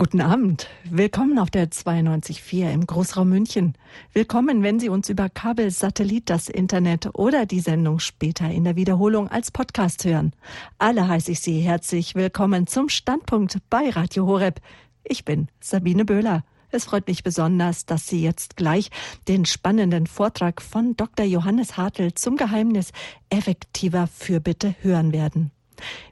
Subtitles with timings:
[0.00, 0.66] Guten Abend.
[0.84, 3.74] Willkommen auf der 92.4 im Großraum München.
[4.14, 8.76] Willkommen, wenn Sie uns über Kabel, Satellit, das Internet oder die Sendung später in der
[8.76, 10.32] Wiederholung als Podcast hören.
[10.78, 14.62] Alle heiße ich Sie herzlich willkommen zum Standpunkt bei Radio Horeb.
[15.04, 16.44] Ich bin Sabine Böhler.
[16.70, 18.88] Es freut mich besonders, dass Sie jetzt gleich
[19.28, 21.26] den spannenden Vortrag von Dr.
[21.26, 22.92] Johannes Hartl zum Geheimnis
[23.28, 25.50] effektiver Fürbitte hören werden.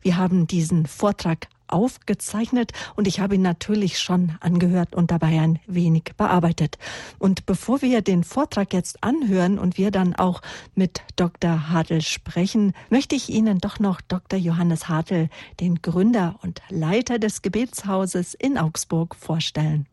[0.03, 5.59] Wir haben diesen Vortrag aufgezeichnet und ich habe ihn natürlich schon angehört und dabei ein
[5.67, 6.79] wenig bearbeitet.
[7.19, 10.43] Und bevor wir den Vortrag jetzt anhören und wir dann auch
[10.75, 11.71] mit Dr.
[11.71, 14.39] Hartl sprechen, möchte ich Ihnen doch noch Dr.
[14.39, 15.29] Johannes Hartl,
[15.61, 19.87] den Gründer und Leiter des Gebetshauses in Augsburg, vorstellen.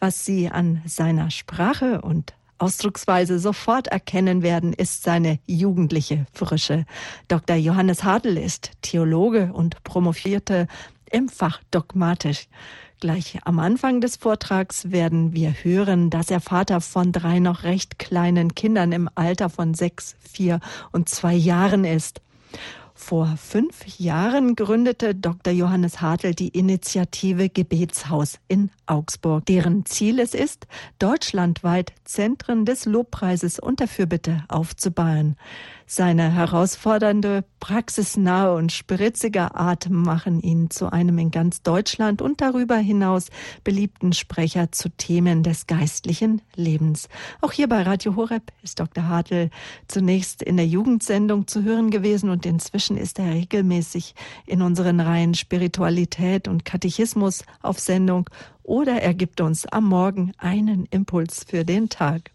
[0.00, 6.84] Was Sie an seiner Sprache und Ausdrucksweise sofort erkennen werden, ist seine jugendliche Frische.
[7.28, 7.56] Dr.
[7.56, 10.66] Johannes Hadl ist Theologe und promovierte
[11.10, 12.48] im Fach Dogmatisch.
[13.00, 18.00] Gleich am Anfang des Vortrags werden wir hören, dass er Vater von drei noch recht
[18.00, 20.58] kleinen Kindern im Alter von sechs, vier
[20.90, 22.20] und zwei Jahren ist.
[23.00, 25.52] Vor fünf Jahren gründete Dr.
[25.52, 30.66] Johannes Hartl die Initiative Gebetshaus in Augsburg, deren Ziel es ist,
[30.98, 35.36] deutschlandweit Zentren des Lobpreises und der Fürbitte aufzubauen.
[35.90, 42.76] Seine herausfordernde, praxisnahe und spritzige Art machen ihn zu einem in ganz Deutschland und darüber
[42.76, 43.28] hinaus
[43.64, 47.08] beliebten Sprecher zu Themen des geistlichen Lebens.
[47.40, 49.08] Auch hier bei Radio Horeb ist Dr.
[49.08, 49.48] Hartl
[49.88, 55.32] zunächst in der Jugendsendung zu hören gewesen und inzwischen ist er regelmäßig in unseren Reihen
[55.32, 58.28] Spiritualität und Katechismus auf Sendung
[58.62, 62.30] oder er gibt uns am Morgen einen Impuls für den Tag.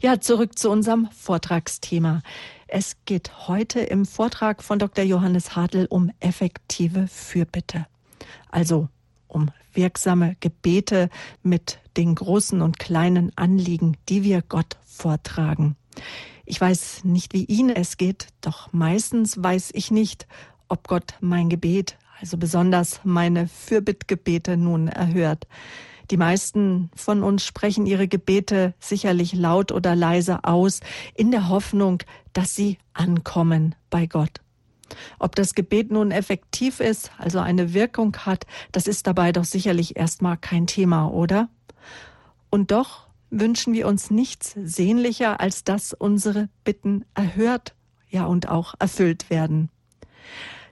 [0.00, 2.22] Ja, zurück zu unserem Vortragsthema.
[2.66, 5.04] Es geht heute im Vortrag von Dr.
[5.04, 7.86] Johannes Hartl um effektive Fürbitte.
[8.50, 8.88] Also
[9.28, 11.10] um wirksame Gebete
[11.42, 15.76] mit den großen und kleinen Anliegen, die wir Gott vortragen.
[16.44, 20.26] Ich weiß nicht, wie Ihnen es geht, doch meistens weiß ich nicht,
[20.68, 25.46] ob Gott mein Gebet, also besonders meine Fürbittgebete nun erhört.
[26.10, 30.80] Die meisten von uns sprechen ihre Gebete sicherlich laut oder leise aus,
[31.14, 34.40] in der Hoffnung, dass sie ankommen bei Gott.
[35.18, 39.96] Ob das Gebet nun effektiv ist, also eine Wirkung hat, das ist dabei doch sicherlich
[39.96, 41.48] erstmal kein Thema, oder?
[42.50, 47.74] Und doch wünschen wir uns nichts sehnlicher, als dass unsere Bitten erhört,
[48.10, 49.70] ja und auch erfüllt werden.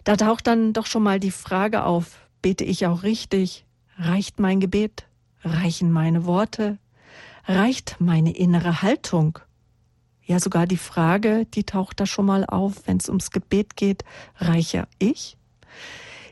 [0.04, 3.65] Da taucht dann doch schon mal die Frage auf, bete ich auch richtig?
[3.97, 5.06] Reicht mein Gebet?
[5.44, 6.78] Reichen meine Worte?
[7.47, 9.38] Reicht meine innere Haltung?
[10.25, 14.04] Ja, sogar die Frage, die taucht da schon mal auf, wenn es ums Gebet geht,
[14.36, 15.36] reiche ich?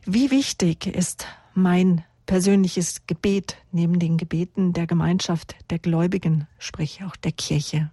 [0.05, 7.17] Wie wichtig ist mein persönliches Gebet neben den Gebeten der Gemeinschaft der Gläubigen, sprich auch
[7.17, 7.91] der Kirche?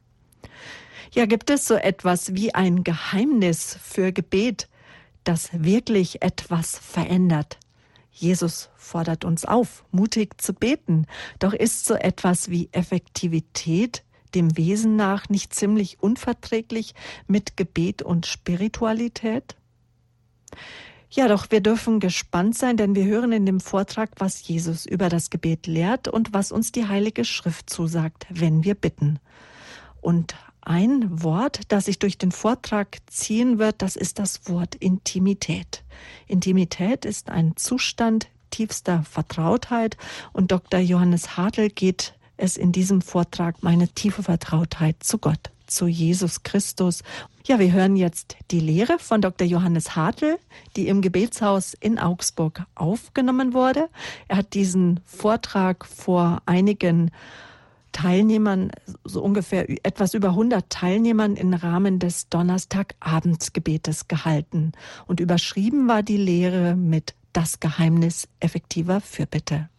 [1.11, 4.69] Ja, gibt es so etwas wie ein Geheimnis für Gebet,
[5.23, 7.57] das wirklich etwas verändert?
[8.17, 11.05] Jesus fordert uns auf, mutig zu beten.
[11.37, 16.95] Doch ist so etwas wie Effektivität dem Wesen nach nicht ziemlich unverträglich
[17.27, 19.55] mit Gebet und Spiritualität?
[21.09, 25.09] Ja, doch wir dürfen gespannt sein, denn wir hören in dem Vortrag, was Jesus über
[25.09, 29.19] das Gebet lehrt und was uns die Heilige Schrift zusagt, wenn wir bitten.
[30.01, 30.35] Und
[30.67, 35.83] ein Wort, das sich durch den Vortrag ziehen wird, das ist das Wort Intimität.
[36.27, 39.97] Intimität ist ein Zustand tiefster Vertrautheit
[40.33, 40.79] und Dr.
[40.79, 47.01] Johannes Hartl geht es in diesem Vortrag meine tiefe Vertrautheit zu Gott, zu Jesus Christus.
[47.45, 49.47] Ja, wir hören jetzt die Lehre von Dr.
[49.47, 50.37] Johannes Hartl,
[50.75, 53.89] die im Gebetshaus in Augsburg aufgenommen wurde.
[54.27, 57.11] Er hat diesen Vortrag vor einigen
[57.97, 58.69] Teilnehmern,
[59.03, 64.73] so ungefähr etwas über 100 Teilnehmern im Rahmen des Donnerstagabendsgebetes gehalten.
[65.07, 69.69] Und überschrieben war die Lehre mit das Geheimnis effektiver Fürbitte.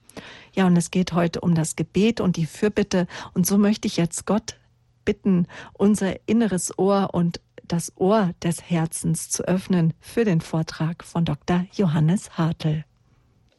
[0.53, 3.07] Ja, und es geht heute um das Gebet und die Fürbitte.
[3.35, 4.57] Und so möchte ich jetzt Gott
[5.05, 11.25] bitten, unser inneres Ohr und das Ohr des Herzens zu öffnen für den Vortrag von
[11.25, 11.67] Dr.
[11.73, 12.85] Johannes Hartl.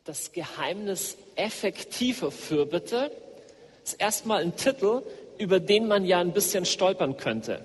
[0.03, 3.09] Das Geheimnis effektiver Fürbitte
[3.93, 5.01] ist erstmal ein Titel,
[5.37, 7.61] über den man ja ein bisschen stolpern könnte.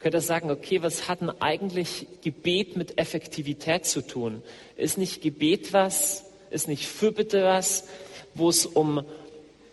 [0.00, 4.42] Könnte sagen, okay, was hat denn eigentlich Gebet mit Effektivität zu tun?
[4.76, 6.24] Ist nicht Gebet was?
[6.50, 7.84] Ist nicht Fürbitte was,
[8.34, 9.04] wo es um,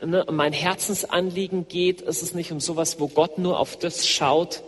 [0.01, 2.01] ne, um mein Herzensanliegen geht?
[2.01, 4.61] Ist es nicht um sowas, wo Gott nur auf das schaut,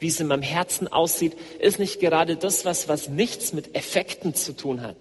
[0.00, 1.34] wie es in meinem Herzen aussieht?
[1.60, 4.96] Ist nicht gerade das was, was nichts mit Effekten zu tun hat?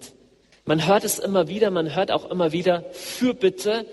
[0.65, 3.85] Man hört es immer wieder, man hört auch immer wieder, Fürbitte,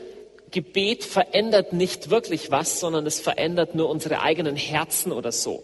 [0.52, 5.62] Gebet verändert nicht wirklich was, sondern es verändert nur unsere eigenen Herzen oder so.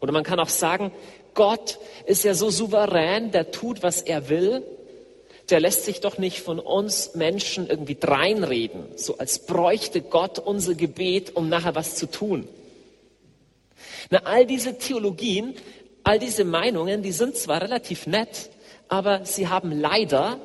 [0.00, 0.92] Oder man kann auch sagen,
[1.34, 4.62] Gott ist ja so souverän, der tut, was er will.
[5.50, 10.74] Der lässt sich doch nicht von uns Menschen irgendwie dreinreden, so als bräuchte Gott unser
[10.74, 12.46] Gebet, um nachher was zu tun.
[14.10, 15.54] Na, all diese Theologien,
[16.02, 18.50] all diese Meinungen, die sind zwar relativ nett,
[18.88, 20.38] aber sie haben leider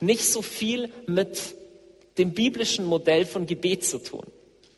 [0.00, 1.54] nicht so viel mit
[2.18, 4.26] dem biblischen Modell von Gebet zu tun.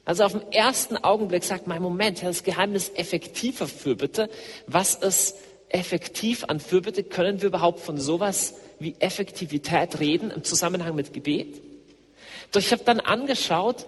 [0.05, 4.29] Also auf den ersten Augenblick sagt man, Moment, ja, das Geheimnis effektiver Fürbitte.
[4.67, 5.37] Was ist
[5.71, 7.03] effektiv an Fürbitte?
[7.03, 11.61] Können wir überhaupt von sowas wie Effektivität reden im Zusammenhang mit Gebet?
[12.53, 13.87] Doch ich habe dann angeschaut,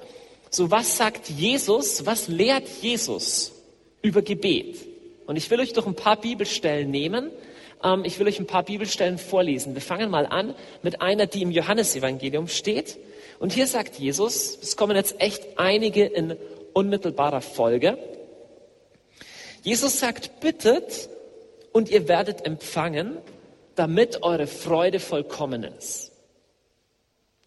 [0.51, 3.53] so was sagt Jesus, was lehrt Jesus
[4.01, 4.77] über Gebet?
[5.27, 7.31] Und ich will euch durch ein paar Bibelstellen nehmen.
[7.85, 9.75] Ähm, ich will euch ein paar Bibelstellen vorlesen.
[9.75, 12.97] Wir fangen mal an mit einer, die im Johannesevangelium steht.
[13.39, 16.37] Und hier sagt Jesus, es kommen jetzt echt einige in
[16.73, 17.99] unmittelbarer Folge.
[19.63, 21.09] Jesus sagt, bittet
[21.73, 23.19] und ihr werdet empfangen,
[23.75, 26.13] damit eure Freude vollkommen ist.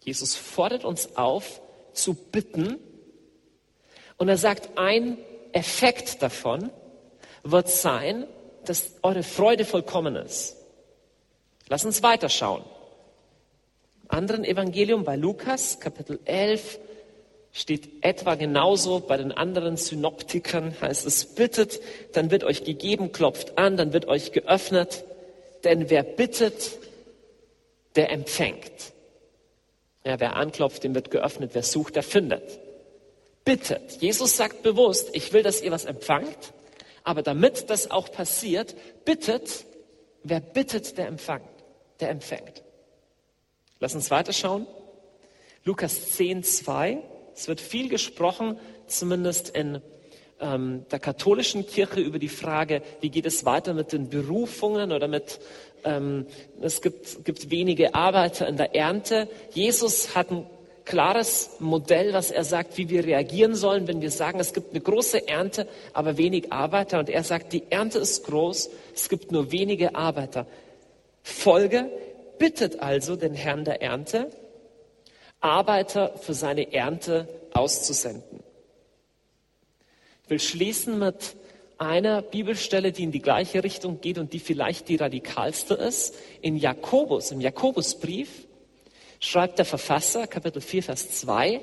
[0.04, 1.60] Jesus fordert uns auf
[1.92, 2.78] zu bitten
[4.16, 5.18] und er sagt, ein
[5.52, 6.70] Effekt davon
[7.42, 8.26] wird sein,
[8.64, 10.56] dass eure Freude vollkommen ist.
[11.68, 12.62] Lass uns weiterschauen
[14.12, 16.78] anderen Evangelium, bei Lukas, Kapitel 11,
[17.52, 19.00] steht etwa genauso.
[19.00, 21.80] Bei den anderen Synoptikern heißt es, bittet,
[22.12, 25.04] dann wird euch gegeben, klopft an, dann wird euch geöffnet.
[25.64, 26.78] Denn wer bittet,
[27.96, 28.92] der empfängt.
[30.04, 31.50] Ja, wer anklopft, dem wird geöffnet.
[31.52, 32.58] Wer sucht, der findet.
[33.44, 34.00] Bittet.
[34.00, 36.52] Jesus sagt bewusst, ich will, dass ihr was empfangt.
[37.04, 38.74] Aber damit das auch passiert,
[39.04, 39.64] bittet,
[40.22, 41.42] wer bittet, der empfängt.
[42.00, 42.62] Der empfängt.
[43.82, 44.66] Lass uns weiterschauen.
[45.64, 46.98] Lukas 10, 2.
[47.34, 49.80] Es wird viel gesprochen, zumindest in
[50.38, 55.08] ähm, der katholischen Kirche, über die Frage, wie geht es weiter mit den Berufungen oder
[55.08, 55.40] mit,
[55.84, 56.26] ähm,
[56.60, 59.28] es gibt, gibt wenige Arbeiter in der Ernte.
[59.52, 60.44] Jesus hat ein
[60.84, 64.82] klares Modell, was er sagt, wie wir reagieren sollen, wenn wir sagen, es gibt eine
[64.82, 66.98] große Ernte, aber wenig Arbeiter.
[66.98, 70.46] Und er sagt, die Ernte ist groß, es gibt nur wenige Arbeiter.
[71.22, 71.90] Folge,
[72.40, 74.32] bittet also den Herrn der Ernte,
[75.38, 78.42] Arbeiter für seine Ernte auszusenden.
[80.24, 81.36] Ich will schließen mit
[81.78, 86.14] einer Bibelstelle, die in die gleiche Richtung geht und die vielleicht die radikalste ist.
[86.40, 88.46] In Jakobus, im Jakobusbrief,
[89.20, 91.60] schreibt der Verfasser, Kapitel 4, Vers 2,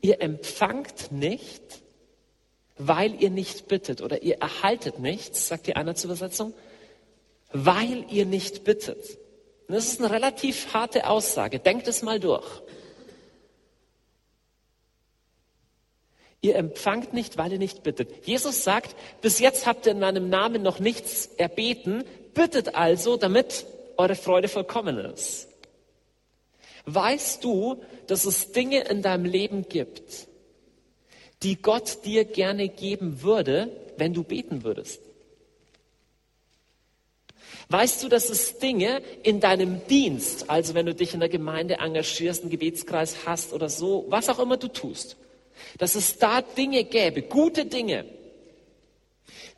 [0.00, 1.62] ihr empfangt nicht,
[2.78, 6.54] weil ihr nicht bittet oder ihr erhaltet nichts, sagt die eine zur Übersetzung,
[7.64, 9.18] weil ihr nicht bittet.
[9.68, 11.58] das ist eine relativ harte Aussage.
[11.58, 12.46] Denkt es mal durch.
[16.42, 18.26] Ihr empfangt nicht, weil ihr nicht bittet.
[18.26, 22.04] Jesus sagt, bis jetzt habt ihr in meinem Namen noch nichts erbeten,
[22.34, 23.66] bittet also, damit
[23.96, 25.48] eure Freude vollkommen ist.
[26.84, 30.28] Weißt du, dass es Dinge in deinem Leben gibt,
[31.42, 35.00] die Gott dir gerne geben würde, wenn du beten würdest?
[37.68, 41.78] Weißt du, dass es Dinge in deinem Dienst, also wenn du dich in der Gemeinde
[41.78, 45.16] engagierst, einen Gebetskreis hast oder so, was auch immer du tust,
[45.78, 48.04] dass es da Dinge gäbe, gute Dinge,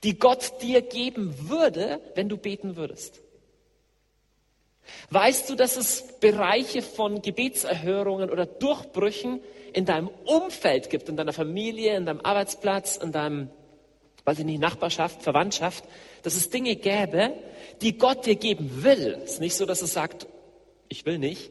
[0.05, 3.21] die Gott dir geben würde, wenn du beten würdest?
[5.11, 9.41] Weißt du, dass es Bereiche von Gebetserhörungen oder Durchbrüchen
[9.73, 13.51] in deinem Umfeld gibt, in deiner Familie, in deinem Arbeitsplatz, in deinem,
[14.25, 15.85] weiß ich nicht, Nachbarschaft, Verwandtschaft,
[16.23, 17.35] dass es Dinge gäbe,
[17.83, 19.21] die Gott dir geben will.
[19.25, 20.27] Es ist nicht so, dass es sagt,
[20.89, 21.51] ich will nicht.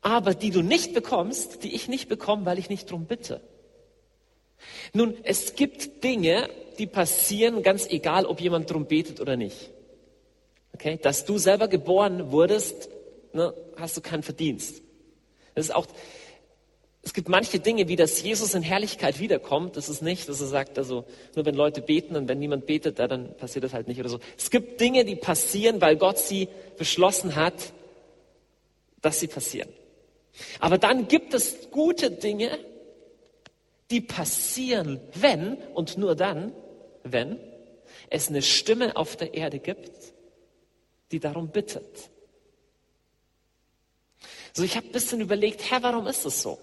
[0.00, 3.40] Aber die du nicht bekommst, die ich nicht bekomme, weil ich nicht drum bitte.
[4.92, 6.48] Nun, es gibt Dinge,
[6.78, 9.70] die passieren, ganz egal, ob jemand drum betet oder nicht.
[10.74, 10.98] Okay?
[11.00, 12.88] Dass du selber geboren wurdest,
[13.32, 14.82] ne, hast du keinen Verdienst.
[15.54, 15.86] Das ist auch,
[17.02, 19.76] es gibt manche Dinge, wie dass Jesus in Herrlichkeit wiederkommt.
[19.76, 22.98] Das ist nicht, dass er sagt, also nur wenn Leute beten und wenn niemand betet,
[22.98, 24.18] dann passiert das halt nicht oder so.
[24.36, 27.72] Es gibt Dinge, die passieren, weil Gott sie beschlossen hat,
[29.00, 29.68] dass sie passieren.
[30.60, 32.58] Aber dann gibt es gute Dinge,
[33.90, 36.52] die passieren, wenn und nur dann,
[37.04, 37.38] wenn
[38.10, 39.92] es eine Stimme auf der Erde gibt,
[41.10, 42.10] die darum bittet.
[44.52, 46.58] So, ich habe ein bisschen überlegt, Herr, warum ist das so?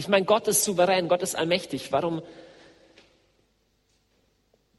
[0.00, 1.92] Ich meine, Gott ist souverän, Gott ist allmächtig.
[1.92, 2.22] Warum,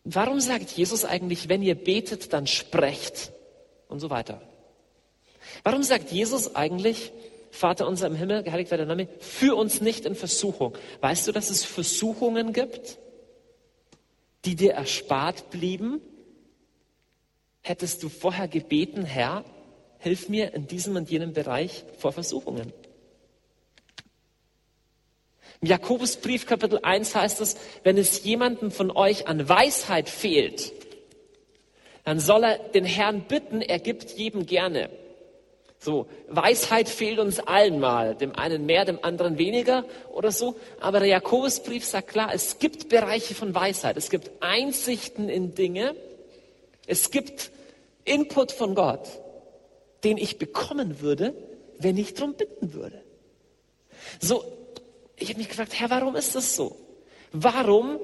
[0.03, 3.31] warum sagt Jesus eigentlich, wenn ihr betet, dann sprecht
[3.87, 4.41] und so weiter?
[5.63, 7.11] Warum sagt Jesus eigentlich,
[7.51, 10.75] Vater unser im Himmel, geheiligt werde dein Name, führ uns nicht in Versuchung?
[11.01, 12.97] Weißt du, dass es Versuchungen gibt,
[14.43, 16.01] die dir erspart blieben?
[17.61, 19.45] Hättest du vorher gebeten, Herr,
[19.99, 22.73] hilf mir in diesem und jenem Bereich vor Versuchungen?
[25.61, 30.73] Im Jakobusbrief Kapitel 1 heißt es, wenn es jemandem von euch an Weisheit fehlt,
[32.03, 34.89] dann soll er den Herrn bitten, er gibt jedem gerne.
[35.77, 40.55] So, Weisheit fehlt uns allen mal, dem einen mehr, dem anderen weniger oder so.
[40.79, 45.95] Aber der Jakobusbrief sagt klar, es gibt Bereiche von Weisheit, es gibt Einsichten in Dinge,
[46.87, 47.51] es gibt
[48.03, 49.07] Input von Gott,
[50.03, 51.35] den ich bekommen würde,
[51.77, 53.03] wenn ich darum bitten würde.
[54.19, 54.43] So,
[55.21, 56.75] ich habe mich gefragt, Herr, warum ist das so?
[57.31, 57.99] Warum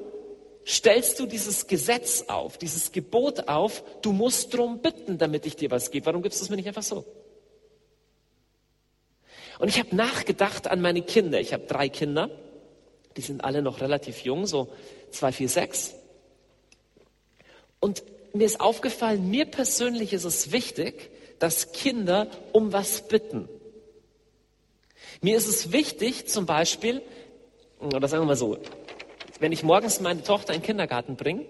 [0.66, 5.72] stellst du dieses Gesetz auf, dieses Gebot auf, du musst drum bitten, damit ich dir
[5.72, 6.06] was gebe?
[6.06, 7.06] Warum gibst du es mir nicht einfach so?
[9.60, 11.40] Und ich habe nachgedacht an meine Kinder.
[11.40, 12.30] Ich habe drei Kinder,
[13.16, 14.70] die sind alle noch relativ jung, so
[15.10, 15.96] zwei, vier, sechs.
[17.80, 21.10] Und mir ist aufgefallen, mir persönlich ist es wichtig,
[21.40, 23.50] dass Kinder um was bitten.
[25.22, 27.02] Mir ist es wichtig, zum Beispiel,
[27.80, 28.58] oder sagen wir mal so,
[29.40, 31.46] wenn ich morgens meine Tochter in den Kindergarten bringe,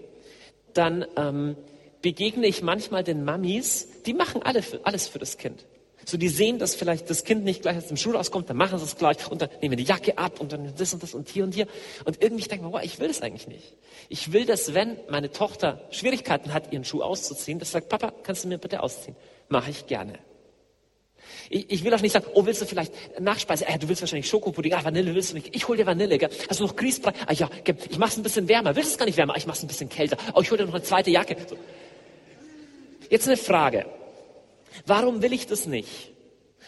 [0.74, 1.56] dann ähm,
[2.02, 5.64] begegne ich manchmal den Mamis, die machen alle für, alles für das Kind.
[6.04, 8.78] So, die sehen, dass vielleicht das Kind nicht gleich aus dem Schulhaus kommt, dann machen
[8.78, 11.28] sie es gleich und dann nehmen die Jacke ab und dann das und das und
[11.28, 11.66] hier und hier.
[12.06, 13.74] Und irgendwie denke ich mir, wow, ich will das eigentlich nicht.
[14.08, 18.14] Ich will, dass wenn meine Tochter Schwierigkeiten hat, ihren Schuh auszuziehen, dass sie sagt, Papa,
[18.22, 19.16] kannst du mir bitte ausziehen?
[19.50, 20.18] Mache ich gerne.
[21.50, 23.66] Ich, ich will auch nicht sagen, oh, willst du vielleicht Nachspeise?
[23.68, 24.74] Ah, du willst wahrscheinlich Schokopudding.
[24.74, 25.54] Ah, Vanille willst du nicht.
[25.54, 26.18] Ich hol dir Vanille.
[26.18, 26.30] Gell?
[26.48, 27.12] Hast du noch Grießbrei?
[27.26, 27.76] Ah ja, gell.
[27.88, 28.76] ich mach's ein bisschen wärmer.
[28.76, 29.34] Willst du es gar nicht wärmer?
[29.34, 30.16] Ah, ich mach's ein bisschen kälter.
[30.34, 31.36] Oh, ich hol dir noch eine zweite Jacke.
[31.48, 31.56] So.
[33.10, 33.86] Jetzt eine Frage.
[34.86, 36.12] Warum will ich das nicht?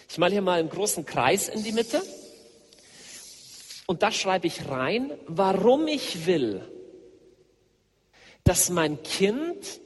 [0.08, 2.02] Ich male hier mal einen großen Kreis in die Mitte.
[3.87, 6.62] Und da schreibe ich rein, warum ich will,
[8.44, 9.80] dass mein Kind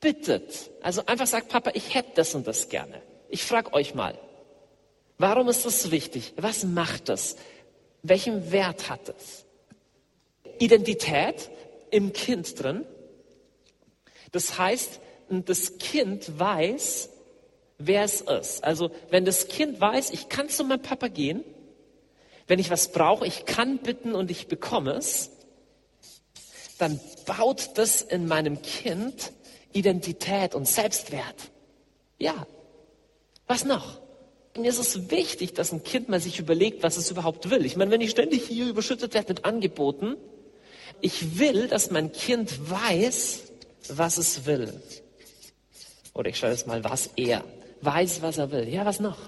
[0.00, 0.70] bittet.
[0.82, 3.02] Also einfach sagt, Papa, ich hätte das und das gerne.
[3.32, 4.18] Ich frage euch mal,
[5.16, 6.34] warum ist das wichtig?
[6.36, 7.36] Was macht das?
[8.02, 9.46] Welchen Wert hat es?
[10.58, 11.50] Identität
[11.90, 12.84] im Kind drin.
[14.32, 17.08] Das heißt, das Kind weiß,
[17.78, 18.62] wer es ist.
[18.64, 21.42] Also wenn das Kind weiß, ich kann zu meinem Papa gehen,
[22.48, 25.30] wenn ich was brauche, ich kann bitten und ich bekomme es,
[26.76, 29.32] dann baut das in meinem Kind
[29.72, 31.50] Identität und Selbstwert.
[32.18, 32.46] Ja,
[33.46, 34.00] was noch?
[34.56, 37.64] Mir ist es wichtig, dass ein Kind mal sich überlegt, was es überhaupt will.
[37.64, 40.16] Ich meine, wenn ich ständig hier überschüttet werde mit Angeboten,
[41.00, 43.44] ich will, dass mein Kind weiß,
[43.88, 44.80] was es will.
[46.14, 47.44] Oder ich schreibe es mal, was er
[47.80, 48.68] weiß, was er will.
[48.68, 49.18] Ja, was noch?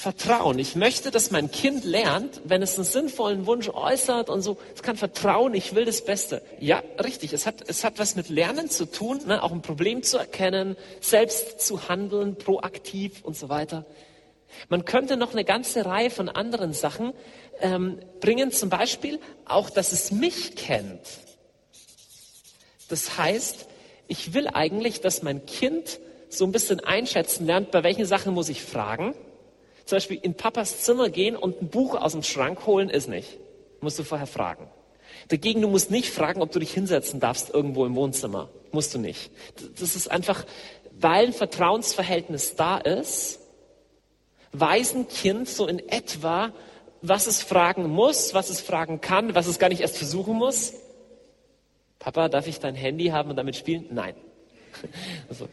[0.00, 0.58] Vertrauen.
[0.58, 4.82] Ich möchte, dass mein Kind lernt, wenn es einen sinnvollen Wunsch äußert und so, es
[4.82, 6.40] kann vertrauen, ich will das Beste.
[6.58, 7.34] Ja, richtig.
[7.34, 9.42] Es hat, es hat was mit Lernen zu tun, ne?
[9.42, 13.84] auch ein Problem zu erkennen, selbst zu handeln, proaktiv und so weiter.
[14.70, 17.12] Man könnte noch eine ganze Reihe von anderen Sachen
[17.60, 21.02] ähm, bringen, zum Beispiel auch, dass es mich kennt.
[22.88, 23.66] Das heißt,
[24.08, 28.48] ich will eigentlich, dass mein Kind so ein bisschen einschätzen lernt, bei welchen Sachen muss
[28.48, 29.14] ich fragen
[29.90, 33.38] zum Beispiel in Papas Zimmer gehen und ein Buch aus dem Schrank holen, ist nicht.
[33.80, 34.68] Musst du vorher fragen.
[35.26, 38.50] Dagegen, du musst nicht fragen, ob du dich hinsetzen darfst irgendwo im Wohnzimmer.
[38.70, 39.32] Musst du nicht.
[39.80, 40.46] Das ist einfach,
[40.92, 43.40] weil ein Vertrauensverhältnis da ist,
[44.52, 46.52] weiß ein Kind so in etwa,
[47.02, 50.74] was es fragen muss, was es fragen kann, was es gar nicht erst versuchen muss.
[51.98, 53.86] Papa, darf ich dein Handy haben und damit spielen?
[53.90, 54.14] Nein.
[55.28, 55.48] Also.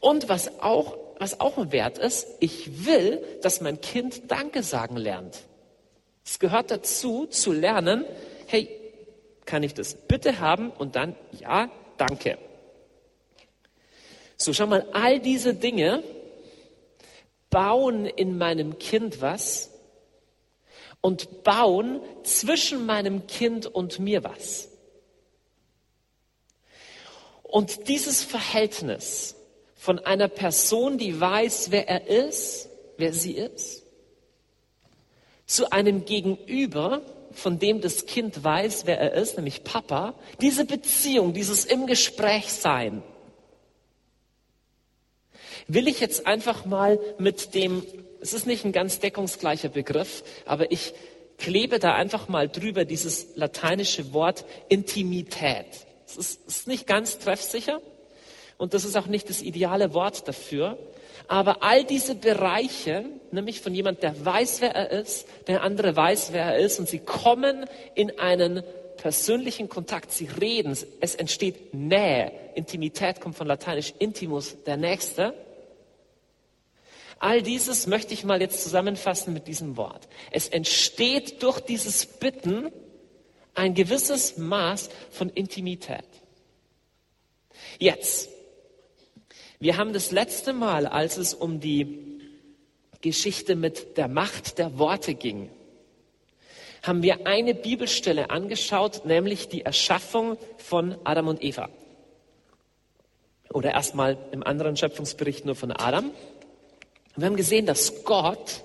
[0.00, 4.96] Und was auch was auch ein Wert ist, ich will, dass mein Kind Danke sagen
[4.96, 5.42] lernt.
[6.24, 8.04] Es gehört dazu, zu lernen,
[8.46, 8.68] hey,
[9.44, 10.70] kann ich das bitte haben?
[10.70, 12.38] Und dann, ja, danke.
[14.36, 16.02] So, schau mal, all diese Dinge
[17.50, 19.70] bauen in meinem Kind was
[21.00, 24.68] und bauen zwischen meinem Kind und mir was.
[27.42, 29.36] Und dieses Verhältnis
[29.84, 33.82] von einer Person, die weiß, wer er ist, wer sie ist,
[35.44, 41.34] zu einem Gegenüber, von dem das Kind weiß, wer er ist, nämlich Papa, diese Beziehung,
[41.34, 43.02] dieses im Gespräch sein,
[45.68, 47.82] will ich jetzt einfach mal mit dem,
[48.22, 50.94] es ist nicht ein ganz deckungsgleicher Begriff, aber ich
[51.36, 55.66] klebe da einfach mal drüber dieses lateinische Wort Intimität.
[56.06, 57.82] Es ist, ist nicht ganz treffsicher
[58.58, 60.78] und das ist auch nicht das ideale Wort dafür.
[61.26, 66.32] Aber all diese Bereiche, nämlich von jemand, der weiß, wer er ist, der andere weiß,
[66.32, 68.62] wer er ist, und sie kommen in einen
[68.96, 72.32] persönlichen Kontakt, sie reden, es entsteht Nähe.
[72.54, 75.34] Intimität kommt von lateinisch intimus, der Nächste.
[77.18, 80.08] All dieses möchte ich mal jetzt zusammenfassen mit diesem Wort.
[80.30, 82.70] Es entsteht durch dieses Bitten
[83.54, 86.04] ein gewisses Maß von Intimität.
[87.78, 88.28] Jetzt,
[89.64, 92.20] wir haben das letzte Mal, als es um die
[93.00, 95.48] Geschichte mit der Macht der Worte ging,
[96.82, 101.70] haben wir eine Bibelstelle angeschaut, nämlich die Erschaffung von Adam und Eva.
[103.54, 106.10] Oder erstmal im anderen Schöpfungsbericht nur von Adam.
[107.16, 108.64] wir haben gesehen, dass Gott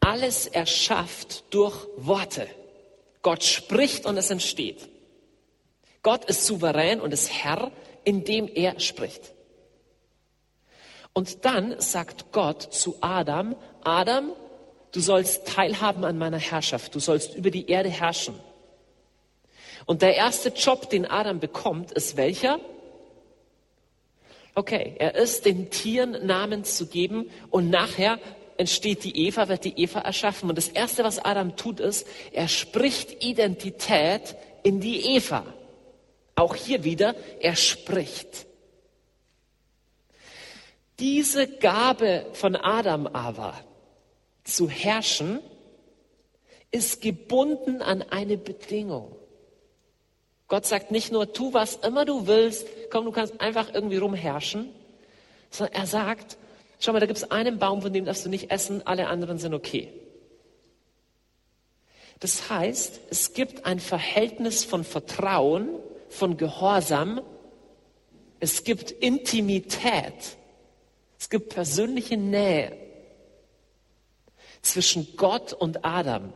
[0.00, 2.48] alles erschafft durch Worte.
[3.22, 4.88] Gott spricht und es entsteht.
[6.02, 7.70] Gott ist souverän und ist Herr,
[8.02, 9.32] indem er spricht.
[11.12, 14.32] Und dann sagt Gott zu Adam, Adam,
[14.92, 18.34] du sollst teilhaben an meiner Herrschaft, du sollst über die Erde herrschen.
[19.86, 22.60] Und der erste Job, den Adam bekommt, ist welcher?
[24.54, 28.18] Okay, er ist den Tieren Namen zu geben und nachher
[28.56, 30.50] entsteht die Eva, wird die Eva erschaffen.
[30.50, 35.44] Und das Erste, was Adam tut, ist, er spricht Identität in die Eva.
[36.34, 38.46] Auch hier wieder, er spricht.
[41.00, 43.54] Diese Gabe von Adam aber
[44.44, 45.40] zu herrschen,
[46.70, 49.16] ist gebunden an eine Bedingung.
[50.46, 54.70] Gott sagt nicht nur, tu was immer du willst, komm, du kannst einfach irgendwie rumherrschen,
[55.50, 56.36] sondern er sagt,
[56.78, 59.38] schau mal, da gibt es einen Baum, von dem darfst du nicht essen, alle anderen
[59.38, 59.92] sind okay.
[62.18, 65.70] Das heißt, es gibt ein Verhältnis von Vertrauen,
[66.08, 67.22] von Gehorsam,
[68.40, 70.36] es gibt Intimität
[71.20, 72.76] es gibt persönliche Nähe
[74.62, 76.32] zwischen Gott und Adam.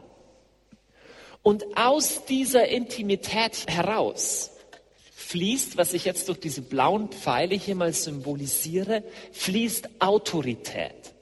[1.43, 4.51] Und aus dieser Intimität heraus
[5.15, 11.15] fließt, was ich jetzt durch diese blauen Pfeile hier mal symbolisiere, fließt Autorität.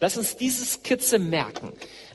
[0.00, 1.72] Lass uns diese Skizze merken.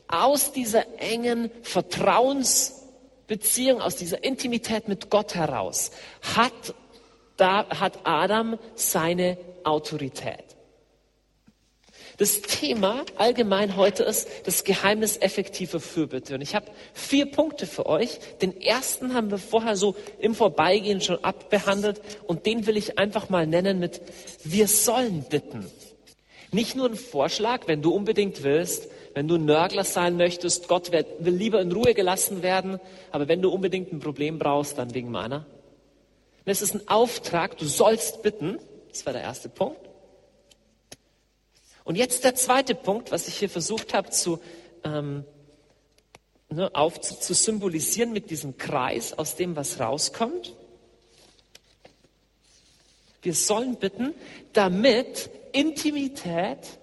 [0.09, 5.91] Aus dieser engen Vertrauensbeziehung, aus dieser Intimität mit Gott heraus
[6.35, 6.75] hat,
[7.37, 10.43] da hat Adam seine Autorität.
[12.17, 16.35] Das Thema allgemein heute ist das Geheimnis effektiver Fürbitte.
[16.35, 18.19] Und ich habe vier Punkte für euch.
[18.41, 23.29] Den ersten haben wir vorher so im Vorbeigehen schon abbehandelt und den will ich einfach
[23.29, 24.01] mal nennen mit
[24.43, 25.65] Wir sollen bitten.
[26.51, 30.91] Nicht nur ein Vorschlag, wenn du unbedingt willst, wenn du ein Nörgler sein möchtest, Gott
[30.91, 32.79] will lieber in Ruhe gelassen werden,
[33.11, 35.45] aber wenn du unbedingt ein Problem brauchst, dann wegen meiner.
[36.45, 38.59] Es ist ein Auftrag, du sollst bitten.
[38.91, 39.79] Das war der erste Punkt.
[41.83, 44.39] Und jetzt der zweite Punkt, was ich hier versucht habe zu,
[44.83, 45.25] ähm,
[46.49, 50.55] ne, auf, zu, zu symbolisieren mit diesem Kreis, aus dem was rauskommt.
[53.21, 54.13] Wir sollen bitten,
[54.53, 56.79] damit Intimität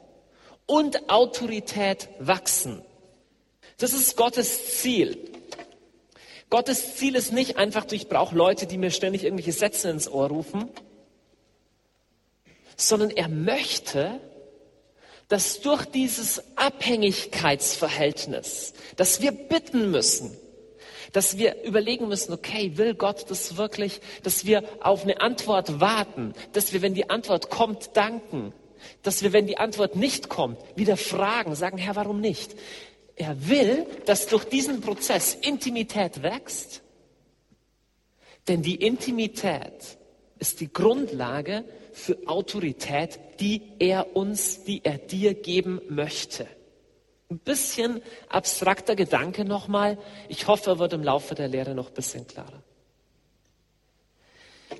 [0.66, 2.82] und Autorität wachsen.
[3.78, 5.30] Das ist Gottes Ziel.
[6.50, 10.28] Gottes Ziel ist nicht einfach, ich brauche Leute, die mir ständig irgendwelche Sätze ins Ohr
[10.28, 10.70] rufen,
[12.78, 14.18] sondern er möchte,
[15.28, 20.34] dass durch dieses Abhängigkeitsverhältnis, dass wir bitten müssen,
[21.12, 26.32] dass wir überlegen müssen, okay, will Gott das wirklich, dass wir auf eine Antwort warten,
[26.52, 28.54] dass wir, wenn die Antwort kommt, danken,
[29.02, 32.54] dass wir, wenn die Antwort nicht kommt, wieder fragen, sagen, Herr, warum nicht?
[33.16, 36.82] Er will, dass durch diesen Prozess Intimität wächst,
[38.46, 39.98] denn die Intimität
[40.38, 41.64] ist die Grundlage
[41.98, 46.46] für Autorität, die er uns, die er dir geben möchte.
[47.30, 49.98] Ein bisschen abstrakter Gedanke nochmal.
[50.28, 52.62] Ich hoffe, er wird im Laufe der Lehre noch ein bisschen klarer.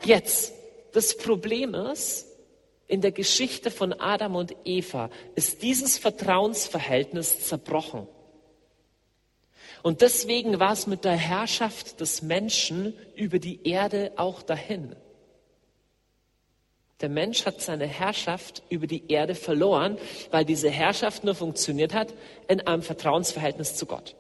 [0.04, 0.54] Jetzt,
[0.92, 2.26] das Problem ist,
[2.87, 8.09] in der Geschichte von Adam und Eva ist dieses Vertrauensverhältnis zerbrochen.
[9.83, 14.96] Und deswegen war es mit der Herrschaft des Menschen über die Erde auch dahin.
[17.00, 19.98] Der Mensch hat seine Herrschaft über die Erde verloren,
[20.30, 22.12] weil diese Herrschaft nur funktioniert hat
[22.48, 24.16] in einem Vertrauensverhältnis zu Gott.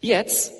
[0.00, 0.52] Jetzt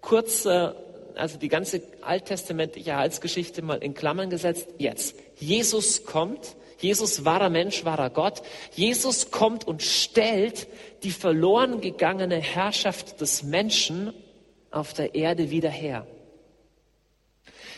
[0.00, 0.72] kurz, äh,
[1.14, 4.68] also die ganze alttestamentliche Heilsgeschichte mal in Klammern gesetzt.
[4.78, 6.56] Jetzt, Jesus kommt.
[6.78, 8.40] Jesus wahrer Mensch, wahrer Gott.
[8.74, 10.66] Jesus kommt und stellt
[11.02, 14.14] die verloren gegangene Herrschaft des Menschen
[14.70, 16.06] auf der Erde wieder her.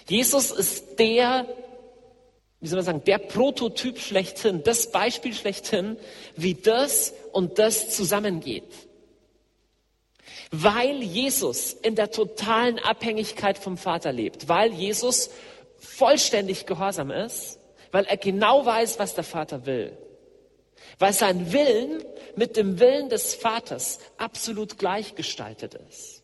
[0.09, 1.47] Jesus ist der,
[2.63, 5.97] wie soll man sagen, der Prototyp schlechthin, das Beispiel schlechthin,
[6.37, 8.73] wie das und das zusammengeht.
[10.53, 15.31] Weil Jesus in der totalen Abhängigkeit vom Vater lebt, weil Jesus
[15.81, 17.59] vollständig gehorsam ist,
[17.91, 19.99] weil er genau weiß, was der Vater will,
[21.01, 22.05] weil sein Willen
[22.37, 26.23] mit dem Willen des Vaters absolut gleichgestaltet ist.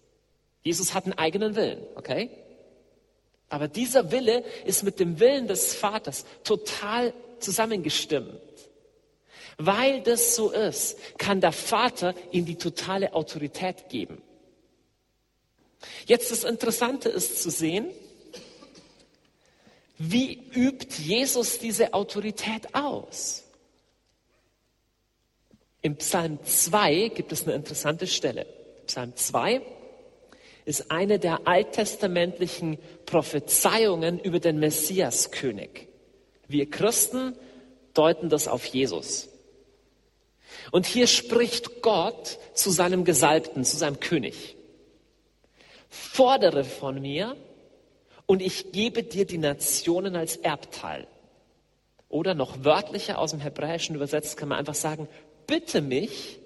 [0.62, 2.31] Jesus hat einen eigenen Willen, okay?
[3.48, 8.40] Aber dieser Wille ist mit dem Willen des Vaters total zusammengestimmt.
[9.56, 14.22] Weil das so ist, kann der Vater ihm die totale Autorität geben.
[16.06, 17.90] Jetzt das Interessante ist zu sehen,
[19.98, 23.44] wie übt Jesus diese Autorität aus?
[25.82, 28.46] Im Psalm 2 gibt es eine interessante Stelle.
[28.87, 29.61] Psalm 2
[30.68, 35.88] ist eine der alttestamentlichen Prophezeiungen über den Messiaskönig.
[36.46, 37.35] Wir Christen
[37.94, 39.31] deuten das auf Jesus.
[40.70, 44.57] Und hier spricht Gott zu seinem Gesalbten, zu seinem König.
[45.88, 47.35] Fordere von mir
[48.26, 51.07] und ich gebe dir die Nationen als Erbteil.
[52.11, 55.09] Oder noch wörtlicher aus dem Hebräischen übersetzt kann man einfach sagen,
[55.46, 56.38] bitte mich,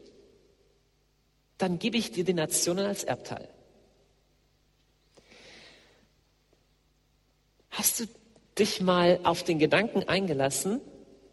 [1.58, 3.48] dann gebe ich dir die Nationen als Erbteil.
[7.72, 8.04] Hast du
[8.58, 10.80] dich mal auf den Gedanken eingelassen,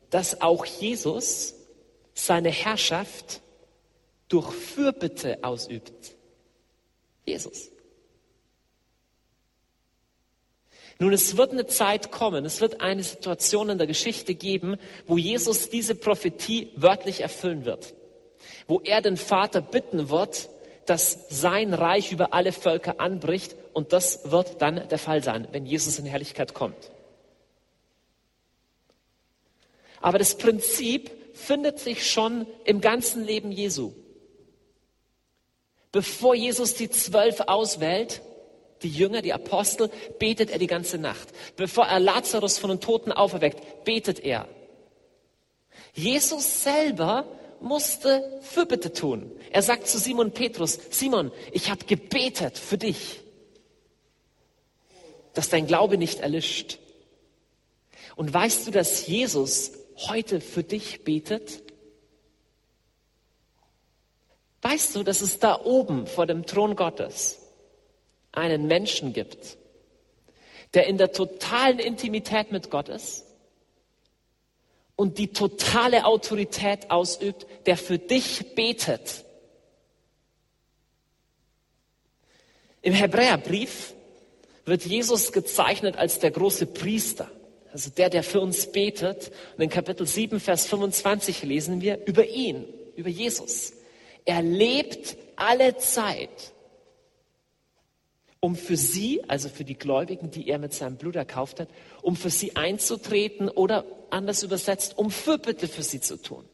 [0.10, 1.54] dass auch Jesus
[2.14, 3.42] seine Herrschaft
[4.30, 6.16] durch Fürbitte ausübt?
[7.26, 7.70] Jesus.
[10.98, 15.18] Nun, es wird eine Zeit kommen, es wird eine Situation in der Geschichte geben, wo
[15.18, 17.94] Jesus diese Prophetie wörtlich erfüllen wird.
[18.68, 20.50] Wo er den Vater bitten wird,
[20.86, 25.66] dass sein Reich über alle Völker anbricht und das wird dann der Fall sein, wenn
[25.66, 26.92] Jesus in Herrlichkeit kommt.
[30.02, 33.94] Aber das Prinzip findet sich schon im ganzen Leben Jesu.
[35.92, 38.22] Bevor Jesus die Zwölf auswählt,
[38.84, 41.30] die Jünger, die Apostel, betet er die ganze Nacht.
[41.56, 44.48] Bevor er Lazarus von den Toten auferweckt, betet er.
[45.94, 47.26] Jesus selber
[47.60, 49.32] musste Fürbitte tun.
[49.52, 53.22] Er sagt zu Simon Petrus, Simon, ich habe gebetet für dich,
[55.40, 56.80] dass dein Glaube nicht erlischt.
[58.18, 61.64] Und weißt du, dass Jesus heute für dich betet?
[64.62, 67.40] Weißt du, dass es da oben vor dem Thron Gottes
[68.34, 69.56] einen Menschen gibt,
[70.74, 73.24] der in der totalen Intimität mit Gott ist
[74.98, 79.24] und die totale Autorität ausübt, der für dich betet.
[82.82, 83.94] Im Hebräerbrief
[84.70, 87.30] wird Jesus gezeichnet als der große Priester,
[87.72, 89.32] also der, der für uns betet.
[89.58, 93.74] Und in Kapitel 7, Vers 25 lesen wir über ihn, über Jesus.
[94.26, 96.54] Er lebt alle Zeit
[98.42, 101.68] um für sie, also für die Gläubigen, die er mit seinem Blut erkauft hat,
[102.02, 106.46] um für sie einzutreten oder anders übersetzt, um Fürbitte für sie zu tun.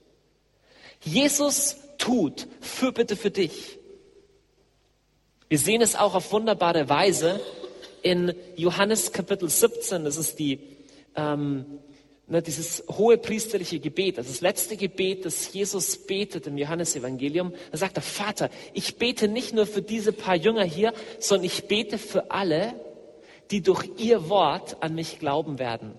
[1.02, 3.78] Jesus tut Fürbitte für dich.
[5.48, 7.40] Wir sehen es auch auf wunderbare Weise
[8.06, 10.60] in Johannes Kapitel 17, das ist die
[11.16, 11.80] ähm,
[12.28, 17.78] ne, dieses hohe priesterliche Gebet, das, das letzte Gebet, das Jesus betet im Johannesevangelium, da
[17.80, 21.98] sagt er, Vater, ich bete nicht nur für diese paar Jünger hier, sondern ich bete
[21.98, 22.80] für alle,
[23.50, 25.96] die durch ihr Wort an mich glauben werden.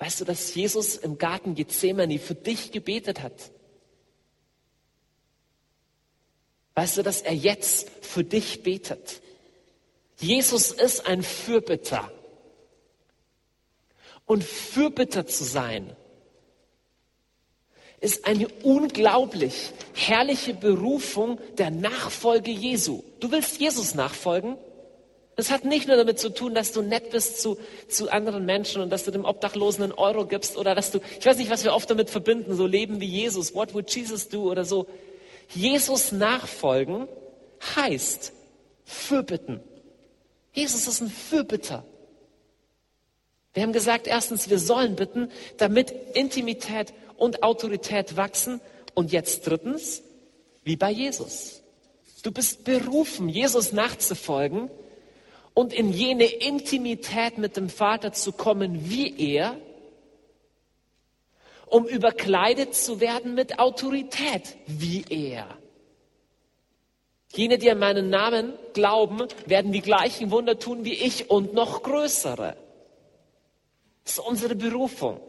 [0.00, 3.52] Weißt du, dass Jesus im Garten Gethsemane für dich gebetet hat?
[6.74, 9.20] Weißt du, dass er jetzt für dich betet?
[10.18, 12.10] Jesus ist ein Fürbitter
[14.26, 15.94] und Fürbitter zu sein,
[18.00, 23.02] ist eine unglaublich herrliche Berufung der Nachfolge Jesu.
[23.20, 24.56] Du willst Jesus nachfolgen?
[25.36, 28.82] Das hat nicht nur damit zu tun, dass du nett bist zu, zu anderen Menschen
[28.82, 31.64] und dass du dem Obdachlosen einen Euro gibst oder dass du, ich weiß nicht, was
[31.64, 34.86] wir oft damit verbinden, so leben wie Jesus, what would Jesus do oder so.
[35.52, 37.08] Jesus nachfolgen
[37.74, 38.32] heißt
[38.84, 39.60] Fürbitten.
[40.54, 41.84] Jesus ist ein Fürbitter.
[43.52, 48.60] Wir haben gesagt, erstens, wir sollen bitten, damit Intimität und Autorität wachsen.
[48.94, 50.02] Und jetzt drittens,
[50.62, 51.62] wie bei Jesus.
[52.22, 54.70] Du bist berufen, Jesus nachzufolgen
[55.52, 59.56] und in jene Intimität mit dem Vater zu kommen wie er,
[61.66, 65.58] um überkleidet zu werden mit Autorität wie er.
[67.36, 71.82] Jene, die an meinen Namen glauben, werden die gleichen Wunder tun wie ich und noch
[71.82, 72.56] größere.
[74.04, 75.20] Das ist unsere Berufung.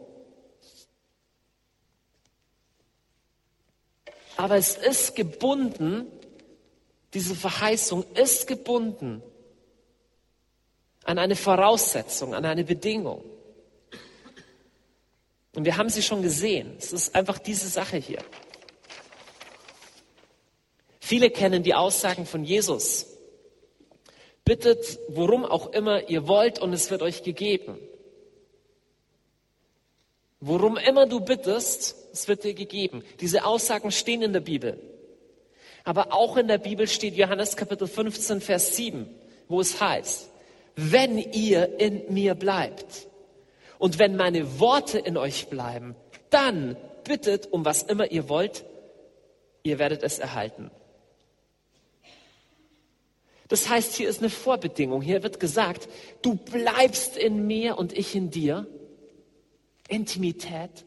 [4.37, 6.07] Aber es ist gebunden,
[7.13, 9.23] diese Verheißung ist gebunden
[11.05, 13.23] an eine Voraussetzung, an eine Bedingung.
[15.55, 16.75] Und wir haben sie schon gesehen.
[16.77, 18.19] Es ist einfach diese Sache hier.
[21.05, 23.05] Viele kennen die Aussagen von Jesus.
[24.43, 27.77] Bittet, worum auch immer ihr wollt, und es wird euch gegeben.
[30.39, 33.03] Worum immer du bittest, es wird dir gegeben.
[33.19, 34.81] Diese Aussagen stehen in der Bibel.
[35.83, 39.07] Aber auch in der Bibel steht Johannes Kapitel 15, Vers 7,
[39.47, 40.31] wo es heißt,
[40.75, 43.05] wenn ihr in mir bleibt
[43.77, 45.95] und wenn meine Worte in euch bleiben,
[46.31, 48.65] dann bittet um was immer ihr wollt,
[49.61, 50.71] ihr werdet es erhalten.
[53.47, 55.01] Das heißt, hier ist eine Vorbedingung.
[55.01, 55.87] Hier wird gesagt,
[56.21, 58.67] du bleibst in mir und ich in dir.
[59.87, 60.85] Intimität.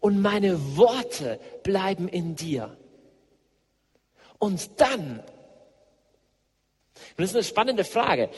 [0.00, 2.76] Und meine Worte bleiben in dir.
[4.38, 5.22] Und dann
[7.16, 8.30] und das ist eine spannende Frage.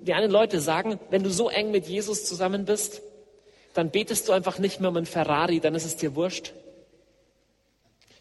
[0.00, 3.02] Die einen Leute sagen, wenn du so eng mit Jesus zusammen bist,
[3.74, 6.54] dann betest du einfach nicht mehr um einen Ferrari, dann ist es dir wurscht.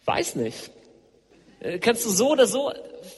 [0.04, 0.72] Weiß nicht.
[1.62, 2.74] Äh, kannst du so oder so,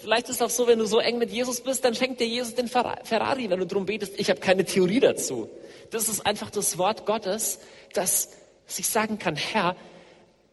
[0.07, 2.27] vielleicht ist es auch so, wenn du so eng mit Jesus bist, dann schenkt dir
[2.27, 4.13] Jesus den Ferrari, wenn du darum betest.
[4.17, 5.49] Ich habe keine Theorie dazu.
[5.91, 7.59] Das ist einfach das Wort Gottes,
[7.93, 8.29] dass
[8.77, 9.75] ich sagen kann, Herr,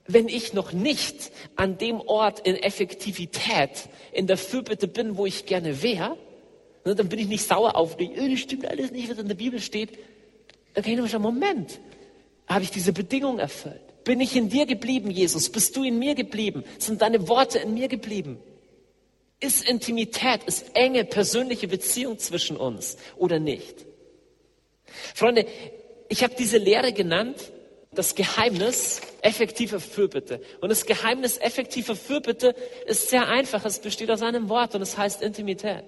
[0.09, 5.47] wenn ich noch nicht an dem Ort in Effektivität, in der Fürbitte bin, wo ich
[5.47, 6.17] gerne wäre,
[6.85, 8.11] ne, dann bin ich nicht sauer auf dich.
[8.17, 9.97] Das stimmt alles nicht, was in der Bibel steht.
[10.75, 11.79] Dann kann ich nur sagen, Moment,
[12.49, 13.81] habe ich diese Bedingung erfüllt?
[14.03, 15.49] Bin ich in dir geblieben, Jesus?
[15.49, 16.65] Bist du in mir geblieben?
[16.81, 18.41] Sind deine Worte in mir geblieben?
[19.45, 23.85] Ist Intimität, ist enge persönliche Beziehung zwischen uns oder nicht?
[25.15, 25.45] Freunde,
[26.09, 27.53] ich habe diese Lehre genannt,
[27.93, 30.41] das Geheimnis effektiver Fürbitte.
[30.63, 32.55] Und das Geheimnis effektiver Fürbitte
[32.87, 33.67] ist sehr einfach.
[33.67, 35.85] Es besteht aus einem Wort und es heißt Intimität.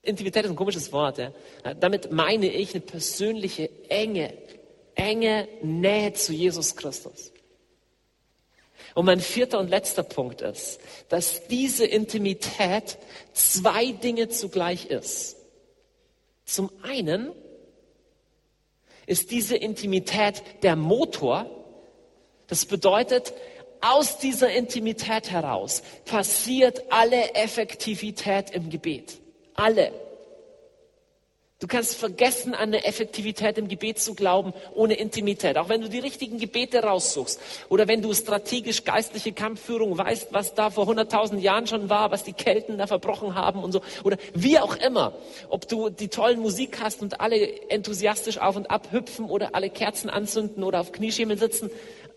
[0.00, 1.18] Intimität ist ein komisches Wort.
[1.18, 1.32] Ja.
[1.78, 4.32] Damit meine ich eine persönliche, enge,
[4.94, 7.30] enge Nähe zu Jesus Christus.
[8.94, 12.98] Und mein vierter und letzter Punkt ist, dass diese Intimität
[13.32, 15.36] zwei Dinge zugleich ist.
[16.44, 17.32] Zum einen
[19.06, 21.50] ist diese Intimität der Motor.
[22.46, 23.34] Das bedeutet,
[23.80, 29.18] aus dieser Intimität heraus passiert alle Effektivität im Gebet.
[29.54, 30.05] Alle.
[31.58, 35.56] Du kannst vergessen, an eine Effektivität im Gebet zu glauben, ohne Intimität.
[35.56, 37.40] Auch wenn du die richtigen Gebete raussuchst
[37.70, 42.24] oder wenn du strategisch geistliche Kampfführung weißt, was da vor 100.000 Jahren schon war, was
[42.24, 43.80] die Kelten da verbrochen haben und so.
[44.04, 45.14] Oder wie auch immer.
[45.48, 49.70] Ob du die tollen Musik hast und alle enthusiastisch auf und ab hüpfen oder alle
[49.70, 51.70] Kerzen anzünden oder auf Knieschemel sitzen.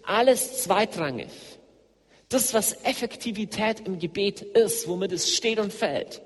[0.04, 1.30] Alles zweitrangig.
[2.28, 6.22] Das, was Effektivität im Gebet ist, womit es steht und fällt,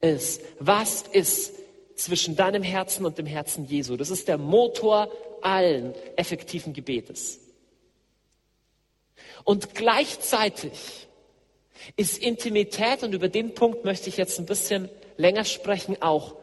[0.00, 1.65] ist, was ist
[1.96, 3.96] zwischen deinem Herzen und dem Herzen Jesu.
[3.96, 5.10] Das ist der Motor
[5.42, 7.40] allen effektiven Gebetes.
[9.44, 11.06] Und gleichzeitig
[11.96, 16.34] ist Intimität, und über den Punkt möchte ich jetzt ein bisschen länger sprechen, auch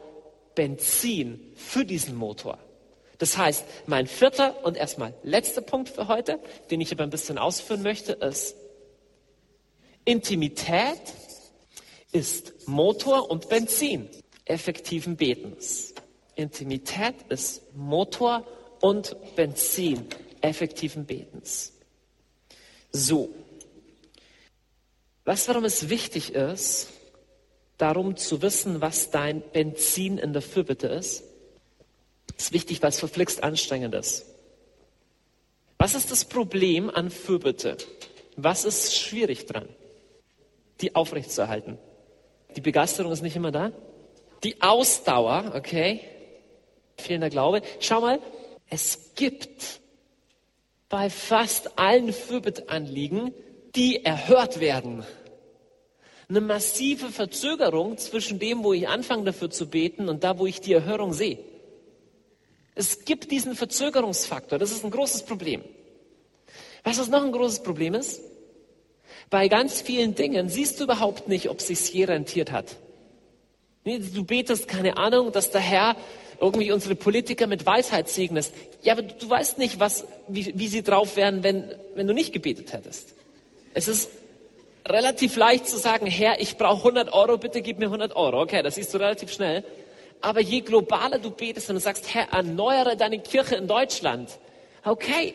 [0.54, 2.58] Benzin für diesen Motor.
[3.18, 6.38] Das heißt, mein vierter und erstmal letzter Punkt für heute,
[6.70, 8.56] den ich aber ein bisschen ausführen möchte, ist,
[10.04, 11.00] Intimität
[12.12, 14.08] ist Motor und Benzin
[14.44, 15.94] effektiven Betens.
[16.36, 18.46] Intimität ist Motor
[18.80, 20.06] und Benzin
[20.40, 21.72] effektiven Betens.
[22.92, 23.30] So.
[25.24, 26.88] Was warum es wichtig ist,
[27.78, 31.24] darum zu wissen, was dein Benzin in der Fürbitte ist,
[32.36, 34.26] ist wichtig, weil es verflixt anstrengend ist.
[35.78, 37.76] Was ist das Problem an Fürbitte?
[38.36, 39.68] Was ist schwierig dran?
[40.80, 41.78] Die aufrechtzuerhalten.
[42.56, 43.72] Die Begeisterung ist nicht immer da.
[44.44, 46.00] Die Ausdauer, okay,
[46.98, 47.62] fehlender Glaube.
[47.80, 48.20] Schau mal,
[48.68, 49.80] es gibt
[50.88, 53.32] bei fast allen Fürbittanliegen,
[53.74, 55.04] die erhört werden,
[56.28, 60.60] eine massive Verzögerung zwischen dem, wo ich anfange dafür zu beten und da, wo ich
[60.60, 61.38] die Erhörung sehe.
[62.74, 64.58] Es gibt diesen Verzögerungsfaktor.
[64.58, 65.62] Das ist ein großes Problem.
[66.82, 68.20] Was ist noch ein großes Problem ist?
[69.30, 72.76] Bei ganz vielen Dingen siehst du überhaupt nicht, ob es sich je rentiert hat.
[73.84, 75.96] Du betest, keine Ahnung, dass der Herr
[76.40, 78.50] irgendwie unsere Politiker mit Weisheit segnet.
[78.82, 82.32] Ja, aber du weißt nicht, was, wie, wie sie drauf wären, wenn, wenn du nicht
[82.32, 83.14] gebetet hättest.
[83.74, 84.10] Es ist
[84.86, 88.42] relativ leicht zu sagen, Herr, ich brauche 100 Euro, bitte gib mir 100 Euro.
[88.42, 89.64] Okay, das siehst du relativ schnell.
[90.20, 94.30] Aber je globaler du betest und du sagst, Herr, erneuere deine Kirche in Deutschland.
[94.82, 95.34] Okay,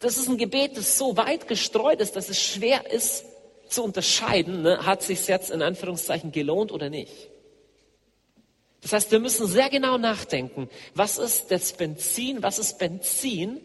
[0.00, 3.24] das ist ein Gebet, das so weit gestreut ist, dass es schwer ist
[3.68, 4.86] zu unterscheiden, ne?
[4.86, 7.27] hat sich jetzt in Anführungszeichen gelohnt oder nicht.
[8.82, 13.60] Das heißt, wir müssen sehr genau nachdenken, was ist das Benzin, was ist Benzin,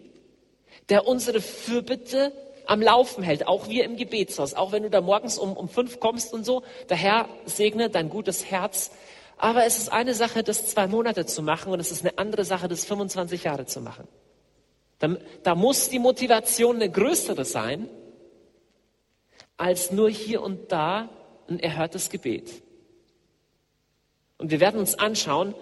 [0.89, 2.33] der unsere Fürbitte
[2.65, 5.99] am Laufen hält, auch wir im Gebetshaus, auch wenn du da morgens um, um fünf
[5.99, 8.91] kommst und so, der Herr segne dein gutes Herz.
[9.37, 12.45] Aber es ist eine Sache, das zwei Monate zu machen und es ist eine andere
[12.45, 14.07] Sache, das 25 Jahre zu machen.
[14.99, 17.89] Da, da muss die Motivation eine größere sein,
[19.57, 21.09] als nur hier und da
[21.49, 22.62] ein erhörtes Gebet.
[24.37, 25.55] Und wir werden uns anschauen,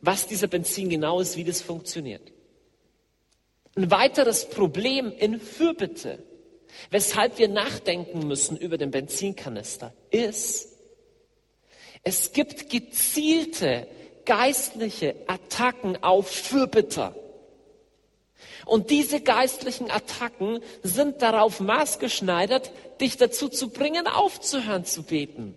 [0.00, 2.32] was dieser Benzin genau ist, wie das funktioniert.
[3.74, 6.22] Ein weiteres Problem in Fürbitte,
[6.90, 10.68] weshalb wir nachdenken müssen über den Benzinkanister, ist,
[12.02, 13.86] es gibt gezielte
[14.24, 17.14] geistliche Attacken auf Fürbitter.
[18.66, 25.56] Und diese geistlichen Attacken sind darauf maßgeschneidert, dich dazu zu bringen, aufzuhören zu beten.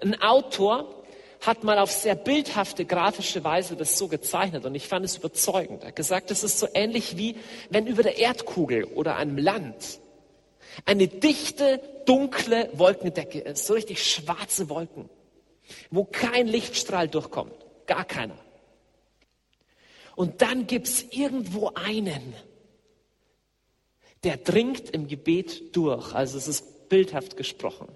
[0.00, 1.04] Ein Autor
[1.40, 5.82] hat mal auf sehr bildhafte grafische Weise das so gezeichnet und ich fand es überzeugend.
[5.82, 7.36] Er hat gesagt, es ist so ähnlich wie
[7.70, 10.00] wenn über der Erdkugel oder einem Land
[10.84, 15.08] eine dichte, dunkle Wolkendecke ist, so richtig schwarze Wolken,
[15.90, 17.54] wo kein Lichtstrahl durchkommt,
[17.86, 18.36] gar keiner.
[20.16, 22.34] Und dann gibt's irgendwo einen,
[24.24, 26.14] der dringt im Gebet durch.
[26.14, 27.88] Also es ist bildhaft gesprochen.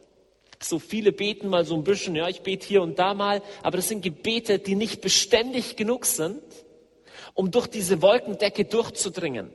[0.62, 3.78] So viele beten mal so ein bisschen, ja, ich bete hier und da mal, aber
[3.78, 6.42] das sind Gebete, die nicht beständig genug sind,
[7.34, 9.50] um durch diese Wolkendecke durchzudringen.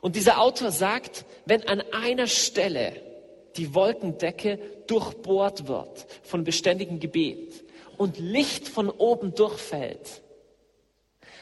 [0.00, 3.00] Und dieser Autor sagt, wenn an einer Stelle
[3.56, 7.64] die Wolkendecke durchbohrt wird von beständigem Gebet
[7.96, 10.22] und Licht von oben durchfällt,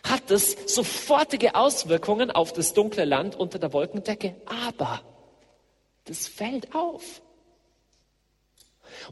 [0.05, 5.01] hat es sofortige Auswirkungen auf das dunkle Land unter der Wolkendecke, aber
[6.05, 7.23] das fällt auf.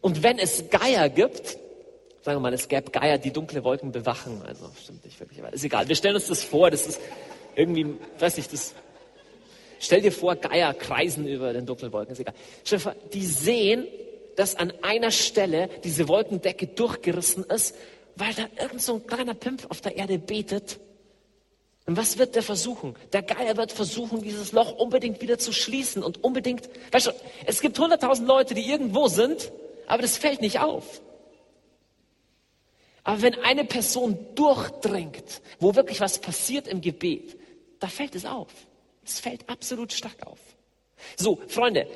[0.01, 1.59] Und wenn es Geier gibt,
[2.23, 5.53] sagen wir mal, es gäbe Geier, die dunkle Wolken bewachen, also stimmt nicht wirklich, aber
[5.53, 5.89] ist egal.
[5.89, 7.01] Wir stellen uns das vor, das ist
[7.57, 8.75] irgendwie, weiß nicht, das,
[9.79, 12.35] stell dir vor, Geier kreisen über den dunklen Wolken, ist egal.
[12.65, 13.87] Vor, die sehen,
[14.37, 17.75] dass an einer Stelle diese Wolkendecke durchgerissen ist,
[18.17, 20.79] weil da irgend so ein kleiner Pimp auf der Erde betet.
[21.87, 22.95] Und was wird der versuchen?
[23.13, 27.11] Der Geier wird versuchen, dieses Loch unbedingt wieder zu schließen und unbedingt, weißt du,
[27.47, 29.51] es gibt hunderttausend Leute, die irgendwo sind
[29.91, 31.03] aber das fällt nicht auf.
[33.03, 37.37] Aber wenn eine Person durchdringt, wo wirklich was passiert im Gebet,
[37.81, 38.53] da fällt es auf.
[39.05, 40.39] Es fällt absolut stark auf.
[41.17, 41.89] So, Freunde,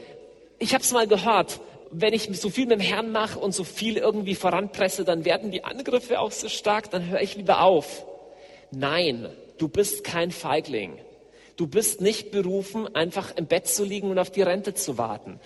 [0.58, 1.60] ich habe es mal gehört,
[1.92, 5.52] wenn ich so viel mit dem Herrn mache und so viel irgendwie voranpresse, dann werden
[5.52, 8.04] die Angriffe auch so stark, dann höre ich lieber auf.
[8.72, 9.28] Nein,
[9.58, 10.98] du bist kein Feigling.
[11.56, 15.38] Du bist nicht berufen, einfach im Bett zu liegen und auf die Rente zu warten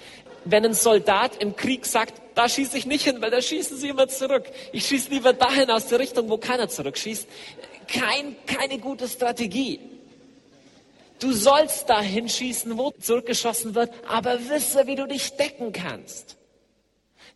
[0.44, 3.88] wenn ein Soldat im Krieg sagt, da schieße ich nicht hin, weil da schießen sie
[3.88, 4.44] immer zurück.
[4.72, 7.26] Ich schieße lieber dahin aus der Richtung, wo keiner zurückschießt.
[7.88, 9.80] Kein, keine gute Strategie.
[11.18, 16.36] Du sollst dahin schießen, wo zurückgeschossen wird, aber wisse, wie du dich decken kannst.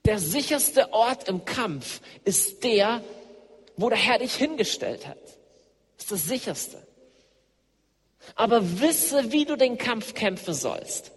[0.05, 3.03] Der sicherste Ort im Kampf ist der,
[3.77, 5.19] wo der Herr dich hingestellt hat.
[5.97, 6.87] Das ist das sicherste.
[8.37, 11.12] Aber wisse, wie du den Kampf kämpfen sollst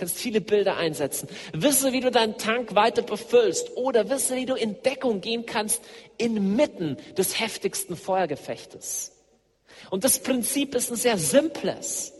[0.00, 1.28] kannst viele Bilder einsetzen.
[1.52, 5.82] Wisse, wie du deinen Tank weiter befüllst oder wisse, wie du in Deckung gehen kannst
[6.18, 9.12] inmitten des heftigsten Feuergefechtes.
[9.90, 12.14] Und das Prinzip ist ein sehr simples.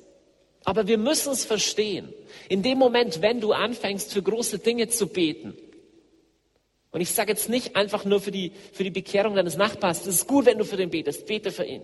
[0.65, 2.13] Aber wir müssen es verstehen.
[2.49, 5.57] In dem Moment, wenn du anfängst, für große Dinge zu beten,
[6.93, 10.17] und ich sage jetzt nicht einfach nur für die, für die Bekehrung deines Nachbars, das
[10.17, 11.83] ist gut, wenn du für den betest, bete für ihn.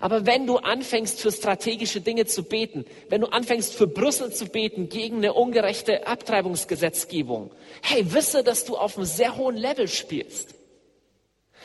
[0.00, 4.46] Aber wenn du anfängst, für strategische Dinge zu beten, wenn du anfängst, für Brüssel zu
[4.46, 7.50] beten gegen eine ungerechte Abtreibungsgesetzgebung,
[7.82, 10.54] hey, wisse, dass du auf einem sehr hohen Level spielst.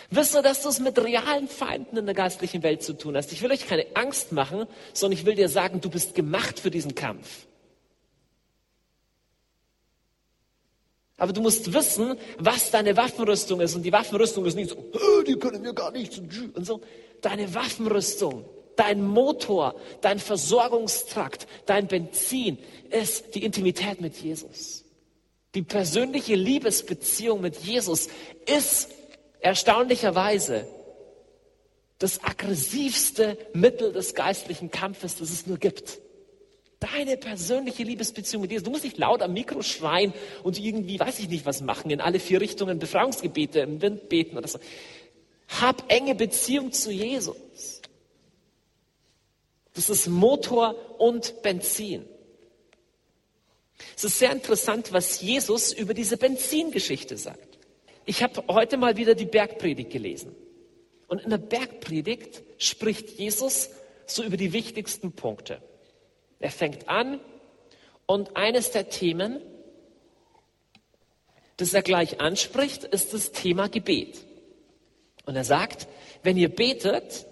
[0.10, 3.32] Wisse, dass du es mit realen Feinden in der geistlichen Welt zu tun hast.
[3.32, 6.72] Ich will euch keine Angst machen, sondern ich will dir sagen, du bist gemacht für
[6.72, 7.48] diesen Kampf.
[11.18, 13.76] Aber du musst wissen, was deine Waffenrüstung ist.
[13.76, 16.82] Und die Waffenrüstung ist nicht so, die können mir gar nichts und so
[17.24, 18.46] deine Waffenrüstung,
[18.76, 22.58] dein Motor, dein Versorgungstrakt, dein Benzin
[22.92, 24.84] ist die Intimität mit Jesus.
[25.56, 28.08] Die persönliche Liebesbeziehung mit Jesus
[28.46, 28.90] ist
[29.40, 30.68] erstaunlicherweise
[32.00, 36.00] das aggressivste Mittel des geistlichen Kampfes, das es nur gibt.
[36.80, 38.66] Deine persönliche Liebesbeziehung mit Jesus.
[38.66, 40.12] Du musst nicht laut am Mikro schreien
[40.44, 44.38] und irgendwie, weiß ich nicht, was machen, in alle vier Richtungen Befreiungsgebete im Wind beten
[44.38, 44.60] oder so.
[45.48, 47.82] Hab enge Beziehung zu Jesus.
[49.74, 52.06] Das ist Motor und Benzin.
[53.96, 57.60] Es ist sehr interessant, was Jesus über diese Benzingeschichte sagt.
[58.06, 60.36] Ich habe heute mal wieder die Bergpredigt gelesen.
[61.08, 63.70] Und in der Bergpredigt spricht Jesus
[64.06, 65.62] so über die wichtigsten Punkte.
[66.40, 67.20] Er fängt an
[68.06, 69.42] und eines der Themen,
[71.58, 74.26] das er gleich anspricht, ist das Thema Gebet.
[75.26, 75.88] Und er sagt,
[76.22, 77.26] wenn ihr betet,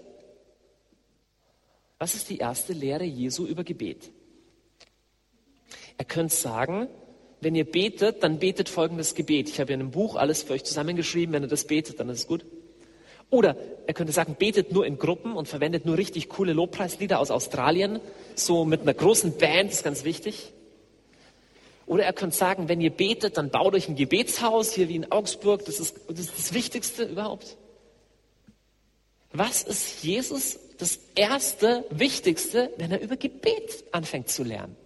[1.98, 4.10] was ist die erste Lehre Jesu über Gebet?
[5.98, 6.88] Er könnte sagen,
[7.40, 9.48] wenn ihr betet, dann betet folgendes Gebet.
[9.48, 11.34] Ich habe in einem Buch alles für euch zusammengeschrieben.
[11.34, 12.44] Wenn ihr das betet, dann ist es gut.
[13.30, 17.30] Oder er könnte sagen, betet nur in Gruppen und verwendet nur richtig coole Lobpreislieder aus
[17.30, 17.98] Australien,
[18.34, 20.52] so mit einer großen Band, das ist ganz wichtig.
[21.86, 25.10] Oder er könnte sagen, wenn ihr betet, dann baut euch ein Gebetshaus, hier wie in
[25.10, 27.56] Augsburg, das ist das, ist das Wichtigste überhaupt.
[29.32, 34.76] Was ist Jesus das erste, wichtigste, wenn er über Gebet anfängt zu lernen?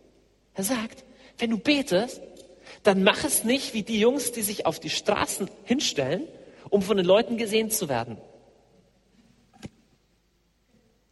[0.54, 1.04] Er sagt,
[1.38, 2.20] wenn du betest,
[2.82, 6.26] dann mach es nicht wie die Jungs, die sich auf die Straßen hinstellen,
[6.70, 8.18] um von den Leuten gesehen zu werden.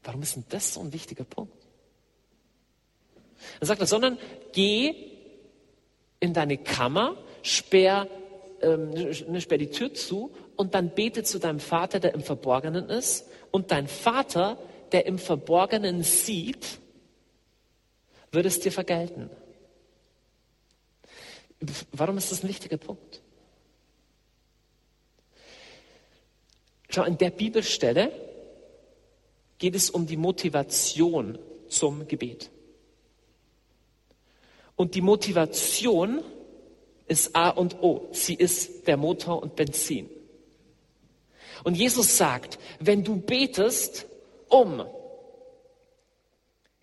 [0.05, 1.53] Warum ist denn das so ein wichtiger Punkt?
[3.61, 4.19] Er sagt er, sondern
[4.53, 4.95] geh
[6.21, 8.09] in deine Kammer, sperr,
[8.61, 12.89] ähm, ne, sperr die Tür zu und dann bete zu deinem Vater, der im Verborgenen
[12.89, 13.27] ist.
[13.51, 14.59] Und dein Vater,
[14.93, 16.79] der im Verborgenen sieht,
[18.33, 19.31] wird es dir vergelten.
[21.93, 23.23] Warum ist das ein wichtiger Punkt?
[26.89, 28.13] Schau, in der Bibelstelle
[29.59, 31.39] geht es um die Motivation
[31.69, 32.51] zum Gebet.
[34.77, 36.23] Und die Motivation
[37.07, 38.09] ist A und O.
[38.13, 40.09] Sie ist der Motor und Benzin.
[41.65, 44.07] Und Jesus sagt, wenn du betest,
[44.49, 44.87] um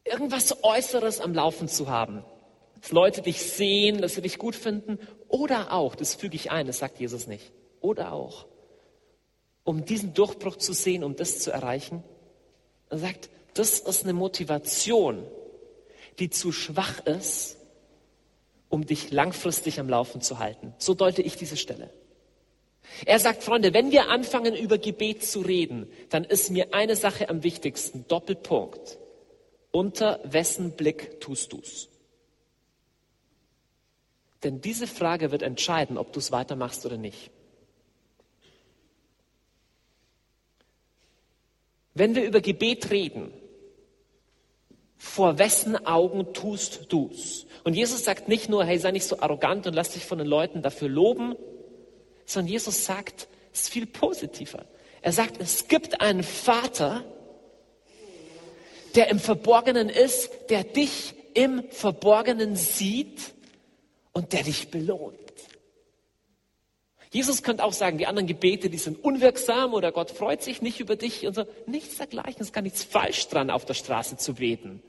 [0.04, 2.26] irgendwas Äußeres am Laufen zu haben,
[2.82, 6.68] dass Leute dich sehen, dass sie dich gut finden, oder auch, das füge ich ein,
[6.68, 8.48] das sagt Jesus nicht, oder auch,
[9.64, 12.04] um diesen Durchbruch zu sehen, um das zu erreichen,
[12.90, 15.24] er sagt, das ist eine Motivation,
[16.18, 17.58] die zu schwach ist,
[18.68, 20.74] um dich langfristig am Laufen zu halten.
[20.80, 21.92] So deute ich diese Stelle.
[23.06, 27.30] Er sagt, Freunde, wenn wir anfangen, über Gebet zu reden, dann ist mir eine Sache
[27.30, 28.06] am wichtigsten.
[28.08, 28.98] Doppelpunkt.
[29.72, 31.90] Unter wessen Blick tust du's?
[34.44, 37.32] Denn diese Frage wird entscheiden, ob du es weitermachst oder nicht.
[41.94, 43.34] Wenn wir über Gebet reden,
[44.98, 47.46] vor wessen Augen tust du's?
[47.64, 50.28] Und Jesus sagt nicht nur, hey, sei nicht so arrogant und lass dich von den
[50.28, 51.36] Leuten dafür loben,
[52.34, 54.66] sondern Jesus sagt, es viel positiver.
[55.02, 57.04] Er sagt, es gibt einen Vater,
[58.96, 63.34] der im Verborgenen ist, der dich im Verborgenen sieht
[64.14, 65.18] und der dich belohnt.
[67.14, 70.80] Jesus könnte auch sagen, die anderen Gebete, die sind unwirksam oder Gott freut sich nicht
[70.80, 71.46] über dich und so.
[71.66, 74.82] Nichts dergleichen, es ist gar nichts falsch dran, auf der Straße zu beten.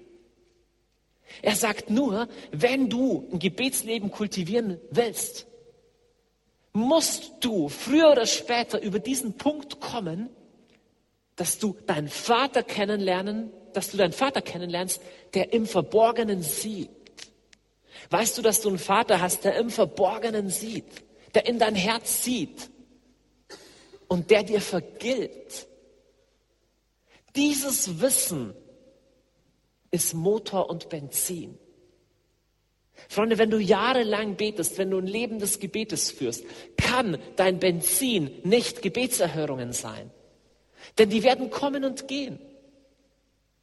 [1.41, 5.47] Er sagt nur, wenn du ein Gebetsleben kultivieren willst,
[6.73, 10.31] musst du früher oder später über diesen Punkt kommen,
[11.37, 15.01] dass du deinen Vater kennenlernen, dass du deinen Vater kennenlernst,
[15.35, 16.91] der im Verborgenen sieht.
[18.11, 20.85] Weißt du, dass du einen Vater hast, der im Verborgenen sieht?
[21.35, 22.71] der in dein Herz sieht
[24.09, 25.67] und der dir vergilt.
[27.35, 28.55] Dieses Wissen
[29.91, 31.59] ist Motor und Benzin.
[33.13, 36.47] Freunde, wenn du jahrelang betest, wenn du ein Leben des Gebetes führst,
[36.79, 40.11] kann dein Benzin nicht Gebetserhörungen sein.
[40.97, 42.39] Denn die werden kommen und gehen.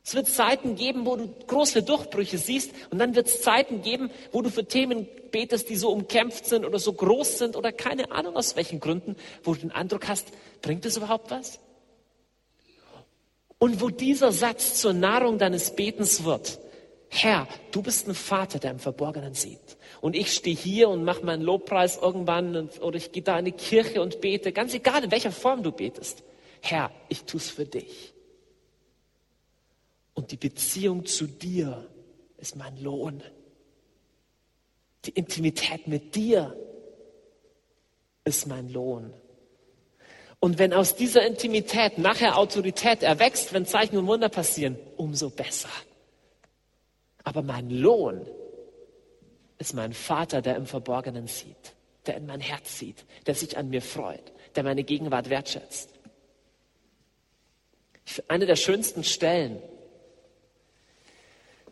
[0.04, 4.12] Es wird Zeiten geben, wo du große Durchbrüche siehst und dann wird es Zeiten geben,
[4.32, 8.12] wo du für Themen betest, die so umkämpft sind oder so groß sind oder keine
[8.12, 10.28] Ahnung aus welchen Gründen, wo du den Eindruck hast,
[10.62, 11.60] bringt es überhaupt was?
[13.58, 16.60] Und wo dieser Satz zur Nahrung deines Betens wird,
[17.10, 19.78] Herr, du bist ein Vater, der im Verborgenen sieht.
[20.00, 23.52] Und ich stehe hier und mache meinen Lobpreis irgendwann oder ich gehe da in die
[23.52, 26.24] Kirche und bete, ganz egal in welcher Form du betest.
[26.62, 28.14] Herr, ich tue es für dich.
[30.14, 31.88] Und die Beziehung zu dir
[32.38, 33.24] ist mein Lohn.
[35.06, 36.56] Die Intimität mit dir
[38.24, 39.14] ist mein Lohn.
[40.40, 45.70] Und wenn aus dieser Intimität nachher Autorität erwächst, wenn Zeichen und Wunder passieren, umso besser.
[47.24, 48.26] Aber mein Lohn
[49.58, 53.70] ist mein Vater, der im Verborgenen sieht, der in mein Herz sieht, der sich an
[53.70, 55.92] mir freut, der meine Gegenwart wertschätzt.
[58.28, 59.62] Eine der schönsten Stellen,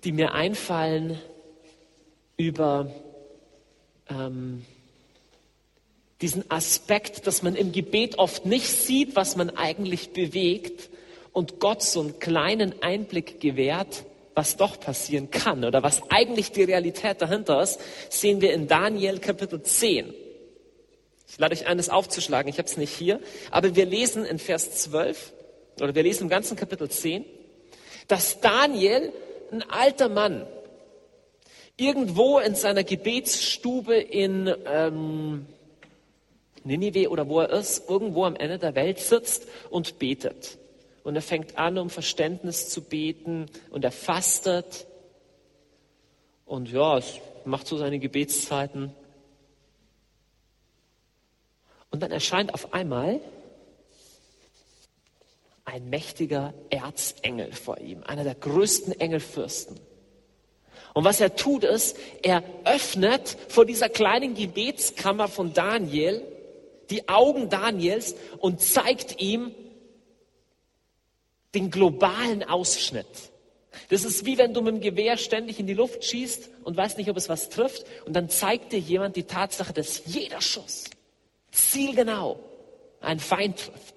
[0.04, 1.20] die mir einfallen
[2.36, 2.92] über
[4.10, 4.64] ähm,
[6.22, 10.90] diesen Aspekt, dass man im Gebet oft nicht sieht, was man eigentlich bewegt
[11.32, 14.06] und Gott so einen kleinen Einblick gewährt,
[14.38, 17.80] was doch passieren kann oder was eigentlich die Realität dahinter ist,
[18.10, 20.14] sehen wir in Daniel Kapitel 10.
[21.28, 23.20] Ich lade euch eines aufzuschlagen, ich habe es nicht hier,
[23.50, 25.34] aber wir lesen in Vers 12
[25.82, 27.26] oder wir lesen im ganzen Kapitel 10,
[28.08, 29.12] dass Daniel,
[29.52, 30.46] ein alter Mann,
[31.76, 35.48] irgendwo in seiner Gebetsstube in ähm,
[36.64, 40.60] Ninive oder wo er ist, irgendwo am Ende der Welt sitzt und betet.
[41.08, 44.88] Und er fängt an, um Verständnis zu beten und er fastet.
[46.46, 47.00] Und ja,
[47.46, 48.94] macht so seine Gebetszeiten.
[51.92, 53.22] Und dann erscheint auf einmal
[55.64, 59.80] ein mächtiger Erzengel vor ihm, einer der größten Engelfürsten.
[60.94, 66.22] Und was er tut ist, er öffnet vor dieser kleinen Gebetskammer von Daniel
[66.90, 69.56] die Augen Daniels und zeigt ihm
[71.58, 73.06] den globalen Ausschnitt.
[73.90, 76.98] Das ist wie wenn du mit dem Gewehr ständig in die Luft schießt und weißt
[76.98, 77.86] nicht, ob es was trifft.
[78.06, 80.86] Und dann zeigt dir jemand die Tatsache, dass jeder Schuss
[81.52, 82.40] zielgenau
[83.02, 83.96] einen Feind trifft.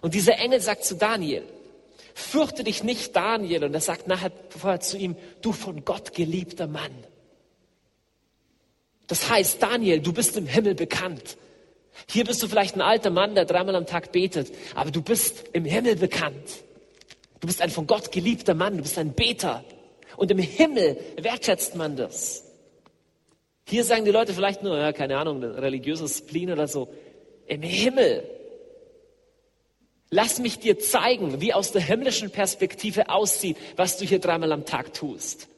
[0.00, 1.42] Und dieser Engel sagt zu Daniel,
[2.14, 3.64] fürchte dich nicht, Daniel.
[3.64, 6.92] Und er sagt nachher vorher zu ihm, du von Gott geliebter Mann.
[9.08, 11.36] Das heißt, Daniel, du bist im Himmel bekannt.
[12.06, 15.44] Hier bist du vielleicht ein alter Mann, der dreimal am Tag betet, aber du bist
[15.52, 16.64] im Himmel bekannt.
[17.40, 19.64] Du bist ein von Gott geliebter Mann, du bist ein Beter.
[20.16, 22.44] Und im Himmel wertschätzt man das.
[23.68, 26.88] Hier sagen die Leute vielleicht nur, ja, keine Ahnung, religiöses Spleen oder so.
[27.46, 28.24] Im Himmel.
[30.10, 34.64] Lass mich dir zeigen, wie aus der himmlischen Perspektive aussieht, was du hier dreimal am
[34.64, 35.48] Tag tust.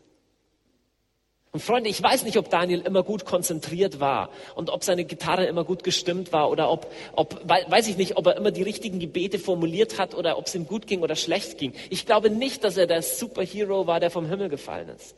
[1.53, 5.47] Und Freunde, ich weiß nicht, ob Daniel immer gut konzentriert war und ob seine Gitarre
[5.47, 9.01] immer gut gestimmt war oder ob, ob, weiß ich nicht, ob er immer die richtigen
[9.01, 11.73] Gebete formuliert hat oder ob es ihm gut ging oder schlecht ging.
[11.91, 15.17] Ich glaube nicht, dass er der Superhero war, der vom Himmel gefallen ist.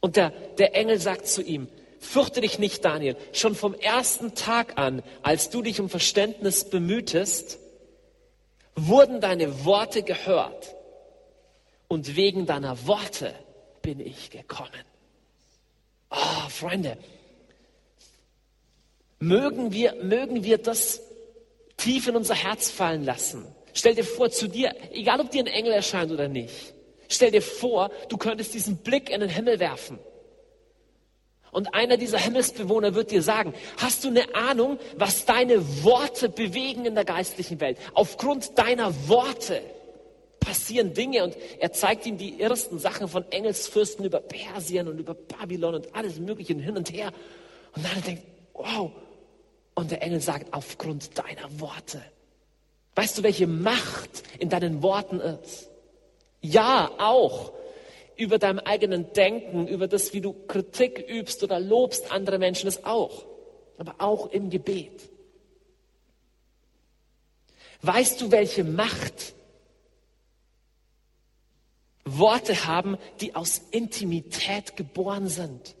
[0.00, 4.76] Und der, der Engel sagt zu ihm, fürchte dich nicht, Daniel, schon vom ersten Tag
[4.76, 7.58] an, als du dich um Verständnis bemühtest,
[8.76, 10.74] wurden deine Worte gehört.
[11.88, 13.34] Und wegen deiner Worte
[13.82, 14.84] bin ich gekommen.
[16.10, 16.96] Oh, Freunde,
[19.18, 21.00] mögen wir, mögen wir das
[21.76, 23.46] tief in unser Herz fallen lassen.
[23.74, 26.74] Stell dir vor, zu dir, egal ob dir ein Engel erscheint oder nicht,
[27.08, 29.98] stell dir vor, du könntest diesen Blick in den Himmel werfen.
[31.50, 36.86] Und einer dieser Himmelsbewohner wird dir sagen, hast du eine Ahnung, was deine Worte bewegen
[36.86, 37.76] in der geistlichen Welt?
[37.92, 39.62] Aufgrund deiner Worte
[40.52, 45.14] passieren Dinge und er zeigt ihm die ersten Sachen von Engelsfürsten über Persien und über
[45.14, 47.10] Babylon und alles Mögliche hin und her.
[47.74, 48.22] Und dann denkt,
[48.52, 48.90] wow.
[49.74, 52.02] Und der Engel sagt, aufgrund deiner Worte.
[52.96, 55.70] Weißt du, welche Macht in deinen Worten ist?
[56.42, 57.54] Ja, auch
[58.16, 62.84] über deinem eigenen Denken, über das, wie du Kritik übst oder lobst andere Menschen, das
[62.84, 63.24] auch.
[63.78, 65.08] Aber auch im Gebet.
[67.80, 69.32] Weißt du, welche Macht
[72.04, 75.76] Worte haben, die aus Intimität geboren sind.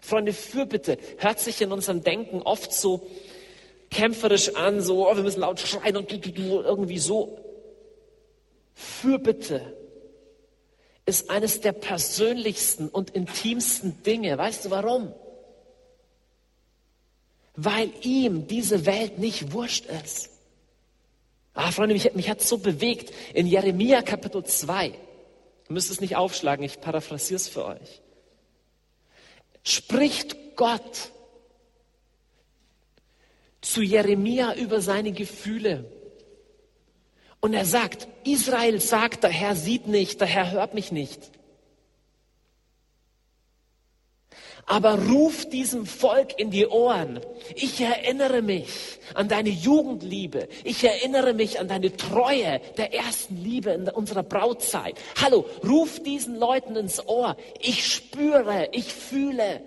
[0.00, 3.06] Freunde, Fürbitte hört sich in unserem Denken oft so
[3.90, 7.38] kämpferisch an, so, oh, wir müssen laut schreien und irgendwie so.
[8.74, 9.76] Fürbitte
[11.06, 14.36] ist eines der persönlichsten und intimsten Dinge.
[14.36, 15.14] Weißt du warum?
[17.54, 20.30] Weil ihm diese Welt nicht wurscht ist.
[21.54, 24.92] Ah, Freunde, mich, mich hat so bewegt in Jeremia Kapitel 2.
[25.68, 28.02] Ihr müsst es nicht aufschlagen, ich paraphrasiere es für euch.
[29.64, 31.10] Spricht Gott
[33.60, 35.90] zu Jeremia über seine Gefühle.
[37.40, 41.32] Und er sagt, Israel sagt, der Herr sieht nicht, der Herr hört mich nicht.
[44.66, 47.20] Aber ruf diesem Volk in die Ohren.
[47.54, 50.48] Ich erinnere mich an deine Jugendliebe.
[50.64, 54.98] Ich erinnere mich an deine Treue der ersten Liebe in unserer Brautzeit.
[55.22, 57.36] Hallo, ruf diesen Leuten ins Ohr.
[57.60, 59.62] Ich spüre, ich fühle.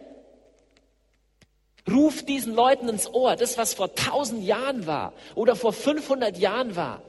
[1.90, 6.76] Ruf diesen Leuten ins Ohr, das was vor tausend Jahren war oder vor 500 Jahren
[6.76, 7.02] war.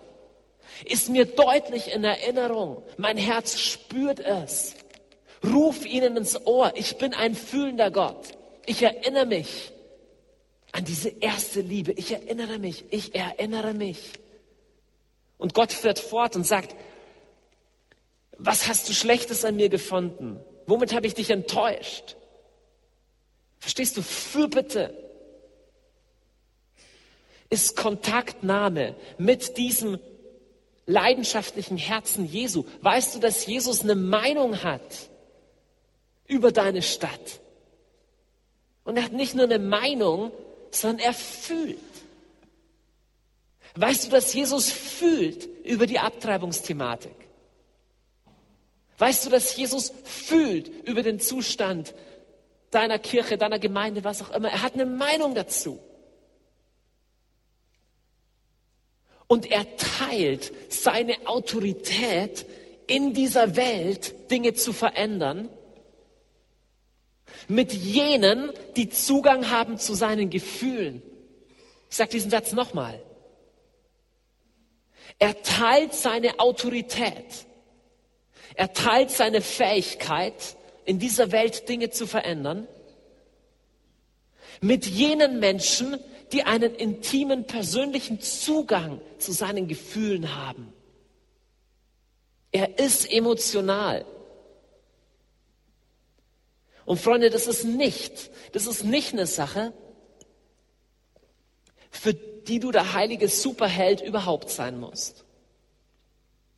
[0.84, 2.82] ist mir deutlich in Erinnerung.
[2.96, 4.76] Mein Herz spürt es.
[5.44, 6.72] Ruf ihnen ins Ohr.
[6.76, 8.28] Ich bin ein fühlender Gott.
[8.66, 9.72] Ich erinnere mich
[10.72, 11.92] an diese erste Liebe.
[11.92, 12.84] Ich erinnere mich.
[12.90, 14.12] Ich erinnere mich.
[15.38, 16.76] Und Gott fährt fort und sagt,
[18.36, 20.40] was hast du Schlechtes an mir gefunden?
[20.66, 22.16] Womit habe ich dich enttäuscht?
[23.58, 24.02] Verstehst du?
[24.02, 24.94] Fürbitte
[27.50, 29.98] ist Kontaktnahme mit diesem
[30.86, 32.64] leidenschaftlichen Herzen Jesu.
[32.82, 35.09] Weißt du, dass Jesus eine Meinung hat
[36.30, 37.40] über deine Stadt?
[38.84, 40.32] Und er hat nicht nur eine Meinung,
[40.70, 41.78] sondern er fühlt.
[43.74, 47.14] Weißt du, dass Jesus fühlt über die Abtreibungsthematik?
[48.98, 51.94] Weißt du, dass Jesus fühlt über den Zustand
[52.70, 54.50] deiner Kirche, deiner Gemeinde, was auch immer?
[54.50, 55.80] Er hat eine Meinung dazu.
[59.26, 62.44] Und er teilt seine Autorität
[62.88, 65.48] in dieser Welt, Dinge zu verändern,
[67.50, 71.02] mit jenen, die Zugang haben zu seinen Gefühlen.
[71.90, 73.02] Ich sage diesen Satz nochmal.
[75.18, 77.46] Er teilt seine Autorität.
[78.54, 82.66] Er teilt seine Fähigkeit, in dieser Welt Dinge zu verändern,
[84.60, 85.98] mit jenen Menschen,
[86.32, 90.72] die einen intimen, persönlichen Zugang zu seinen Gefühlen haben.
[92.52, 94.04] Er ist emotional.
[96.84, 99.72] Und Freunde, das ist nicht, das ist nicht eine Sache,
[101.90, 105.24] für die du der heilige Superheld überhaupt sein musst.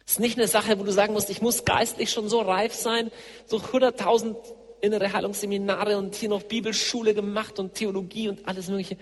[0.04, 2.74] Das ist nicht eine Sache, wo du sagen musst, ich muss geistlich schon so reif
[2.74, 3.10] sein,
[3.46, 4.36] so 100.000
[4.80, 8.96] innere Heilungsseminare und hier noch Bibelschule gemacht und Theologie und alles Mögliche.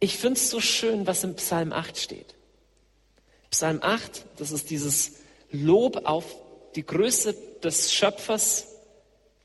[0.00, 2.36] Ich finde es so schön, was im Psalm 8 steht.
[3.50, 5.16] Psalm 8, das ist dieses
[5.50, 6.24] Lob auf
[6.76, 8.67] die Größe des Schöpfers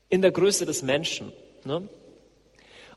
[0.08, 1.32] in der Größe des Menschen.
[1.64, 1.88] Ne?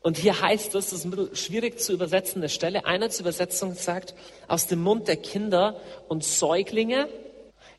[0.00, 2.84] Und hier heißt es, das ist ein schwierig zu übersetzende Stelle.
[2.86, 4.14] Eine zur Übersetzung sagt,
[4.46, 7.08] aus dem Mund der Kinder und Säuglinge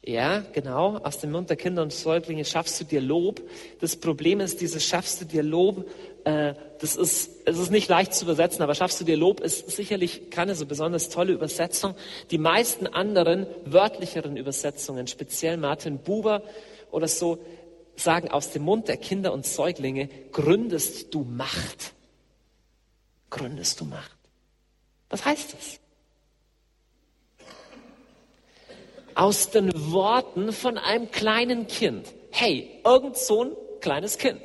[0.05, 0.97] ja, genau.
[1.03, 3.41] Aus dem Mund der Kinder und Säuglinge schaffst du dir Lob.
[3.81, 5.85] Das Problem ist, dieses schaffst du dir Lob,
[6.23, 9.69] äh, das ist, es ist nicht leicht zu übersetzen, aber schaffst du dir Lob ist
[9.69, 11.95] sicherlich keine so besonders tolle Übersetzung.
[12.31, 16.43] Die meisten anderen wörtlicheren Übersetzungen, speziell Martin Buber
[16.91, 17.37] oder so,
[17.99, 21.93] sagen aus dem Mund der Kinder und Säuglinge gründest du Macht.
[23.29, 24.17] Gründest du Macht.
[25.09, 25.79] Was heißt das?
[29.19, 32.07] aus den Worten von einem kleinen Kind.
[32.31, 34.41] Hey, irgend so ein kleines Kind.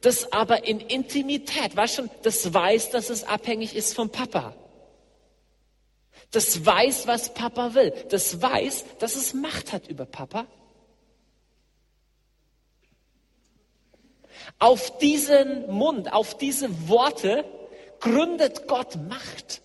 [0.00, 4.54] Das aber in Intimität, weißt schon, das weiß, dass es abhängig ist vom Papa.
[6.30, 7.92] Das weiß, was Papa will.
[8.10, 10.46] Das weiß, dass es Macht hat über Papa.
[14.58, 17.44] Auf diesen Mund, auf diese Worte
[18.00, 19.62] gründet Gott Macht.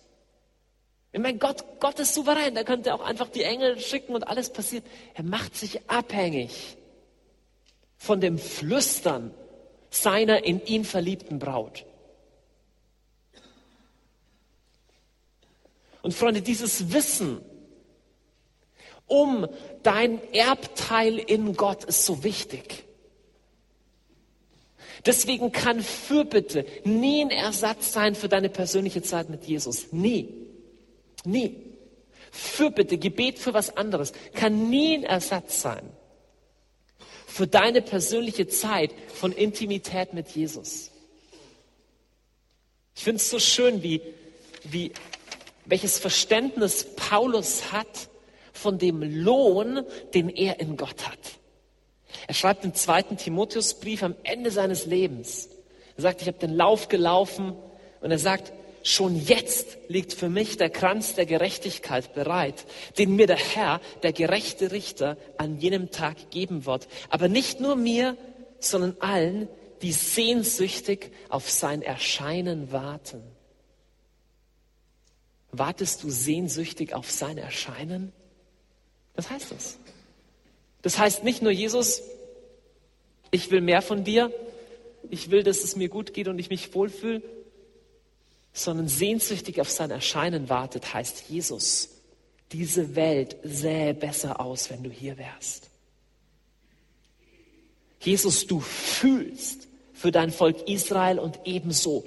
[1.12, 4.50] Ich meine, Gott, Gott ist souverän, da könnte auch einfach die Engel schicken und alles
[4.50, 4.84] passiert.
[5.14, 6.76] Er macht sich abhängig
[7.96, 9.32] von dem Flüstern
[9.90, 11.84] seiner in ihn verliebten Braut.
[16.02, 17.40] Und Freunde, dieses Wissen
[19.06, 19.46] um
[19.82, 22.83] dein Erbteil in Gott ist so wichtig.
[25.06, 29.92] Deswegen kann Fürbitte nie ein Ersatz sein für deine persönliche Zeit mit Jesus.
[29.92, 30.28] Nie.
[31.24, 31.56] Nie.
[32.30, 35.88] Fürbitte, Gebet für was anderes kann nie ein Ersatz sein
[37.26, 40.92] für deine persönliche Zeit von Intimität mit Jesus.
[42.94, 44.00] Ich finde es so schön, wie,
[44.62, 44.92] wie,
[45.64, 48.08] welches Verständnis Paulus hat
[48.52, 49.84] von dem Lohn,
[50.14, 51.18] den er in Gott hat.
[52.26, 55.48] Er schreibt im zweiten Timotheusbrief am Ende seines Lebens.
[55.96, 57.54] Er sagt, ich habe den Lauf gelaufen
[58.00, 58.52] und er sagt,
[58.82, 62.66] schon jetzt liegt für mich der Kranz der Gerechtigkeit bereit,
[62.98, 66.86] den mir der Herr, der gerechte Richter, an jenem Tag geben wird.
[67.08, 68.16] Aber nicht nur mir,
[68.60, 69.48] sondern allen,
[69.82, 73.22] die sehnsüchtig auf sein Erscheinen warten.
[75.50, 78.12] Wartest du sehnsüchtig auf sein Erscheinen?
[79.14, 79.78] Was heißt das?
[80.82, 82.02] Das heißt nicht nur, Jesus,
[83.34, 84.32] ich will mehr von dir,
[85.10, 87.20] ich will, dass es mir gut geht und ich mich wohlfühle,
[88.52, 91.90] sondern sehnsüchtig auf sein Erscheinen wartet, heißt Jesus,
[92.52, 95.68] diese Welt sähe besser aus, wenn du hier wärst.
[97.98, 102.04] Jesus, du fühlst für dein Volk Israel und ebenso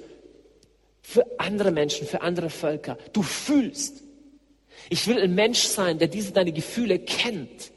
[1.02, 2.96] für andere Menschen, für andere Völker.
[3.12, 4.02] Du fühlst.
[4.88, 7.70] Ich will ein Mensch sein, der diese deine Gefühle kennt.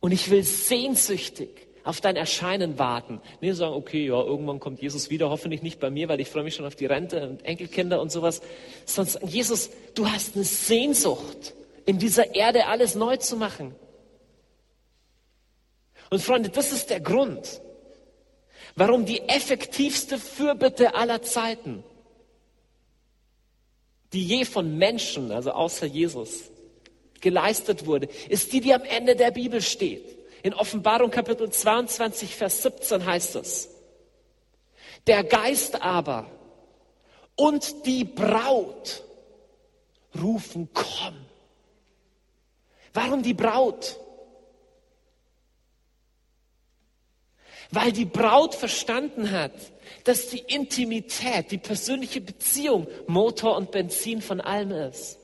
[0.00, 3.20] Und ich will sehnsüchtig auf dein Erscheinen warten.
[3.40, 6.44] Nicht sagen, okay, ja, irgendwann kommt Jesus wieder, hoffentlich nicht bei mir, weil ich freue
[6.44, 8.42] mich schon auf die Rente und Enkelkinder und sowas.
[8.84, 11.54] Sagen, Jesus, du hast eine Sehnsucht,
[11.86, 13.74] in dieser Erde alles neu zu machen.
[16.10, 17.62] Und Freunde, das ist der Grund,
[18.76, 21.82] warum die effektivste Fürbitte aller Zeiten,
[24.12, 26.50] die je von Menschen, also außer Jesus,
[27.20, 30.18] geleistet wurde, ist die, die am Ende der Bibel steht.
[30.42, 33.68] In Offenbarung Kapitel 22, Vers 17 heißt es,
[35.06, 36.30] der Geist aber
[37.36, 39.02] und die Braut
[40.20, 41.16] rufen, komm.
[42.92, 43.96] Warum die Braut?
[47.70, 49.52] Weil die Braut verstanden hat,
[50.04, 55.17] dass die Intimität, die persönliche Beziehung Motor und Benzin von allem ist.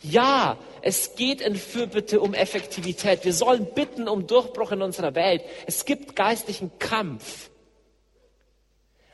[0.00, 3.24] Ja, es geht in Fürbitte um Effektivität.
[3.24, 5.42] Wir sollen bitten um Durchbruch in unserer Welt.
[5.66, 7.50] Es gibt geistlichen Kampf.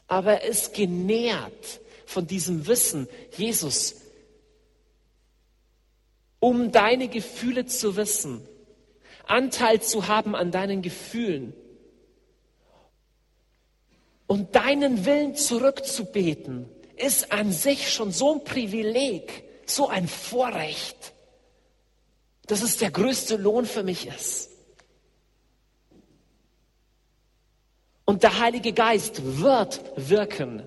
[0.07, 3.97] Aber es ist genährt von diesem Wissen, Jesus,
[6.39, 8.47] um deine Gefühle zu wissen,
[9.27, 11.55] Anteil zu haben an deinen Gefühlen
[14.27, 21.13] und deinen Willen zurückzubeten, ist an sich schon so ein Privileg so ein Vorrecht,
[22.47, 24.51] dass es der größte Lohn für mich ist.
[28.05, 30.63] Und der Heilige Geist wird wirken,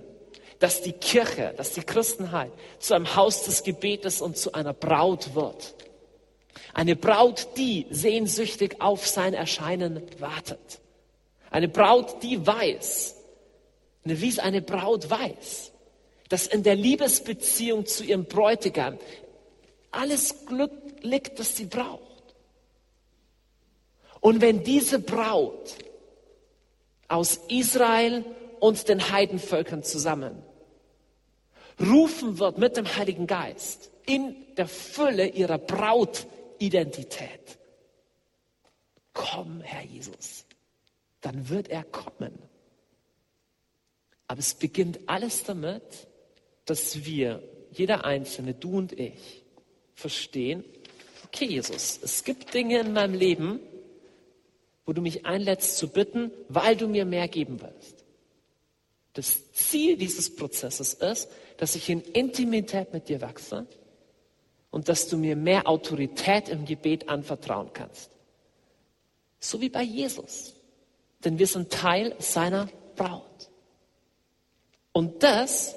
[0.60, 5.36] dass die Kirche, dass die Christenheit zu einem Haus des Gebetes und zu einer Braut
[5.36, 5.76] wird.
[6.74, 10.80] Eine Braut, die sehnsüchtig auf sein Erscheinen wartet.
[11.52, 13.16] Eine Braut, die weiß,
[14.04, 15.72] wie es eine Braut weiß,
[16.30, 18.98] dass in der Liebesbeziehung zu ihrem Bräutigam
[19.92, 20.72] alles Glück
[21.02, 22.02] liegt, das sie braucht.
[24.20, 25.76] Und wenn diese Braut
[27.08, 28.26] aus Israel
[28.60, 30.42] und den Heidenvölkern zusammen
[31.80, 37.60] rufen wird mit dem Heiligen Geist in der Fülle ihrer Brautidentität,
[39.14, 40.46] komm, Herr Jesus,
[41.22, 42.38] dann wird er kommen.
[44.28, 46.08] Aber es beginnt alles damit,
[46.68, 47.41] dass wir,
[47.72, 49.43] jeder Einzelne, du und ich,
[49.95, 50.63] verstehen,
[51.26, 53.59] okay Jesus, es gibt Dinge in meinem Leben,
[54.86, 58.05] wo du mich einlädst zu bitten, weil du mir mehr geben willst.
[59.13, 63.65] Das Ziel dieses Prozesses ist, dass ich in Intimität mit dir wachse
[64.70, 68.11] und dass du mir mehr Autorität im Gebet anvertrauen kannst.
[69.39, 70.53] So wie bei Jesus.
[71.24, 73.49] Denn wir sind Teil seiner Braut.
[74.91, 75.77] Und das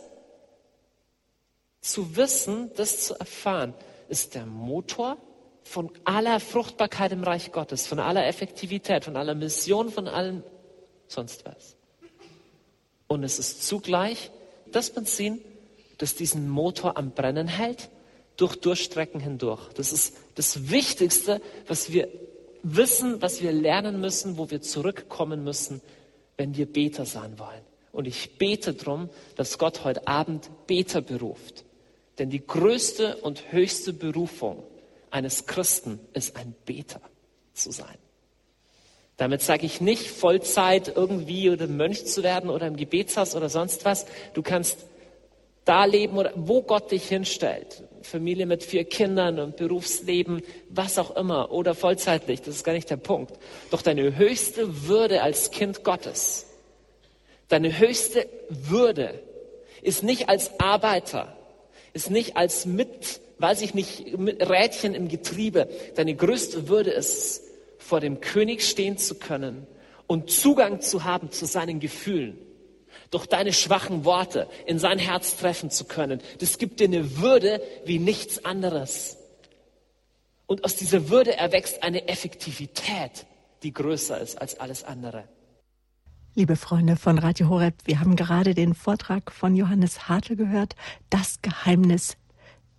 [1.81, 3.75] zu wissen, das zu erfahren,
[4.09, 5.17] ist der Motor
[5.63, 10.43] von aller Fruchtbarkeit im Reich Gottes, von aller Effektivität, von aller Mission, von allem
[11.07, 11.77] sonst was.
[13.07, 14.31] Und es ist zugleich
[14.71, 15.41] das Benzin,
[15.99, 17.89] das diesen Motor am Brennen hält,
[18.37, 19.73] durch Durchstrecken hindurch.
[19.75, 22.09] Das ist das Wichtigste, was wir
[22.63, 25.81] wissen, was wir lernen müssen, wo wir zurückkommen müssen,
[26.37, 27.63] wenn wir Beter sein wollen.
[27.93, 31.65] Und ich bete darum, dass Gott heute Abend Beter beruft.
[32.19, 34.63] Denn die größte und höchste Berufung
[35.11, 37.01] eines Christen ist ein Beter
[37.55, 37.97] zu sein.
[39.17, 43.85] Damit sage ich nicht Vollzeit irgendwie oder Mönch zu werden oder im Gebetshaus oder sonst
[43.85, 44.07] was.
[44.33, 44.79] Du kannst
[45.65, 47.85] da leben oder wo Gott dich hinstellt.
[48.03, 52.89] Familie mit vier Kindern und Berufsleben, was auch immer oder vollzeitlich, das ist gar nicht
[52.89, 53.35] der Punkt.
[53.71, 56.47] Doch deine höchste Würde als Kind Gottes,
[57.49, 59.23] deine höchste Würde
[59.83, 61.37] ist nicht als Arbeiter,
[61.93, 65.69] ist nicht als mit, weiß ich nicht, Rädchen im Getriebe.
[65.95, 67.43] Deine größte Würde ist,
[67.79, 69.67] vor dem König stehen zu können
[70.07, 72.39] und Zugang zu haben zu seinen Gefühlen.
[73.11, 76.21] Durch deine schwachen Worte in sein Herz treffen zu können.
[76.39, 79.17] Das gibt dir eine Würde wie nichts anderes.
[80.47, 83.27] Und aus dieser Würde erwächst eine Effektivität,
[83.63, 85.25] die größer ist als alles andere.
[86.37, 90.77] Liebe Freunde von Radio Horeb, wir haben gerade den Vortrag von Johannes Hartl gehört,
[91.11, 92.17] das Geheimnis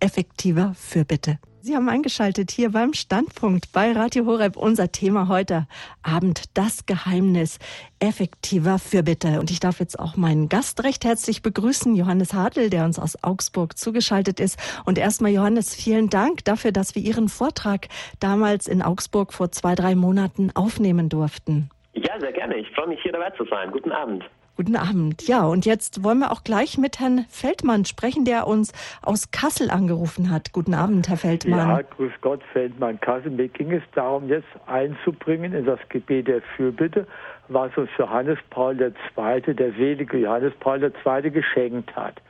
[0.00, 1.38] effektiver Fürbitte.
[1.60, 4.56] Sie haben eingeschaltet hier beim Standpunkt bei Radio Horeb.
[4.56, 5.68] Unser Thema heute
[6.02, 7.58] Abend, das Geheimnis
[8.00, 9.38] effektiver Fürbitte.
[9.38, 13.22] Und ich darf jetzt auch meinen Gast recht herzlich begrüßen, Johannes Hartl, der uns aus
[13.22, 14.58] Augsburg zugeschaltet ist.
[14.86, 17.88] Und erstmal, Johannes, vielen Dank dafür, dass wir Ihren Vortrag
[18.18, 21.70] damals in Augsburg vor zwei, drei Monaten aufnehmen durften.
[21.94, 22.56] Ja, sehr gerne.
[22.56, 23.70] Ich freue mich, hier dabei zu sein.
[23.70, 24.24] Guten Abend.
[24.54, 25.26] Guten Abend.
[25.26, 28.72] Ja, und jetzt wollen wir auch gleich mit Herrn Feldmann sprechen, der uns
[29.02, 30.52] aus Kassel angerufen hat.
[30.52, 31.70] Guten Abend, Herr Feldmann.
[31.70, 33.30] Ja, grüß Gott, Feldmann Kassel.
[33.30, 37.06] Mir ging es darum, jetzt einzubringen in das Gebet der Fürbitte,
[37.48, 41.30] was uns Johannes Paul II., der selige Johannes Paul II.
[41.30, 42.20] geschenkt hat.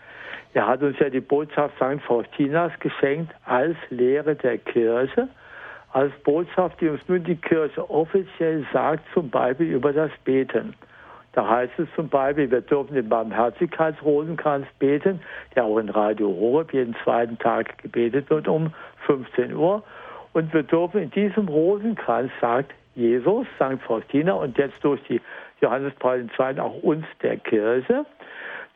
[0.55, 2.01] Er hat uns ja die Botschaft St.
[2.07, 5.29] Faustinas geschenkt als Lehre der Kirche,
[5.93, 10.75] als Botschaft, die uns nun die Kirche offiziell sagt, zum Beispiel über das Beten.
[11.33, 15.21] Da heißt es zum Beispiel, wir dürfen den Barmherzigkeitsrosenkranz beten,
[15.55, 18.73] der auch in Radio Horeb jeden zweiten Tag gebetet wird um
[19.07, 19.83] 15 Uhr.
[20.35, 23.81] Und wir dürfen in diesem Rosenkranz, sagt Jesus, St.
[23.87, 25.21] Faustina und jetzt durch die
[25.63, 26.61] Johannes Paul II.
[26.61, 28.05] auch uns der Kirche,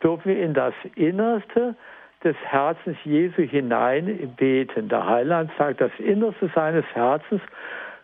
[0.01, 1.75] dürfen wir in das Innerste
[2.23, 4.89] des Herzens Jesu hinein beten.
[4.89, 7.41] Der Heiland sagt, das Innerste seines Herzens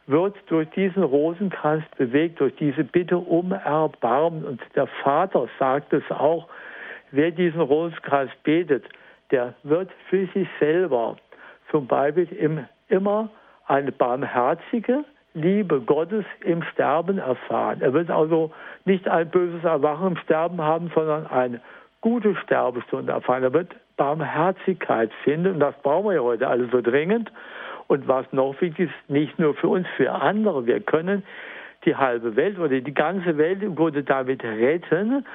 [0.06, 4.44] wird durch diesen Rosenkranz bewegt, durch diese Bitte um Erbarmen.
[4.44, 6.48] Und der Vater sagt es auch,
[7.12, 8.86] wer diesen Rosenkranz betet,
[9.32, 11.18] der wird für sich selber
[11.72, 13.30] zum Beispiel im, immer
[13.66, 17.82] eine barmherzige Liebe Gottes im Sterben erfahren.
[17.82, 18.52] Er wird also
[18.86, 21.60] nicht ein böses Erwachen im Sterben haben, sondern eine
[22.02, 23.42] gute Sterbestunde erfahren.
[23.42, 25.54] Er wird Barmherzigkeit finden.
[25.54, 27.32] Und das brauchen wir ja heute alle so dringend.
[27.88, 30.66] Und was noch wichtig ist, nicht nur für uns, für andere.
[30.66, 31.24] Wir können
[31.86, 35.26] die halbe Welt oder die ganze Welt im Grunde damit retten.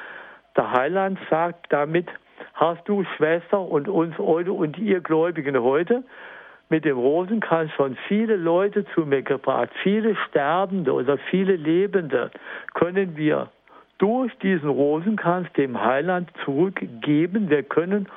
[0.57, 2.09] Der Heiland sagt damit,
[2.55, 6.03] hast du Schwester und uns heute und ihr Gläubigen heute
[6.69, 12.31] mit dem Rosenkranz schon viele Leute zu mir gebracht, viele Sterbende oder viele Lebende
[12.75, 13.49] können wir
[13.99, 17.51] durch diesen Rosenkranz dem Heiland zurückgeben.
[17.51, 18.09] Wir können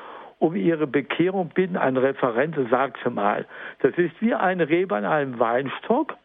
[0.41, 1.77] um ihre Bekehrung bitten.
[1.77, 3.45] Ein Referent sagte mal,
[3.79, 6.15] das ist wie ein Reb an einem Weinstock.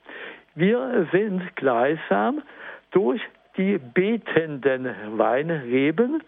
[0.54, 2.42] Wir sind gleichsam
[2.92, 3.20] durch
[3.58, 4.88] die betenden
[5.18, 6.22] Weinreben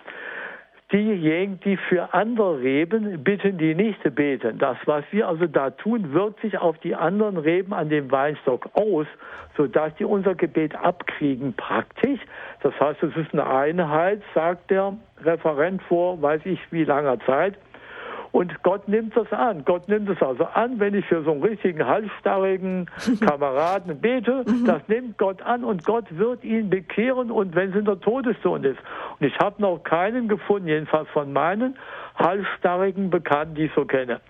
[0.92, 4.58] diejenigen, die für andere Reben bitten, die nicht beten.
[4.58, 8.68] Das, was wir also da tun, wirkt sich auf die anderen Reben an dem Weinstock
[8.74, 9.06] aus,
[9.56, 12.20] sodass die unser Gebet abkriegen praktisch.
[12.62, 17.54] Das heißt, es ist eine Einheit, sagt der Referent vor, weiß ich wie langer Zeit.
[18.32, 19.64] Und Gott nimmt das an.
[19.64, 24.44] Gott nimmt es also an, wenn ich für so einen richtigen halsstarrigen Kameraden bete.
[24.46, 24.64] Mhm.
[24.66, 28.70] Das nimmt Gott an und Gott wird ihn bekehren und wenn es in der Todesstunde
[28.70, 28.80] ist.
[29.18, 31.76] Und ich habe noch keinen gefunden, jedenfalls von meinen
[32.16, 34.20] halsstarrigen Bekannten, die ich so kenne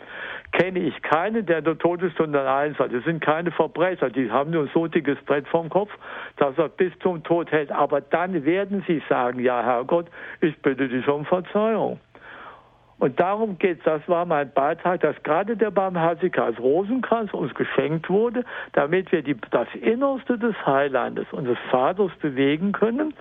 [0.53, 2.91] kenne ich keinen, der in der Todesstunde einsatz.
[2.93, 5.91] Das sind keine Verbrecher, die haben nur so dickes Brett vom Kopf,
[6.37, 7.71] dass er bis zum Tod hält.
[7.71, 10.07] Aber dann werden sie sagen, ja Herrgott,
[10.41, 12.01] ich bitte dich um Verzeihung.
[12.99, 13.85] Und darum geht es.
[13.85, 19.37] Das war mein Beitrag, dass gerade der Barmherzigkeit Rosenkranz uns geschenkt wurde, damit wir die,
[19.51, 23.15] das Innerste des Heilandes und des Vaters bewegen können,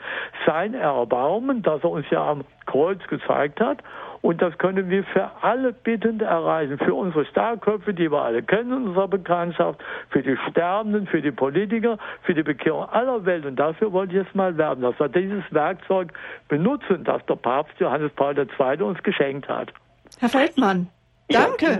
[0.46, 3.84] sein Erbarmen, das er uns ja am Kreuz gezeigt hat,
[4.22, 6.78] und das können wir für alle Bittende erreichen.
[6.78, 11.32] Für unsere Starköpfe, die wir alle kennen in unserer Bekanntschaft, für die Sterbenden, für die
[11.32, 13.46] Politiker, für die Bekehrung aller Welt.
[13.46, 16.14] Und dafür wollte ich jetzt mal werben, dass wir dieses Werkzeug
[16.48, 18.82] benutzen, das der Papst Johannes Paul II.
[18.82, 19.72] uns geschenkt hat.
[20.20, 20.88] Herr Feldmann,
[21.30, 21.66] danke.
[21.66, 21.80] Ja,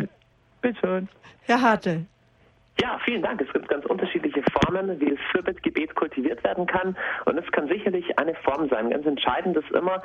[0.62, 1.10] bitte schön.
[1.44, 2.06] Herr Hartl.
[2.80, 3.42] Ja, vielen Dank.
[3.42, 6.96] Es gibt ganz unterschiedliche Formen, wie das Fürbittgebet kultiviert werden kann.
[7.26, 8.92] Und es kann sicherlich eine Form sein.
[8.92, 10.04] Ganz entscheidend ist immer,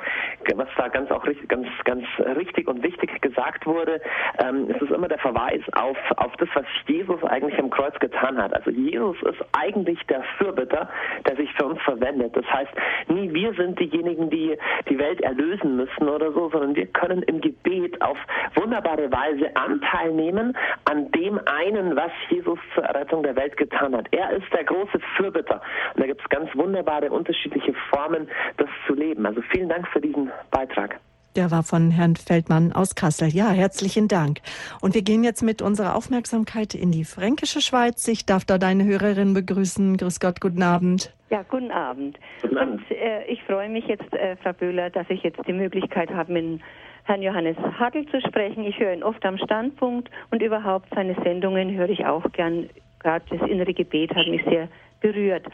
[0.55, 2.03] was da ganz auch richtig, ganz, ganz
[2.35, 4.01] richtig und wichtig gesagt wurde,
[4.43, 8.41] ähm, es ist immer der Verweis auf, auf das, was Jesus eigentlich am Kreuz getan
[8.41, 8.53] hat.
[8.55, 10.89] Also Jesus ist eigentlich der Fürbitter,
[11.27, 12.35] der sich für uns verwendet.
[12.35, 12.71] Das heißt,
[13.07, 14.57] nie wir sind diejenigen, die
[14.89, 18.17] die Welt erlösen müssen oder so, sondern wir können im Gebet auf
[18.55, 24.07] wunderbare Weise Anteil nehmen an dem einen, was Jesus zur Errettung der Welt getan hat.
[24.11, 25.61] Er ist der große Fürbitter.
[25.93, 29.25] Und da gibt es ganz wunderbare unterschiedliche Formen, das zu leben.
[29.25, 30.99] Also vielen Dank für diesen Beitrag.
[31.35, 33.29] Der war von Herrn Feldmann aus Kassel.
[33.29, 34.39] Ja, herzlichen Dank.
[34.81, 38.07] Und wir gehen jetzt mit unserer Aufmerksamkeit in die fränkische Schweiz.
[38.07, 39.97] Ich darf da deine Hörerin begrüßen.
[39.97, 41.11] Grüß Gott, guten Abend.
[41.31, 42.19] Ja, guten Abend.
[42.43, 42.81] Guten Abend.
[42.81, 46.31] Und äh, ich freue mich jetzt, äh, Frau Böhler, dass ich jetzt die Möglichkeit habe,
[46.33, 46.61] mit
[47.05, 48.63] Herrn Johannes Hartl zu sprechen.
[48.65, 52.69] Ich höre ihn oft am Standpunkt und überhaupt seine Sendungen höre ich auch gern.
[52.99, 54.69] Gerade das innere Gebet hat mich sehr
[55.01, 55.45] berührt.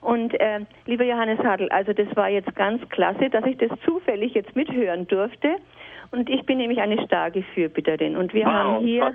[0.00, 4.34] Und äh, lieber Johannes Hartl, also das war jetzt ganz klasse, dass ich das zufällig
[4.34, 5.56] jetzt mithören durfte.
[6.10, 8.16] Und ich bin nämlich eine starke Fürbitterin.
[8.16, 8.52] Und wir wow.
[8.52, 9.14] haben hier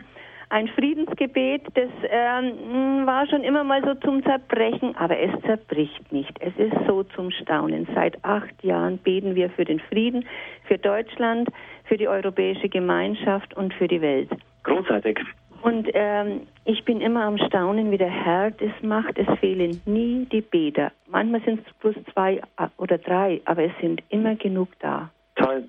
[0.49, 6.35] ein Friedensgebet, das ähm, war schon immer mal so zum Zerbrechen, aber es zerbricht nicht.
[6.39, 7.87] Es ist so zum Staunen.
[7.93, 10.25] Seit acht Jahren beten wir für den Frieden,
[10.65, 11.49] für Deutschland,
[11.85, 14.29] für die europäische Gemeinschaft und für die Welt.
[14.63, 15.19] Großartig.
[15.61, 19.17] Und ähm, ich bin immer am Staunen, wie der Herr das macht.
[19.17, 20.91] Es fehlen nie die Beter.
[21.07, 25.09] Manchmal sind es bloß zwei äh, oder drei, aber es sind immer genug da.
[25.35, 25.65] Toll.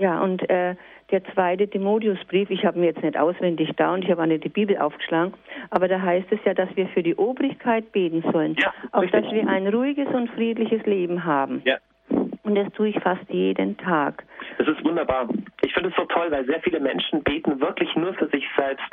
[0.00, 0.76] Ja, und äh,
[1.10, 4.44] der zweite Timotheusbrief, ich habe mir jetzt nicht auswendig da und ich habe auch nicht
[4.44, 5.34] die Bibel aufgeschlagen,
[5.68, 8.54] aber da heißt es ja, dass wir für die Obrigkeit beten sollen.
[8.58, 9.24] Ja, auch richtig.
[9.24, 11.60] dass wir ein ruhiges und friedliches Leben haben.
[11.66, 11.76] Ja.
[12.42, 14.24] Und das tue ich fast jeden Tag.
[14.58, 15.28] Das ist wunderbar.
[15.62, 18.84] Ich finde es so toll, weil sehr viele Menschen beten wirklich nur für sich selbst,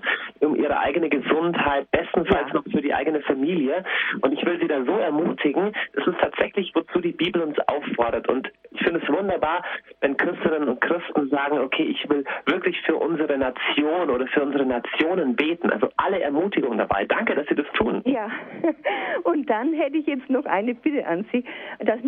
[0.41, 2.53] um ihre eigene Gesundheit, bestenfalls Ja.
[2.55, 3.83] noch für die eigene Familie.
[4.21, 8.27] Und ich will sie da so ermutigen, das ist tatsächlich, wozu die Bibel uns auffordert.
[8.27, 9.63] Und ich finde es wunderbar,
[10.01, 14.65] wenn Christinnen und Christen sagen, okay, ich will wirklich für unsere Nation oder für unsere
[14.65, 15.71] Nationen beten.
[15.71, 17.05] Also alle Ermutigung dabei.
[17.05, 18.01] Danke, dass Sie das tun.
[18.05, 18.29] Ja,
[19.23, 21.43] und dann hätte ich jetzt noch eine Bitte an Sie,
[21.79, 21.99] dass,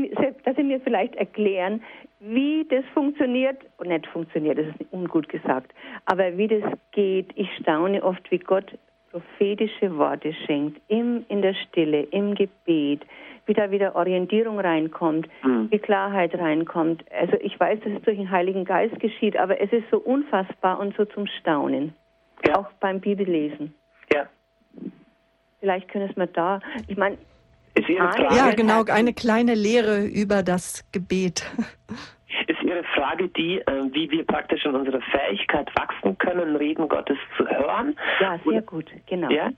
[0.44, 1.82] dass Sie mir vielleicht erklären,
[2.20, 5.74] wie das funktioniert, und nicht funktioniert, das ist ungut gesagt,
[6.06, 7.32] aber wie das geht.
[7.36, 8.78] Ich staune oft, wie Gott
[9.12, 13.02] prophetische Worte schenkt, im, in der Stille, im Gebet,
[13.46, 15.68] wie da wieder Orientierung reinkommt, Mhm.
[15.72, 17.04] wie Klarheit reinkommt.
[17.12, 20.80] Also ich weiß, dass es durch den Heiligen Geist geschieht, aber es ist so unfassbar
[20.80, 21.94] und so zum Staunen,
[22.46, 22.58] Ja.
[22.60, 23.74] auch beim Bibellesen.
[24.14, 24.28] Ja.
[25.60, 27.18] Vielleicht können es mir da, ich meine,
[28.32, 31.46] Ja, genau, eine kleine Lehre über das Gebet.
[32.48, 37.18] Ist Ihre Frage die, äh, wie wir praktisch in unserer Fähigkeit wachsen können, Reden Gottes
[37.38, 37.96] zu hören?
[38.20, 39.30] Ja, sehr Oder- gut, genau.
[39.30, 39.50] Ja?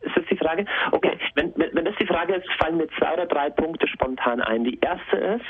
[0.00, 0.64] Ist das die Frage?
[0.92, 4.40] Okay, wenn, wenn, wenn das die Frage ist, fallen mir zwei oder drei Punkte spontan
[4.40, 4.64] ein.
[4.64, 5.46] Die erste ist,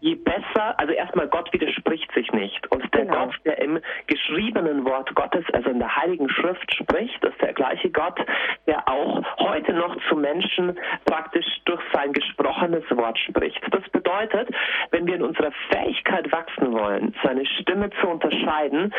[0.00, 2.70] je besser, also erstmal Gott widerspricht sich nicht.
[2.70, 3.26] Und der Genau.
[3.26, 7.90] Gott, der im geschriebenen Wort Gottes, also in der Heiligen Schrift spricht, ist der gleiche
[7.90, 8.18] Gott,
[8.66, 13.60] der auch heute noch zu Menschen praktisch durch sein gesprochenes Wort spricht.
[13.70, 14.48] Das bedeutet,
[14.90, 18.92] wenn wir in unserer Fähigkeit wachsen wollen, seine Stimme zu unterscheiden,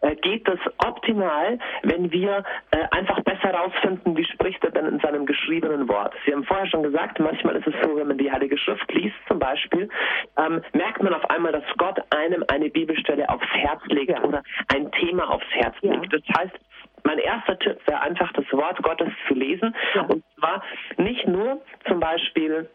[0.00, 5.00] äh, geht das optimal, wenn wir äh, einfach besser herausfinden, wie spricht er denn in
[5.00, 6.14] seinem geschriebenen Wort.
[6.24, 9.16] Sie haben vorher schon gesagt, manchmal ist es so, wenn man die Heilige Schrift liest
[9.28, 9.88] zum Beispiel,
[10.38, 14.22] ähm, merkt man auf einmal, dass Gott einem eine Bibelstelle aufs Herz legt Ja.
[14.22, 14.42] oder
[14.74, 15.94] ein Thema aufs Herz Ja.
[15.94, 16.12] legt.
[16.12, 16.54] Das heißt,
[17.04, 19.74] mein erster Tipp wäre einfach, das Wort Gottes zu lesen.
[19.94, 20.02] Ja.
[20.02, 20.62] Und zwar
[20.96, 22.68] nicht nur zum Beispiel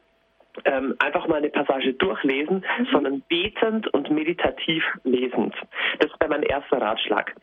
[0.66, 2.86] ähm, einfach mal eine Passage durchlesen, Mhm.
[2.92, 5.56] sondern betend und meditativ lesend.
[6.00, 7.34] Das wäre mein erster Ratschlag.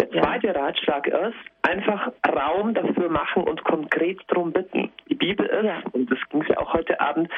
[0.00, 0.22] Der Ja.
[0.22, 4.90] zweite Ratschlag ist, einfach Raum dafür machen und konkret darum bitten.
[5.08, 7.30] Die Bibel ist, und das ging ja auch heute Abend,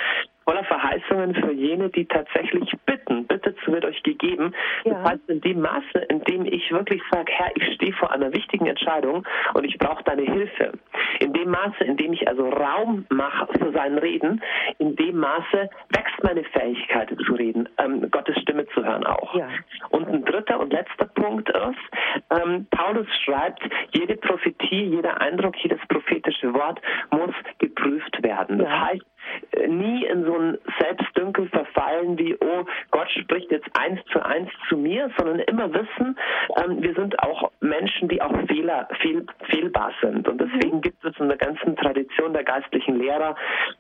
[0.47, 3.27] voller Verheißungen für jene, die tatsächlich bitten.
[3.27, 4.55] Bittet, so wird euch gegeben.
[4.85, 4.95] Ja.
[4.95, 8.33] Das heißt, in dem Maße, in dem ich wirklich sage, Herr, ich stehe vor einer
[8.33, 10.73] wichtigen Entscheidung und ich brauche deine Hilfe.
[11.19, 14.41] In dem Maße, in dem ich also Raum mache für sein Reden,
[14.79, 19.35] in dem Maße wächst meine Fähigkeit zu reden, ähm, Gottes Stimme zu hören auch.
[19.35, 19.49] Ja.
[19.91, 23.63] Und ein dritter und letzter Punkt ist, ähm, Paulus schreibt,
[23.93, 28.59] jede Prophetie, jeder Eindruck, jedes prophetische Wort muss geprüft werden.
[28.59, 29.05] Das heißt,
[29.53, 34.51] äh, nie in so ein Selbstdünkel verfallen wie, oh, Gott spricht jetzt eins zu eins
[34.69, 36.17] zu mir, sondern immer wissen,
[36.57, 40.29] ähm, wir sind auch Menschen, die auch Fehler, fehl, fehlbar sind.
[40.29, 43.37] Und deswegen gibt es in der ganzen Tradition der geistlichen Lehrer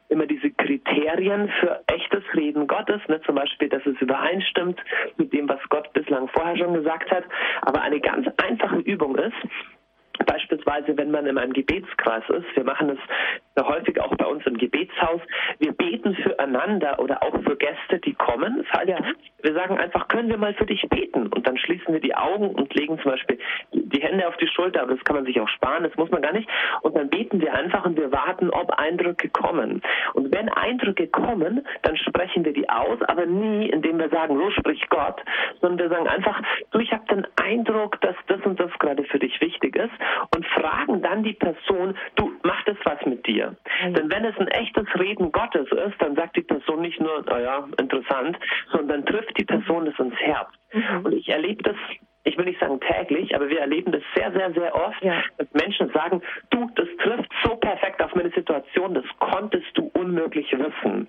[0.09, 3.21] immer diese Kriterien für echtes Reden Gottes, ne?
[3.23, 4.81] zum Beispiel, dass es übereinstimmt
[5.17, 7.25] mit dem, was Gott bislang vorher schon gesagt hat.
[7.63, 9.37] Aber eine ganz einfache Übung ist,
[10.27, 12.99] Beispielsweise, wenn man in einem Gebetskreis ist, wir machen das
[13.55, 15.21] sehr häufig auch bei uns im Gebetshaus,
[15.59, 18.65] wir beten füreinander oder auch für Gäste, die kommen.
[18.65, 19.03] Das heißt.
[19.47, 21.29] Wir sagen einfach, können wir mal für dich beten?
[21.29, 23.39] Und dann schließen wir die Augen und legen zum Beispiel
[23.73, 26.21] die Hände auf die Schulter, aber das kann man sich auch sparen, das muss man
[26.23, 26.49] gar nicht.
[26.83, 29.83] Und dann beten wir einfach und wir warten, ob Eindrücke kommen.
[30.15, 34.51] Und wenn Eindrücke kommen, dann sprechen wir die aus, aber nie, indem wir sagen, so
[34.51, 35.23] spricht Gott,
[35.61, 36.43] sondern wir sagen einfach,
[36.73, 39.95] du, ich habe den Eindruck, dass das und das gerade für dich wichtig ist
[40.35, 42.33] und fragen dann die Person, du,
[42.67, 43.57] macht das was mit dir?
[43.83, 43.91] Ja.
[43.91, 47.67] Denn wenn es ein echtes Reden Gottes ist, dann sagt die Person nicht nur, naja,
[47.79, 48.39] interessant,
[48.73, 50.49] sondern trifft die Person das ins Herz.
[51.05, 51.77] Und ich erlebe das,
[52.25, 55.23] ich will nicht sagen täglich, aber wir erleben das sehr, sehr, sehr oft, Ja.
[55.39, 60.51] dass Menschen sagen, du, das trifft so perfekt auf meine Situation, das konntest du unmöglich
[60.53, 61.09] wissen.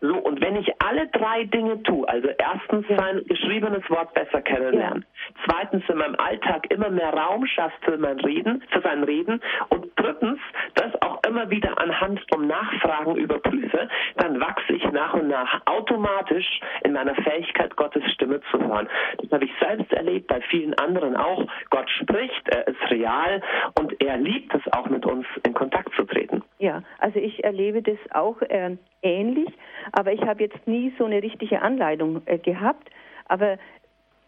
[0.00, 2.96] So, und wenn ich alle drei Dinge tue, also erstens Ja.
[2.98, 5.04] sein geschriebenes Wort besser kennenlernen,
[5.44, 9.86] zweitens in meinem Alltag immer mehr Raum schafft für mein Reden, für sein Reden und
[9.96, 10.38] drittens
[10.74, 16.60] das auch immer wieder anhand vom Nachfragen überprüfe, dann wachse ich nach und nach automatisch
[16.84, 18.88] in meiner Fähigkeit, Gottes Stimme zu hören.
[19.18, 21.46] Das habe ich selbst erlebt, bei vielen anderen auch.
[21.70, 23.42] Gott spricht, er ist real
[23.78, 26.39] und er liebt es auch mit uns in Kontakt zu treten.
[26.60, 29.48] Ja, also ich erlebe das auch ähm, ähnlich,
[29.92, 32.90] aber ich habe jetzt nie so eine richtige Anleitung äh, gehabt.
[33.24, 33.56] Aber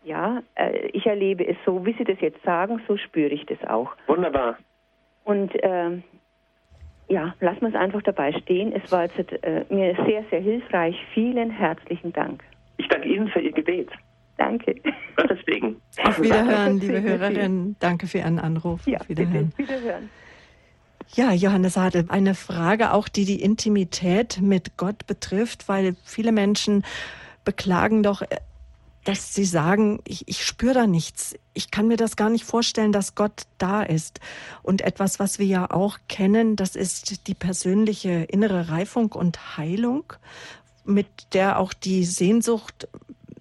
[0.03, 3.63] ja, äh, ich erlebe es so, wie Sie das jetzt sagen, so spüre ich das
[3.69, 3.93] auch.
[4.07, 4.57] Wunderbar.
[5.25, 5.91] Und äh,
[7.09, 8.73] ja, lassen wir es einfach dabei stehen.
[8.73, 10.97] Es war jetzt äh, mir sehr, sehr hilfreich.
[11.13, 12.43] Vielen herzlichen Dank.
[12.79, 13.91] Ich danke Ihnen für Ihr Gebet.
[14.39, 14.75] Danke.
[15.17, 15.83] Gottes Segen.
[16.03, 17.77] Auf Wiederhören, liebe Hörerin.
[17.79, 18.87] Danke für Ihren Anruf.
[18.87, 19.53] Ja, Auf Wiederhören.
[19.55, 19.75] Bitte.
[19.75, 20.09] Wiederhören.
[21.15, 26.85] Ja, Johannes Hadel, eine Frage auch, die die Intimität mit Gott betrifft, weil viele Menschen
[27.45, 28.23] beklagen doch,
[29.05, 31.35] dass sie sagen, ich, ich spüre da nichts.
[31.53, 34.21] Ich kann mir das gar nicht vorstellen, dass Gott da ist.
[34.63, 40.15] Und etwas, was wir ja auch kennen, das ist die persönliche innere Reifung und Heilung,
[40.85, 42.89] mit der auch die Sehnsucht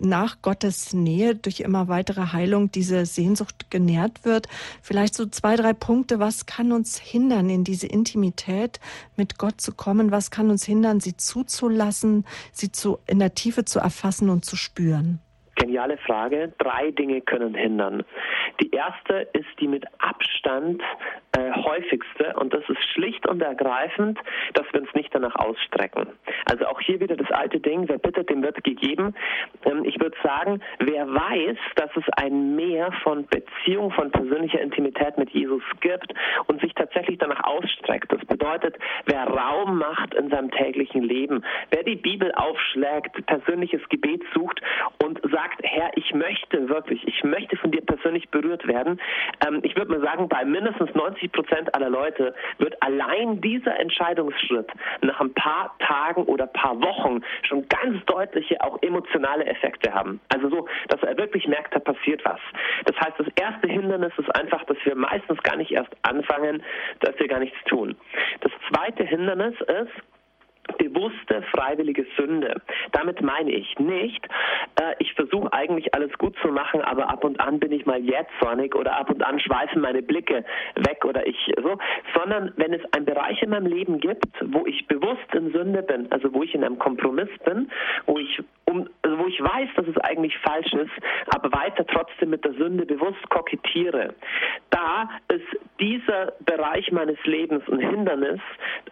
[0.02, 4.48] nach Gottes Nähe durch immer weitere Heilung diese Sehnsucht genährt wird.
[4.82, 6.20] Vielleicht so zwei, drei Punkte.
[6.20, 8.80] Was kann uns hindern, in diese Intimität
[9.16, 10.12] mit Gott zu kommen?
[10.12, 14.56] Was kann uns hindern, sie zuzulassen, sie zu, in der Tiefe zu erfassen und zu
[14.56, 15.20] spüren?
[15.56, 16.54] Geniale Frage.
[16.58, 18.04] Drei Dinge können hindern.
[18.62, 20.82] Die erste ist die mit Abstand
[21.32, 24.20] äh, häufigste und das ist schlicht und ergreifend,
[24.54, 26.08] dass wir uns nicht danach ausstrecken.
[26.46, 29.16] Also auch hier wieder das alte Ding, wer bittet, dem wird gegeben.
[29.66, 35.18] Ähm, ich würde sagen, wer weiß, dass es ein Mehr von Beziehung, von persönlicher Intimität
[35.18, 36.14] mit Jesus gibt
[36.48, 38.12] und sich tatsächlich danach ausstreckt.
[38.12, 44.22] Das bedeutet, wer Raum macht in seinem täglichen Leben, wer die Bibel aufschlägt, persönliches Gebet
[44.36, 44.62] sucht
[45.02, 49.00] und sagt, Herr, ich möchte wirklich, ich möchte von dir persönlich berührt werden.
[49.46, 54.70] Ähm, ich würde mal sagen, bei mindestens 90 Prozent aller Leute wird allein dieser Entscheidungsschritt
[55.02, 60.20] nach ein paar Tagen oder paar Wochen schon ganz deutliche, auch emotionale Effekte haben.
[60.30, 62.40] Also so, dass er wirklich merkt, da passiert was.
[62.86, 66.64] Das heißt, das erste Hindernis ist einfach, dass wir meistens gar nicht erst anfangen,
[67.00, 67.96] dass wir gar nichts tun.
[68.42, 69.92] Das zweite Hindernis ist,
[70.78, 72.62] bewusste freiwillige Sünde.
[72.92, 74.26] Damit meine ich nicht,
[74.80, 78.00] äh, ich versuche eigentlich alles gut zu machen, aber ab und an bin ich mal
[78.00, 80.44] jähzornig oder ab und an schweifen meine Blicke
[80.76, 81.78] weg oder ich so,
[82.16, 86.12] sondern wenn es einen Bereich in meinem Leben gibt, wo ich bewusst in Sünde bin,
[86.12, 87.70] also wo ich in einem Kompromiss bin,
[88.06, 90.92] wo ich um, also wo ich weiß, dass es eigentlich falsch ist,
[91.34, 94.14] aber weiter trotzdem mit der Sünde bewusst kokettiere,
[94.70, 95.46] da ist
[95.80, 98.40] dieser Bereich meines Lebens ein Hindernis,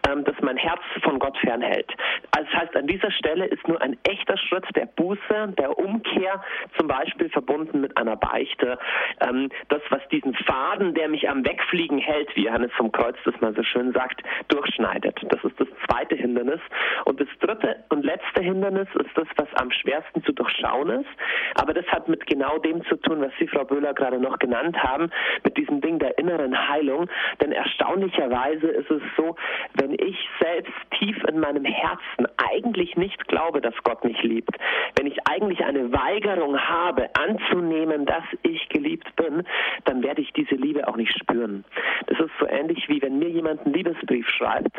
[0.08, 1.92] ähm, das mein Herz von Gott fernhält.
[2.32, 6.42] Also das heißt, an dieser Stelle ist nur ein echter Schritt der Buße, der Umkehr,
[6.78, 8.78] zum Beispiel verbunden mit einer Beichte,
[9.20, 13.38] ähm, das, was diesen Faden, der mich am Wegfliegen hält, wie Johannes vom Kreuz das
[13.40, 15.18] mal so schön sagt, durchschneidet.
[15.28, 16.60] Das ist das zweite Hindernis.
[17.04, 21.08] Und das dritte und letzte Hindernis ist das, was am schwersten zu durchschauen ist.
[21.54, 24.80] Aber das hat mit genau dem zu tun, was Sie, Frau Böhler, gerade noch genannt
[24.82, 25.10] haben,
[25.44, 27.08] mit diesem Ding der inneren Heilung.
[27.40, 29.36] Denn erstaunlicherweise ist es so,
[29.74, 34.54] wenn ich selbst tief in meinem Herzen eigentlich nicht glaube, dass Gott mich liebt,
[34.96, 39.42] wenn ich eigentlich eine Weigerung habe, anzunehmen, dass ich geliebt bin,
[39.84, 41.64] dann werde ich diese Liebe auch nicht spüren.
[42.06, 44.76] Das ist so ähnlich wie wenn mir jemand einen Liebesbrief schreibt,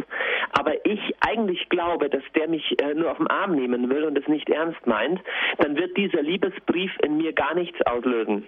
[0.51, 4.17] aber ich eigentlich glaube, dass der mich äh, nur auf den Arm nehmen will und
[4.17, 5.19] es nicht ernst meint,
[5.59, 8.45] dann wird dieser Liebesbrief in mir gar nichts auslösen.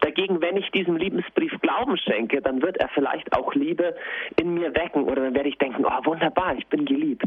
[0.00, 3.94] Dagegen, wenn ich diesem Liebesbrief Glauben schenke, dann wird er vielleicht auch Liebe
[4.40, 7.26] in mir wecken oder dann werde ich denken, oh wunderbar, ich bin geliebt.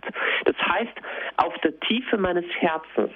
[0.49, 0.97] Das heißt,
[1.37, 3.11] auf der Tiefe meines Herzens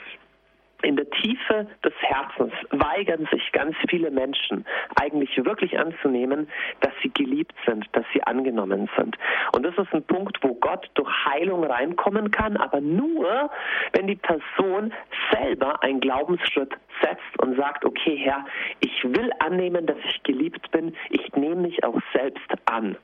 [0.84, 4.65] in der Tiefe des Herzens weigern sich ganz viele Menschen
[4.95, 6.47] eigentlich wirklich anzunehmen,
[6.81, 9.17] dass sie geliebt sind, dass sie angenommen sind.
[9.53, 13.49] Und das ist ein Punkt, wo Gott durch Heilung reinkommen kann, aber nur,
[13.93, 14.93] wenn die Person
[15.31, 18.45] selber einen Glaubensschritt setzt und sagt, okay Herr,
[18.79, 22.97] ich will annehmen, dass ich geliebt bin, ich nehme mich auch selbst an.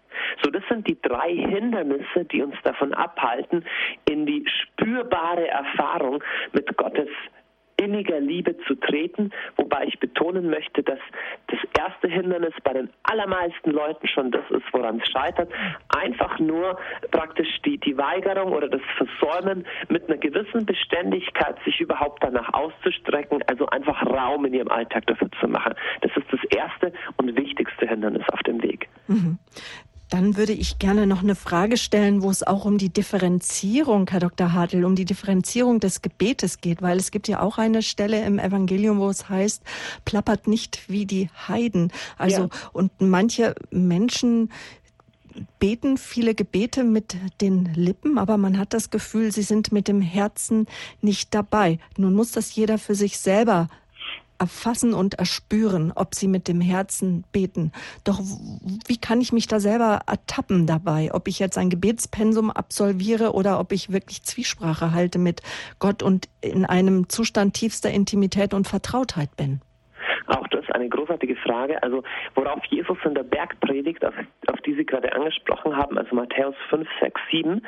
[0.43, 3.65] So, das sind die drei Hindernisse, die uns davon abhalten,
[4.09, 6.23] in die spürbare Erfahrung
[6.53, 7.09] mit Gottes
[7.79, 10.99] inniger Liebe zu treten, wobei ich betonen möchte, dass
[11.47, 15.51] das erste Hindernis bei den allermeisten Leuten schon das ist, woran es scheitert.
[15.89, 16.77] Einfach nur
[17.11, 23.43] praktisch die, die Weigerung oder das Versäumen mit einer gewissen Beständigkeit, sich überhaupt danach auszustrecken,
[23.47, 25.73] also einfach Raum in ihrem Alltag dafür zu machen.
[26.01, 28.89] Das ist das erste und wichtigste Hindernis auf dem Weg.
[29.07, 29.39] Mhm.
[30.09, 34.19] Dann würde ich gerne noch eine Frage stellen, wo es auch um die Differenzierung, Herr
[34.19, 34.53] Dr.
[34.53, 38.39] Hartl, um die Differenzierung des Gebetes geht, weil es gibt ja auch eine Stelle im
[38.39, 39.61] Evangelium, wo es heißt,
[40.05, 41.91] plappert nicht wie die Heiden.
[42.17, 42.49] Also, ja.
[42.73, 44.49] und manche Menschen
[45.59, 50.01] beten viele Gebete mit den Lippen, aber man hat das Gefühl, sie sind mit dem
[50.01, 50.65] Herzen
[51.01, 51.79] nicht dabei.
[51.97, 53.69] Nun muss das jeder für sich selber
[54.39, 57.71] erfassen und erspüren, ob sie mit dem Herzen beten.
[58.03, 58.21] Doch
[58.87, 63.59] wie kann ich mich da selber ertappen dabei, ob ich jetzt ein Gebetspensum absolviere oder
[63.59, 65.41] ob ich wirklich Zwiesprache halte mit
[65.79, 69.61] Gott und in einem Zustand tiefster Intimität und Vertrautheit bin?
[70.29, 71.81] Auch das ist eine großartige Frage.
[71.81, 72.03] Also
[72.35, 74.13] worauf Jesus in der Bergpredigt, auf,
[74.47, 77.65] auf die Sie gerade angesprochen haben, also Matthäus 5, 6, 7,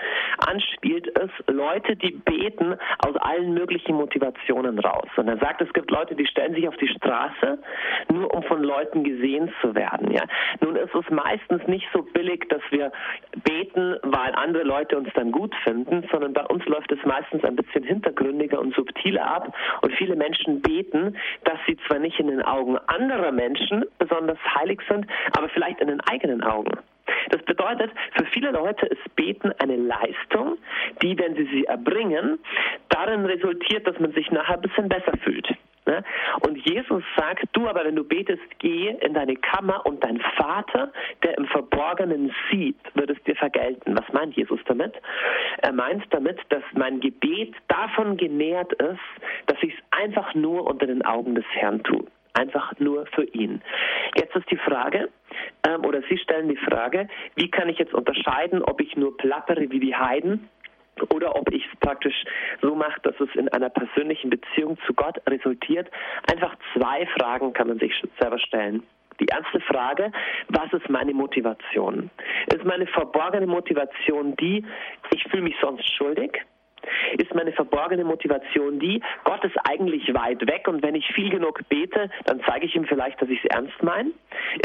[0.48, 5.10] anspielt, ist Leute, die beten aus allen möglichen Motivationen raus.
[5.16, 7.60] Und er sagt, es gibt Leute, die stellen sich auf die Straße,
[8.12, 10.12] nur um von Leuten gesehen zu werden.
[10.12, 10.24] Ja?
[10.60, 12.92] Nun ist es meistens nicht so billig, dass wir
[13.44, 17.56] beten, weil andere Leute uns dann gut finden, sondern bei uns läuft es meistens ein
[17.56, 19.56] bisschen hintergründiger und subtiler ab.
[19.82, 24.80] Und viele Menschen beten, dass sie zwar nicht in den Augen anderer Menschen besonders heilig
[24.90, 25.06] sind,
[25.38, 26.72] aber vielleicht in den eigenen Augen.
[27.30, 30.58] Das bedeutet, für viele Leute ist Beten eine Leistung,
[31.02, 32.40] die, wenn sie sie erbringen,
[32.90, 35.48] darin resultiert, dass man sich nachher ein bisschen besser fühlt.
[35.88, 36.04] Ne?
[36.42, 40.92] Und Jesus sagt, du aber, wenn du betest, geh in deine Kammer und dein Vater,
[41.24, 43.98] der im Verborgenen sieht, wird es dir vergelten.
[43.98, 44.94] Was meint Jesus damit?
[45.62, 49.00] Er meint damit, dass mein Gebet davon genährt ist,
[49.48, 52.06] dass ich es einfach nur unter den Augen des Herrn tue.
[52.34, 53.62] Einfach nur für ihn.
[54.16, 55.10] Jetzt ist die Frage,
[55.68, 59.70] ähm, oder Sie stellen die Frage, wie kann ich jetzt unterscheiden, ob ich nur plappere
[59.70, 60.50] wie die Heiden
[61.10, 62.24] oder ob ich es praktisch
[62.62, 65.90] so mache, dass es in einer persönlichen Beziehung zu Gott resultiert.
[66.32, 68.84] Einfach zwei Fragen kann man sich selber stellen.
[69.20, 70.12] Die erste Frage,
[70.50, 72.10] was ist meine Motivation?
[72.54, 74.66] Ist meine verborgene Motivation die,
[75.14, 76.42] ich fühle mich sonst schuldig?
[77.18, 81.62] Ist meine verborgene Motivation die, Gott ist eigentlich weit weg und wenn ich viel genug
[81.70, 84.12] bete, dann zeige ich ihm vielleicht, dass ich es ernst meine?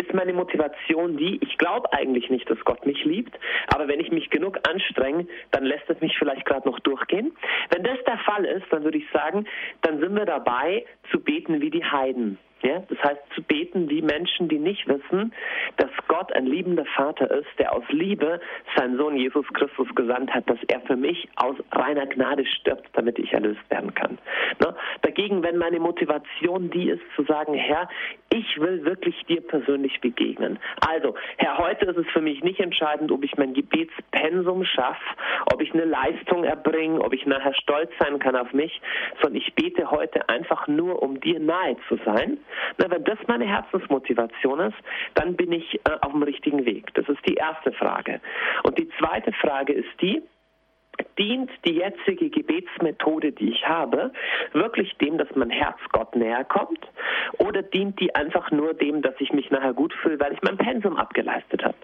[0.00, 3.38] Ist meine Motivation die, ich glaube eigentlich nicht, dass Gott mich liebt,
[3.68, 7.32] aber wenn ich mich genug anstrenge, dann lässt es mich vielleicht gerade noch durchgehen?
[7.70, 9.46] Wenn das der Fall ist, dann würde ich sagen,
[9.82, 12.38] dann sind wir dabei zu beten wie die Heiden.
[12.62, 15.32] Ja, das heißt, zu beten wie Menschen, die nicht wissen,
[15.76, 18.40] dass Gott ein liebender Vater ist, der aus Liebe
[18.74, 23.18] seinen Sohn Jesus Christus gesandt hat, dass er für mich aus reiner Gnade stirbt, damit
[23.18, 24.18] ich erlöst werden kann.
[24.60, 24.74] Ne?
[25.02, 27.90] Dagegen, wenn meine Motivation die ist, zu sagen, Herr,
[28.30, 30.58] ich will wirklich dir persönlich begegnen.
[30.80, 35.04] Also, Herr, heute ist es für mich nicht entscheidend, ob ich mein Gebetspensum schaffe,
[35.52, 38.80] ob ich eine Leistung erbringe, ob ich nachher stolz sein kann auf mich,
[39.20, 42.38] sondern ich bete heute einfach nur, um dir nahe zu sein
[42.78, 44.76] na, wenn das meine Herzensmotivation ist,
[45.14, 46.92] dann bin ich äh, auf dem richtigen Weg.
[46.94, 48.20] Das ist die erste Frage.
[48.62, 50.22] Und die zweite Frage ist die,
[51.18, 54.12] dient die jetzige Gebetsmethode, die ich habe,
[54.52, 56.80] wirklich dem, dass mein Herz Gott näher kommt?
[57.38, 60.56] Oder dient die einfach nur dem, dass ich mich nachher gut fühle, weil ich mein
[60.56, 61.76] Pensum abgeleistet habe?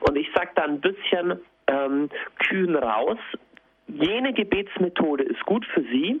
[0.00, 2.08] Und ich sage da ein bisschen ähm,
[2.38, 3.18] kühn raus,
[3.86, 6.20] Jene Gebetsmethode ist gut für Sie,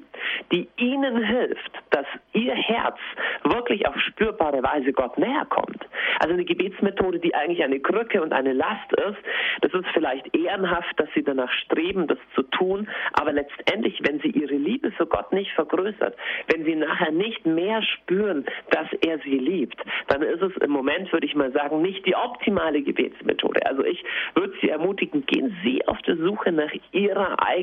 [0.52, 2.98] die Ihnen hilft, dass Ihr Herz
[3.42, 5.80] wirklich auf spürbare Weise Gott näher kommt.
[6.20, 9.18] Also eine Gebetsmethode, die eigentlich eine Krücke und eine Last ist,
[9.62, 14.28] das ist vielleicht ehrenhaft, dass Sie danach streben, das zu tun, aber letztendlich, wenn Sie
[14.28, 16.14] Ihre Liebe zu Gott nicht vergrößert,
[16.52, 21.10] wenn Sie nachher nicht mehr spüren, dass er Sie liebt, dann ist es im Moment,
[21.12, 23.64] würde ich mal sagen, nicht die optimale Gebetsmethode.
[23.66, 24.04] Also ich
[24.34, 27.53] würde Sie ermutigen, gehen Sie auf der Suche nach Ihrer eigenen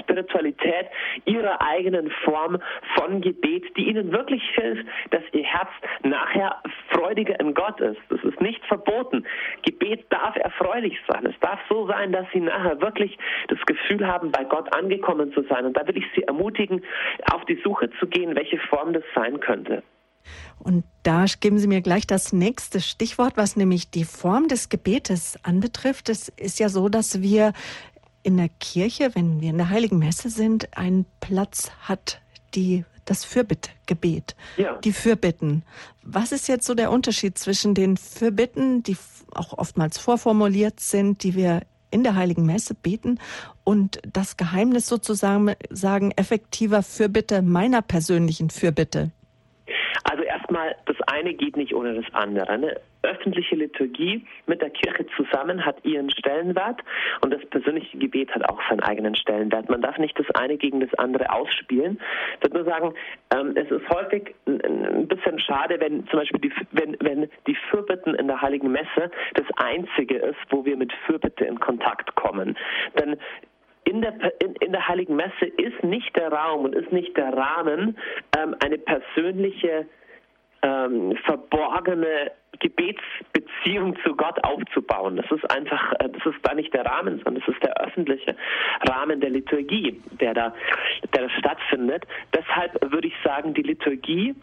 [0.00, 0.86] Spiritualität,
[1.24, 2.58] ihrer eigenen Form
[2.96, 5.70] von Gebet, die ihnen wirklich hilft, dass ihr Herz
[6.02, 8.00] nachher freudiger in Gott ist.
[8.08, 9.24] Das ist nicht verboten.
[9.62, 11.26] Gebet darf erfreulich sein.
[11.26, 13.18] Es darf so sein, dass sie nachher wirklich
[13.48, 15.66] das Gefühl haben, bei Gott angekommen zu sein.
[15.66, 16.82] Und da will ich Sie ermutigen,
[17.32, 19.82] auf die Suche zu gehen, welche Form das sein könnte.
[20.58, 25.38] Und da geben Sie mir gleich das nächste Stichwort, was nämlich die Form des Gebetes
[25.42, 26.08] anbetrifft.
[26.08, 27.52] Es ist ja so, dass wir
[28.22, 32.20] in der Kirche, wenn wir in der Heiligen Messe sind, einen Platz hat,
[32.54, 34.76] die das Fürbittgebet, ja.
[34.78, 35.62] die Fürbitten.
[36.02, 38.96] Was ist jetzt so der Unterschied zwischen den Fürbitten, die
[39.34, 43.18] auch oftmals vorformuliert sind, die wir in der Heiligen Messe beten
[43.64, 49.10] und das Geheimnis sozusagen sagen effektiver Fürbitte meiner persönlichen Fürbitte?
[50.04, 50.74] Also erstmal,
[51.12, 52.48] eine geht nicht ohne das andere.
[52.48, 56.80] Eine öffentliche Liturgie mit der Kirche zusammen hat ihren Stellenwert
[57.20, 59.68] und das persönliche Gebet hat auch seinen eigenen Stellenwert.
[59.68, 62.00] Man darf nicht das eine gegen das andere ausspielen.
[62.36, 62.94] Ich würde nur sagen,
[63.34, 68.14] ähm, es ist häufig ein bisschen schade, wenn zum Beispiel die, wenn, wenn die Fürbitten
[68.14, 72.56] in der Heiligen Messe das einzige ist, wo wir mit Fürbitte in Kontakt kommen.
[72.98, 73.16] Denn
[73.88, 74.12] in der,
[74.42, 77.96] in, in, der Heiligen Messe ist nicht der Raum und ist nicht der Rahmen,
[78.36, 79.86] ähm, eine persönliche,
[80.62, 85.16] ähm, verborgene Gebetsbeziehung zu Gott aufzubauen.
[85.16, 88.34] Das ist einfach, äh, das ist da nicht der Rahmen, sondern das ist der öffentliche
[88.88, 90.54] Rahmen der Liturgie, der da,
[91.14, 92.04] der da stattfindet.
[92.34, 94.34] Deshalb würde ich sagen, die Liturgie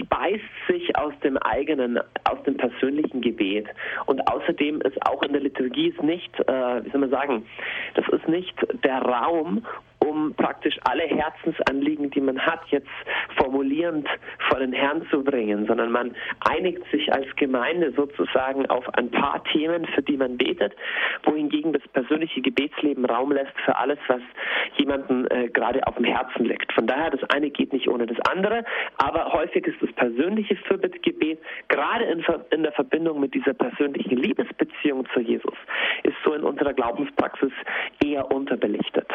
[0.00, 3.66] speist sich aus dem eigenen, aus dem persönlichen Gebet.
[4.06, 7.46] Und außerdem ist auch in der Liturgie ist nicht, äh, wie soll man sagen,
[7.94, 8.54] das ist nicht
[8.84, 9.64] der Raum,
[10.06, 12.88] um praktisch alle Herzensanliegen, die man hat, jetzt
[13.36, 14.08] formulierend
[14.48, 19.42] vor den Herrn zu bringen, sondern man einigt sich als Gemeinde sozusagen auf ein paar
[19.44, 20.74] Themen, für die man betet,
[21.24, 24.20] wohingegen das persönliche Gebetsleben Raum lässt für alles, was
[24.76, 26.72] jemanden äh, gerade auf dem Herzen liegt.
[26.72, 28.64] Von daher, das eine geht nicht ohne das andere,
[28.98, 31.38] aber häufig ist das persönliche Fürbittgebet
[31.68, 35.54] gerade in, in der Verbindung mit dieser persönlichen Liebesbeziehung zu Jesus,
[36.02, 37.52] ist so in unserer Glaubenspraxis
[38.02, 39.06] eher unterbelichtet.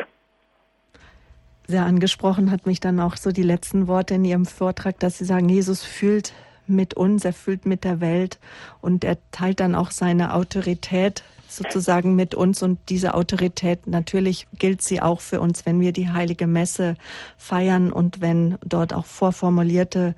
[1.72, 5.24] Sehr angesprochen hat mich dann auch so die letzten Worte in Ihrem Vortrag, dass Sie
[5.24, 6.34] sagen, Jesus fühlt
[6.68, 8.40] mit uns, er fühlt mit der Welt
[8.82, 14.82] und er teilt dann auch seine Autorität sozusagen mit uns und diese Autorität natürlich gilt
[14.82, 16.96] sie auch für uns, wenn wir die heilige Messe
[17.38, 20.14] feiern und wenn dort auch vorformulierte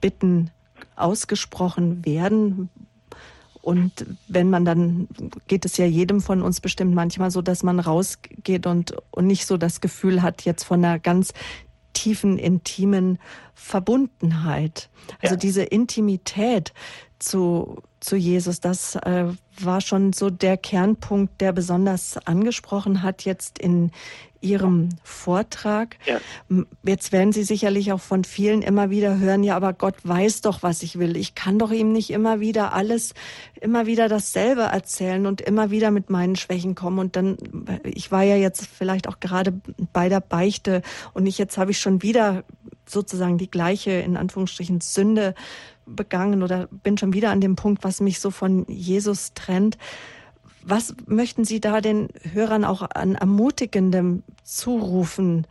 [0.00, 0.50] Bitten
[0.96, 2.68] ausgesprochen werden,
[3.66, 5.08] und wenn man dann,
[5.48, 9.44] geht es ja jedem von uns bestimmt manchmal so, dass man rausgeht und, und nicht
[9.44, 11.32] so das Gefühl hat, jetzt von einer ganz
[11.92, 13.18] tiefen, intimen
[13.54, 14.88] Verbundenheit.
[15.20, 15.40] Also ja.
[15.40, 16.74] diese Intimität
[17.18, 19.24] zu, zu Jesus, das äh,
[19.58, 23.90] war schon so der Kernpunkt, der besonders angesprochen hat jetzt in
[24.40, 25.96] Ihrem Vortrag.
[26.06, 26.20] Ja.
[26.82, 30.62] Jetzt werden Sie sicherlich auch von vielen immer wieder hören, ja, aber Gott weiß doch,
[30.62, 31.16] was ich will.
[31.16, 33.14] Ich kann doch ihm nicht immer wieder alles,
[33.60, 36.98] immer wieder dasselbe erzählen und immer wieder mit meinen Schwächen kommen.
[36.98, 37.36] Und dann,
[37.84, 39.52] ich war ja jetzt vielleicht auch gerade
[39.92, 40.82] bei der Beichte
[41.14, 42.44] und ich, jetzt habe ich schon wieder
[42.88, 45.34] sozusagen die gleiche, in Anführungsstrichen, Sünde
[45.86, 49.78] begangen oder bin schon wieder an dem Punkt, was mich so von Jesus trennt.
[50.68, 55.46] Was möchten Sie da den Hörern auch an ermutigendem zurufen?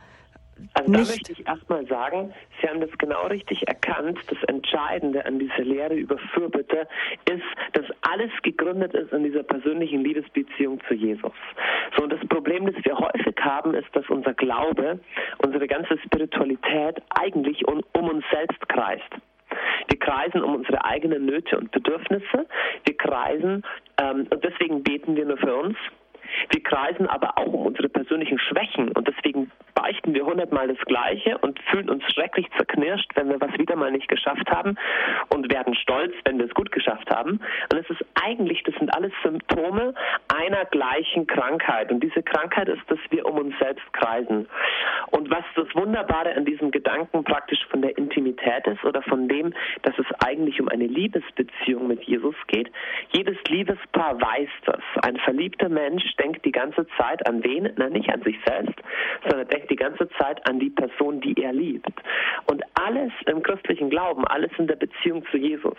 [0.73, 4.19] Also da möchte ich erstmal sagen, Sie haben das genau richtig erkannt.
[4.27, 6.87] Das Entscheidende an dieser Lehre über Fürbitte
[7.29, 11.33] ist, dass alles gegründet ist in dieser persönlichen Liebesbeziehung zu Jesus.
[11.95, 14.99] So, und das Problem, das wir häufig haben, ist, dass unser Glaube,
[15.37, 19.11] unsere ganze Spiritualität eigentlich um, um uns selbst kreist.
[19.87, 22.47] Wir kreisen um unsere eigenen Nöte und Bedürfnisse.
[22.83, 23.63] Wir kreisen,
[23.97, 25.77] ähm, und deswegen beten wir nur für uns.
[26.49, 31.37] Wir kreisen aber auch um unsere persönlichen Schwächen und deswegen beichten wir hundertmal das Gleiche
[31.39, 34.77] und fühlen uns schrecklich zerknirscht, wenn wir was wieder mal nicht geschafft haben
[35.29, 37.39] und werden stolz, wenn wir es gut geschafft haben.
[37.71, 39.93] Und es ist eigentlich, das sind alles Symptome
[40.33, 41.91] einer gleichen Krankheit.
[41.91, 44.47] Und diese Krankheit ist, dass wir um uns selbst kreisen.
[45.11, 49.53] Und was das Wunderbare an diesem Gedanken praktisch von der Intimität ist oder von dem,
[49.83, 52.71] dass es eigentlich um eine Liebesbeziehung mit Jesus geht,
[53.11, 54.81] jedes Liebespaar weiß das.
[55.03, 57.71] Ein verliebter Mensch denkt die ganze Zeit an wen?
[57.77, 58.75] Na, nicht an sich selbst,
[59.27, 61.91] sondern denkt die ganze Zeit an die Person, die er liebt.
[62.47, 65.77] Und alles im christlichen Glauben, alles in der Beziehung zu Jesus,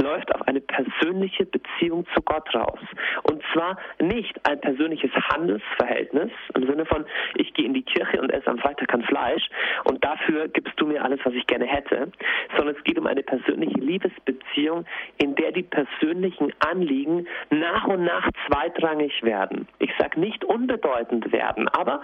[0.00, 2.80] läuft auf eine persönliche Beziehung zu Gott raus.
[3.24, 7.04] Und zwar nicht ein persönliches Handelsverhältnis im Sinne von,
[7.34, 9.48] ich gehe in die Kirche und esse am Freitag kein Fleisch
[9.84, 12.10] und dafür gibst du mir alles, was ich gerne hätte,
[12.56, 14.86] sondern es geht um eine persönliche Liebesbeziehung,
[15.18, 19.61] in der die persönlichen Anliegen nach und nach zweitrangig werden.
[19.78, 22.00] Ich sage nicht unbedeutend werden, aber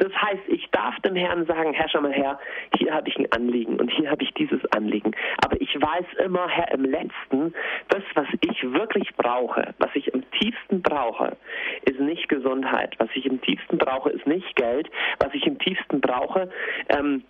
[0.00, 2.38] das heißt, ich darf dem Herrn sagen, Herr, schau mal her,
[2.78, 5.12] hier habe ich ein Anliegen und hier habe ich dieses Anliegen.
[5.44, 7.52] Aber ich weiß immer, Herr, im letzten,
[7.88, 11.36] das, was ich wirklich brauche, was ich im tiefsten brauche,
[11.82, 12.94] ist nicht Gesundheit.
[12.98, 14.88] Was ich im tiefsten brauche, ist nicht Geld.
[15.18, 16.48] Was ich im tiefsten brauche,
[16.88, 17.22] ähm,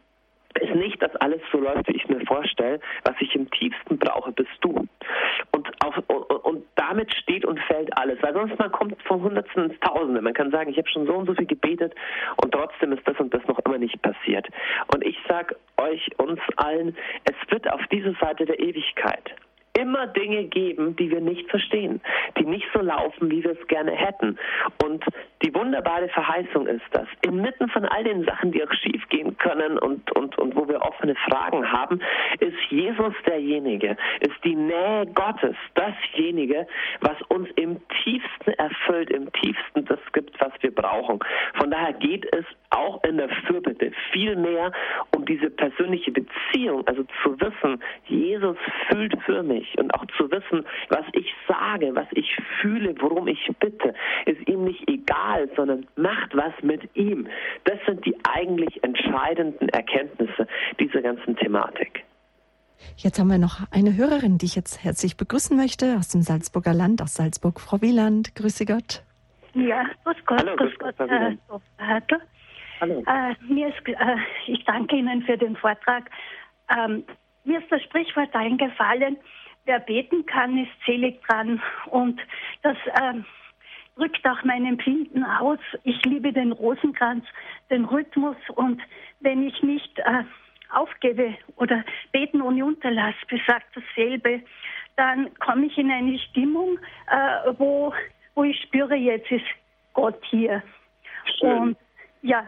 [0.59, 2.81] ist nicht, dass alles so läuft, wie ich mir vorstelle.
[3.05, 4.87] Was ich im tiefsten brauche, bist du.
[5.53, 8.19] Und, auf, und, und damit steht und fällt alles.
[8.23, 10.21] Weil sonst man kommt von Hundertsten ins Tausende.
[10.21, 11.95] Man kann sagen, ich habe schon so und so viel gebetet
[12.43, 14.49] und trotzdem ist das und das noch immer nicht passiert.
[14.93, 19.35] Und ich sage euch, uns allen, es wird auf dieser Seite der Ewigkeit
[19.75, 22.01] immer Dinge geben, die wir nicht verstehen,
[22.39, 24.39] die nicht so laufen, wie wir es gerne hätten.
[24.83, 25.05] Und
[25.43, 29.79] die wunderbare Verheißung ist das, inmitten von all den Sachen, die auch schief gehen können
[29.79, 32.01] und, und, und wo wir offene Fragen haben,
[32.41, 36.67] ist Jesus derjenige, ist die Nähe Gottes dasjenige,
[37.01, 41.21] was uns im tiefsten erfüllt, im tiefsten das gibt, was wir brauchen.
[41.55, 44.73] Von daher geht es auch in der Fürbitte viel mehr
[45.15, 48.57] um diese persönliche Beziehung, also zu wissen, Jesus
[48.89, 53.51] fühlt für mich und auch zu wissen, was ich sage, was ich fühle, worum ich
[53.59, 53.95] bitte,
[54.27, 57.27] ist ihm nicht egal, sondern macht was mit ihm.
[57.65, 60.47] Das sind die eigentlich entscheidenden Erkenntnisse
[60.79, 62.05] dieser ganzen Thematik.
[62.97, 66.73] Jetzt haben wir noch eine Hörerin, die ich jetzt herzlich begrüßen möchte, aus dem Salzburger
[66.73, 67.61] Land, aus Salzburg.
[67.61, 69.03] Frau Wieland, grüße Gott.
[69.55, 71.37] Ja, grüß Gott, Hallo, grüß Gott, Gott Herr
[71.79, 72.21] Hartl.
[72.81, 73.03] Hallo.
[73.07, 74.17] Äh, mir ist, äh,
[74.47, 76.11] ich danke Ihnen für den Vortrag.
[76.69, 77.05] Ähm,
[77.45, 79.17] mir ist das Sprichwort eingefallen,
[79.65, 81.61] wer beten kann, ist selig dran.
[81.91, 82.21] Und
[82.63, 83.25] das, ähm,
[84.01, 85.59] drückt auch mein Empfinden aus.
[85.85, 87.25] Ich liebe den Rosenkranz,
[87.71, 88.81] den Rhythmus und
[89.21, 90.25] wenn ich nicht äh,
[90.73, 94.41] aufgebe oder beten ohne Unterlass besagt dasselbe,
[94.97, 96.79] dann komme ich in eine Stimmung,
[97.11, 97.93] äh, wo,
[98.35, 99.45] wo ich spüre, jetzt ist
[99.93, 100.63] Gott hier.
[101.39, 101.59] Schön.
[101.59, 101.77] Und
[102.23, 102.47] ja,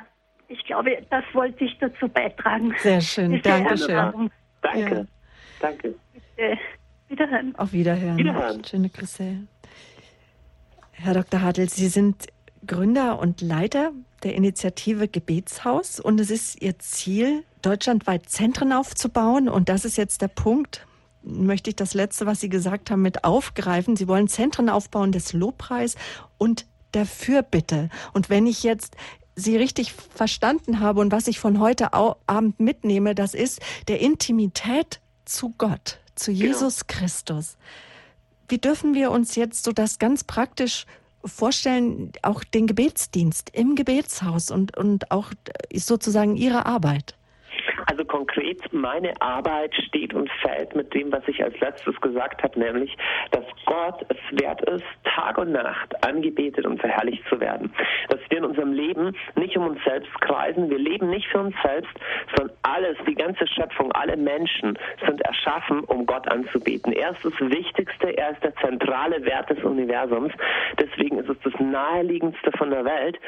[0.53, 2.75] ich glaube, das wollte ich dazu beitragen.
[2.79, 4.31] Sehr schön, danke schön.
[4.61, 5.05] Danke, ja.
[5.61, 5.95] danke.
[6.13, 6.59] Bitte.
[7.09, 7.55] Wiederhören.
[7.57, 8.17] Auf Wiederhören.
[8.17, 8.65] Wiederhören.
[8.65, 9.37] Schöne Grüße.
[10.93, 11.43] Herr Dr.
[11.43, 12.27] Hartl, Sie sind
[12.67, 13.93] Gründer und Leiter
[14.23, 20.23] der Initiative Gebetshaus und es ist Ihr Ziel, deutschlandweit Zentren aufzubauen und das ist jetzt
[20.23, 20.87] der Punkt,
[21.23, 23.97] möchte ich das letzte, was Sie gesagt haben, mit aufgreifen.
[23.97, 25.97] Sie wollen Zentren aufbauen des Lobpreis
[26.39, 27.89] und der Fürbitte.
[28.13, 28.97] Und wenn ich jetzt
[29.35, 35.01] Sie richtig verstanden habe und was ich von heute Abend mitnehme, das ist der Intimität
[35.25, 36.45] zu Gott, zu genau.
[36.45, 36.99] Jesus genau.
[37.01, 37.57] Christus.
[38.49, 40.87] Wie dürfen wir uns jetzt so das ganz praktisch
[41.25, 45.33] vorstellen, auch den Gebetsdienst im Gebetshaus und, und auch
[45.75, 47.17] sozusagen Ihre Arbeit?
[47.87, 52.59] Also konkret, meine Arbeit steht und fällt mit dem, was ich als letztes gesagt habe,
[52.59, 52.97] nämlich,
[53.31, 57.73] dass Gott es wert ist, Tag und Nacht angebetet und verherrlicht zu werden.
[58.09, 61.55] Dass wir in unserem Leben nicht um uns selbst kreisen, wir leben nicht für uns
[61.63, 61.93] selbst,
[62.37, 66.93] sondern alles, die ganze Schöpfung, alle Menschen sind erschaffen, um Gott anzubeten.
[66.93, 70.33] Er ist das Wichtigste, er ist der zentrale Wert des Universums.
[70.79, 73.19] Deswegen ist es das naheliegendste von der Welt,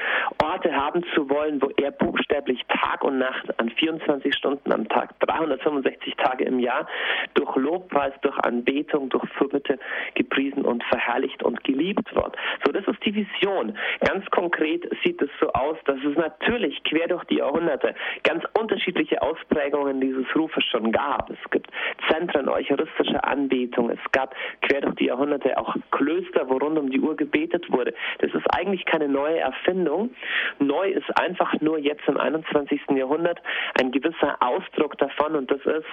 [0.42, 5.18] Orte haben zu wollen, wo er buchstäblich Tag und Nacht an 24 Stunden am Tag,
[5.20, 6.86] 365 Tage im Jahr
[7.34, 9.78] durch Lobpreis, durch Anbetung, durch Fürbitte
[10.14, 12.36] gepriesen und verherrlicht und geliebt wird.
[12.64, 13.76] So, das ist die Vision.
[14.00, 19.20] Ganz konkret sieht es so aus, dass es natürlich quer durch die Jahrhunderte ganz unterschiedliche
[19.22, 21.30] Ausprägungen dieses Rufes schon gab.
[21.30, 21.70] Es gibt
[22.08, 23.90] Zentren eucharistischer Anbetung.
[23.90, 27.94] Es gab quer durch die Jahrhunderte auch Klöster, wo rund um die Uhr gebetet wurde.
[28.18, 30.10] Das ist eigentlich keine neue Erfindung.
[30.58, 32.80] Neu ist einfach nur jetzt im 21.
[32.96, 33.40] Jahrhundert
[33.80, 35.36] ein gewisser Ausdruck davon.
[35.36, 35.86] Und das ist,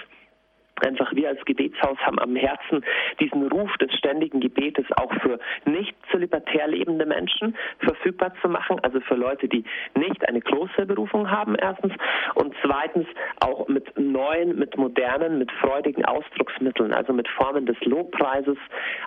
[0.86, 2.84] einfach wir als Gebetshaus haben am Herzen,
[3.20, 9.00] diesen Ruf des ständigen Gebetes auch für nicht zölibatär lebende Menschen verfügbar zu machen, also
[9.02, 9.64] für Leute, die
[9.96, 11.94] nicht eine Klosterberufung haben, erstens,
[12.36, 13.08] und zweitens
[13.40, 18.58] auch mit neuen, mit modernen, mit freudigen Ausdrucksmitteln, also mit Formen des Lobpreises,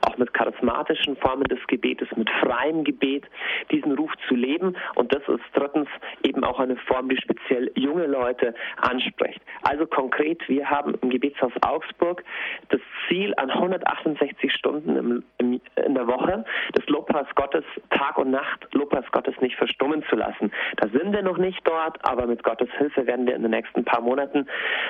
[0.07, 3.25] auch mit charismatischen Formen des Gebetes, mit freiem Gebet,
[3.71, 4.77] diesen Ruf zu leben.
[4.95, 5.89] Und das ist drittens
[6.23, 9.41] eben auch eine Form, die speziell junge Leute anspricht.
[9.63, 12.23] Also konkret, wir haben im Gebetshaus Augsburg
[12.71, 16.45] das Ziel an 168 Stunden im, im, in der Woche
[16.77, 20.53] des Lobpreis Gottes Tag und Nacht Lobpreis Gottes nicht verstummen zu lassen.
[20.77, 23.85] Da sind wir noch nicht dort, aber mit Gottes Hilfe werden wir in den nächsten
[23.85, 24.47] paar Monaten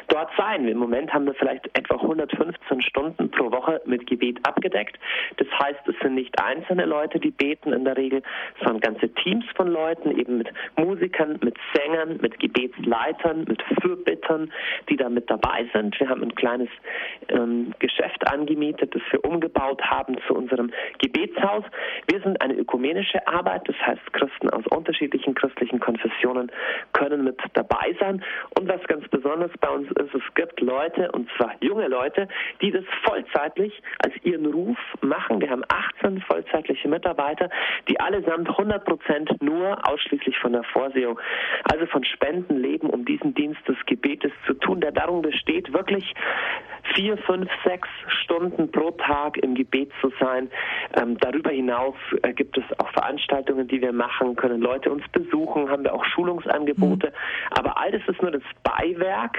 [0.09, 0.66] dort sein.
[0.68, 4.98] Im Moment haben wir vielleicht etwa 115 Stunden pro Woche mit Gebet abgedeckt.
[5.36, 8.22] Das heißt, es sind nicht einzelne Leute, die beten in der Regel,
[8.59, 14.52] sondern ganze Teams von Leuten, eben mit Musikern, mit Sängern, mit Gebetsleitern, mit Fürbittern,
[14.88, 15.98] die da mit dabei sind.
[15.98, 16.64] Wir haben ein kleines
[17.28, 21.65] ähm, Geschäft angemietet, das wir umgebaut haben zu unserem Gebetshaus.
[22.11, 26.51] Wir sind eine ökumenische Arbeit, das heißt Christen aus unterschiedlichen christlichen Konfessionen
[26.93, 28.23] können mit dabei sein.
[28.59, 32.28] Und was ganz besonders bei uns ist, es gibt Leute, und zwar junge Leute,
[32.61, 35.41] die das vollzeitlich als ihren Ruf machen.
[35.41, 37.49] Wir haben 18 vollzeitliche Mitarbeiter,
[37.89, 41.19] die allesamt 100 Prozent nur ausschließlich von der Vorsehung,
[41.65, 46.15] also von Spenden leben, um diesen Dienst des Gebetes zu tun, der darum besteht, wirklich
[46.94, 50.50] vier, fünf, sechs Stunden pro Tag im Gebet zu sein.
[50.96, 55.70] Ähm, darüber hinaus äh, gibt es auch Veranstaltungen, die wir machen, können Leute uns besuchen,
[55.70, 57.08] haben wir auch Schulungsangebote.
[57.08, 57.56] Mhm.
[57.58, 59.38] Aber all das ist nur das Beiwerk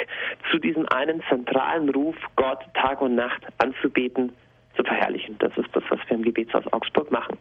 [0.51, 4.33] zu diesem einen zentralen Ruf, Gott Tag und Nacht anzubeten,
[4.75, 5.37] zu verherrlichen.
[5.39, 7.37] Das ist das, was wir im Gebetshaus Augsburg machen.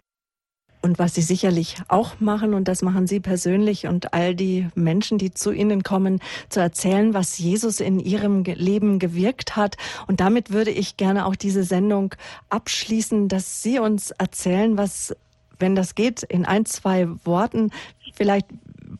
[0.84, 5.16] Und was Sie sicherlich auch machen, und das machen Sie persönlich und all die Menschen,
[5.16, 6.20] die zu Ihnen kommen,
[6.50, 9.78] zu erzählen, was Jesus in Ihrem Leben gewirkt hat.
[10.08, 12.14] Und damit würde ich gerne auch diese Sendung
[12.50, 15.16] abschließen, dass Sie uns erzählen, was,
[15.58, 17.70] wenn das geht, in ein, zwei Worten,
[18.12, 18.48] vielleicht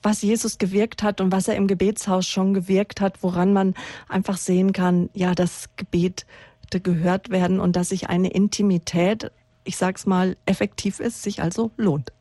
[0.00, 3.74] was Jesus gewirkt hat und was er im Gebetshaus schon gewirkt hat, woran man
[4.08, 6.24] einfach sehen kann, ja, das Gebet
[6.70, 9.30] gehört werden und dass sich eine Intimität
[9.64, 12.12] ich sag's mal, effektiv ist, sich also lohnt.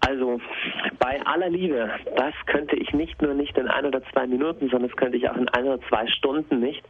[0.00, 0.40] Also
[1.00, 4.90] bei aller Liebe, das könnte ich nicht nur nicht in ein oder zwei Minuten, sondern
[4.90, 6.84] das könnte ich auch in ein oder zwei Stunden nicht,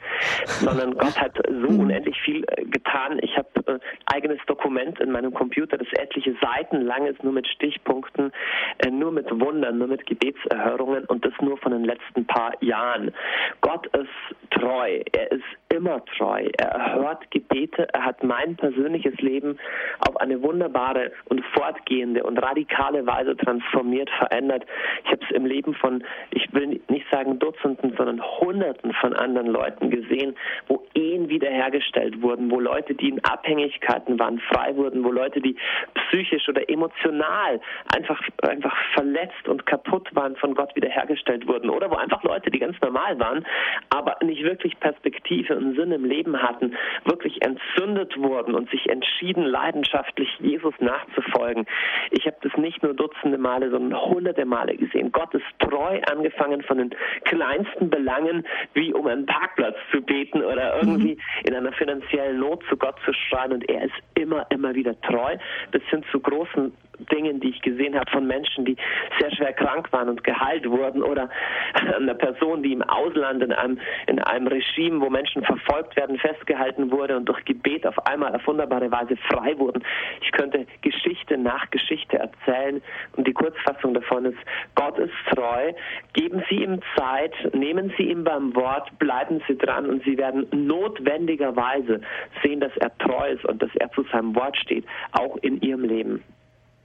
[0.44, 1.80] sondern Gott hat so mhm.
[1.80, 3.20] unendlich viel äh, getan.
[3.22, 7.46] Ich habe äh, eigenes Dokument in meinem Computer, das etliche Seiten lang ist, nur mit
[7.46, 8.32] Stichpunkten,
[8.78, 13.12] äh, nur mit Wundern, nur mit Gebetserhörungen und das nur von den letzten paar Jahren.
[13.60, 14.08] Gott ist
[14.50, 19.56] treu, er ist immer treu, er hört Gebete, er hat mein persönliches Leben
[20.00, 24.64] auf eine wunderbare und fortgehende und radikale Weise transformiert, verändert.
[25.04, 29.48] Ich habe es im Leben von, ich will nicht sagen Dutzenden, sondern Hunderten von anderen
[29.48, 30.36] Leuten gesehen,
[30.68, 35.56] wo Ehen wiederhergestellt wurden, wo Leute, die in Abhängigkeiten waren, frei wurden, wo Leute, die
[35.94, 37.60] psychisch oder emotional
[37.94, 41.70] einfach, einfach verletzt und kaputt waren, von Gott wiederhergestellt wurden.
[41.70, 43.46] Oder wo einfach Leute, die ganz normal waren,
[43.90, 49.44] aber nicht wirklich Perspektive und Sinn im Leben hatten, wirklich entzündet wurden und sich entschieden,
[49.44, 51.66] leidenschaftlich Jesus nachzufolgen.
[52.10, 55.12] Ich habe das nicht nur Dutzende Male, sondern hunderte Male gesehen.
[55.12, 56.94] Gott ist treu angefangen von den
[57.24, 61.46] kleinsten Belangen, wie um einen Parkplatz zu beten oder irgendwie mhm.
[61.46, 63.52] in einer finanziellen Not zu Gott zu schreien.
[63.52, 65.36] Und er ist immer, immer wieder treu,
[65.70, 66.72] bis hin zu großen
[67.06, 68.76] Dingen, die ich gesehen habe von Menschen, die
[69.18, 71.28] sehr schwer krank waren und geheilt wurden oder
[71.74, 76.90] einer Person, die im Ausland in einem, in einem Regime, wo Menschen verfolgt werden, festgehalten
[76.90, 79.82] wurde und durch Gebet auf einmal auf wunderbare Weise frei wurden.
[80.22, 82.82] Ich könnte Geschichte nach Geschichte erzählen
[83.16, 84.38] und die Kurzfassung davon ist,
[84.74, 85.72] Gott ist treu,
[86.12, 90.46] geben Sie ihm Zeit, nehmen Sie ihm beim Wort, bleiben Sie dran und Sie werden
[90.52, 92.00] notwendigerweise
[92.42, 95.84] sehen, dass er treu ist und dass er zu seinem Wort steht, auch in Ihrem
[95.84, 96.22] Leben.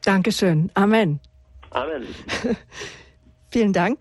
[0.05, 0.71] Dankeschön.
[0.73, 1.19] Amen.
[1.71, 2.03] Amen.
[3.51, 3.97] Vielen Dank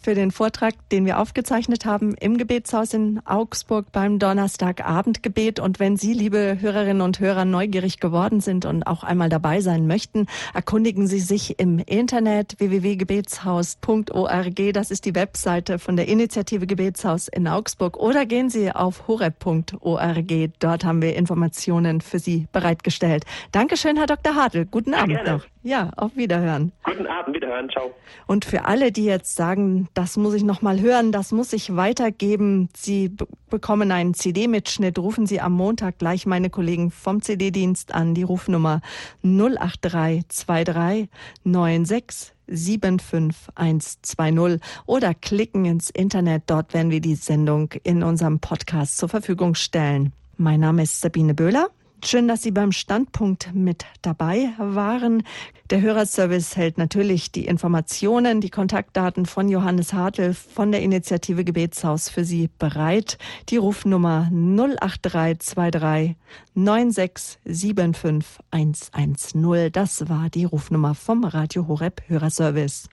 [0.00, 5.60] für den Vortrag, den wir aufgezeichnet haben im Gebetshaus in Augsburg beim Donnerstagabendgebet.
[5.60, 9.86] Und wenn Sie, liebe Hörerinnen und Hörer, neugierig geworden sind und auch einmal dabei sein
[9.86, 14.72] möchten, erkundigen Sie sich im Internet www.gebetshaus.org.
[14.72, 17.96] Das ist die Webseite von der Initiative Gebetshaus in Augsburg.
[17.96, 20.50] Oder gehen Sie auf horeb.org.
[20.58, 23.24] Dort haben wir Informationen für Sie bereitgestellt.
[23.52, 24.34] Dankeschön, Herr Dr.
[24.34, 24.66] Hartl.
[24.66, 25.32] Guten Abend Gerne.
[25.32, 25.46] noch.
[25.62, 26.72] Ja, auf Wiederhören.
[26.82, 27.70] Guten Abend, Wiederhören.
[27.70, 27.94] Ciao.
[28.26, 31.76] Und für alle, die jetzt sagen, das muss ich noch mal hören, das muss ich
[31.76, 32.68] weitergeben.
[32.74, 33.14] Sie
[33.50, 34.98] bekommen einen CD-Mitschnitt.
[34.98, 38.14] Rufen Sie am Montag gleich meine Kollegen vom CD-Dienst an.
[38.14, 38.80] Die Rufnummer
[39.22, 41.08] 08323
[41.44, 46.44] 96 75120 oder klicken ins Internet.
[46.46, 50.12] Dort werden wir die Sendung in unserem Podcast zur Verfügung stellen.
[50.36, 51.70] Mein Name ist Sabine Böhler.
[52.04, 55.22] Schön, dass Sie beim Standpunkt mit dabei waren.
[55.70, 62.08] Der Hörerservice hält natürlich die Informationen, die Kontaktdaten von Johannes Hartl von der Initiative Gebetshaus
[62.08, 63.18] für Sie bereit.
[63.50, 66.16] Die Rufnummer 08323
[66.54, 69.70] 9675 110.
[69.70, 72.88] Das war die Rufnummer vom Radio Horeb Hörerservice.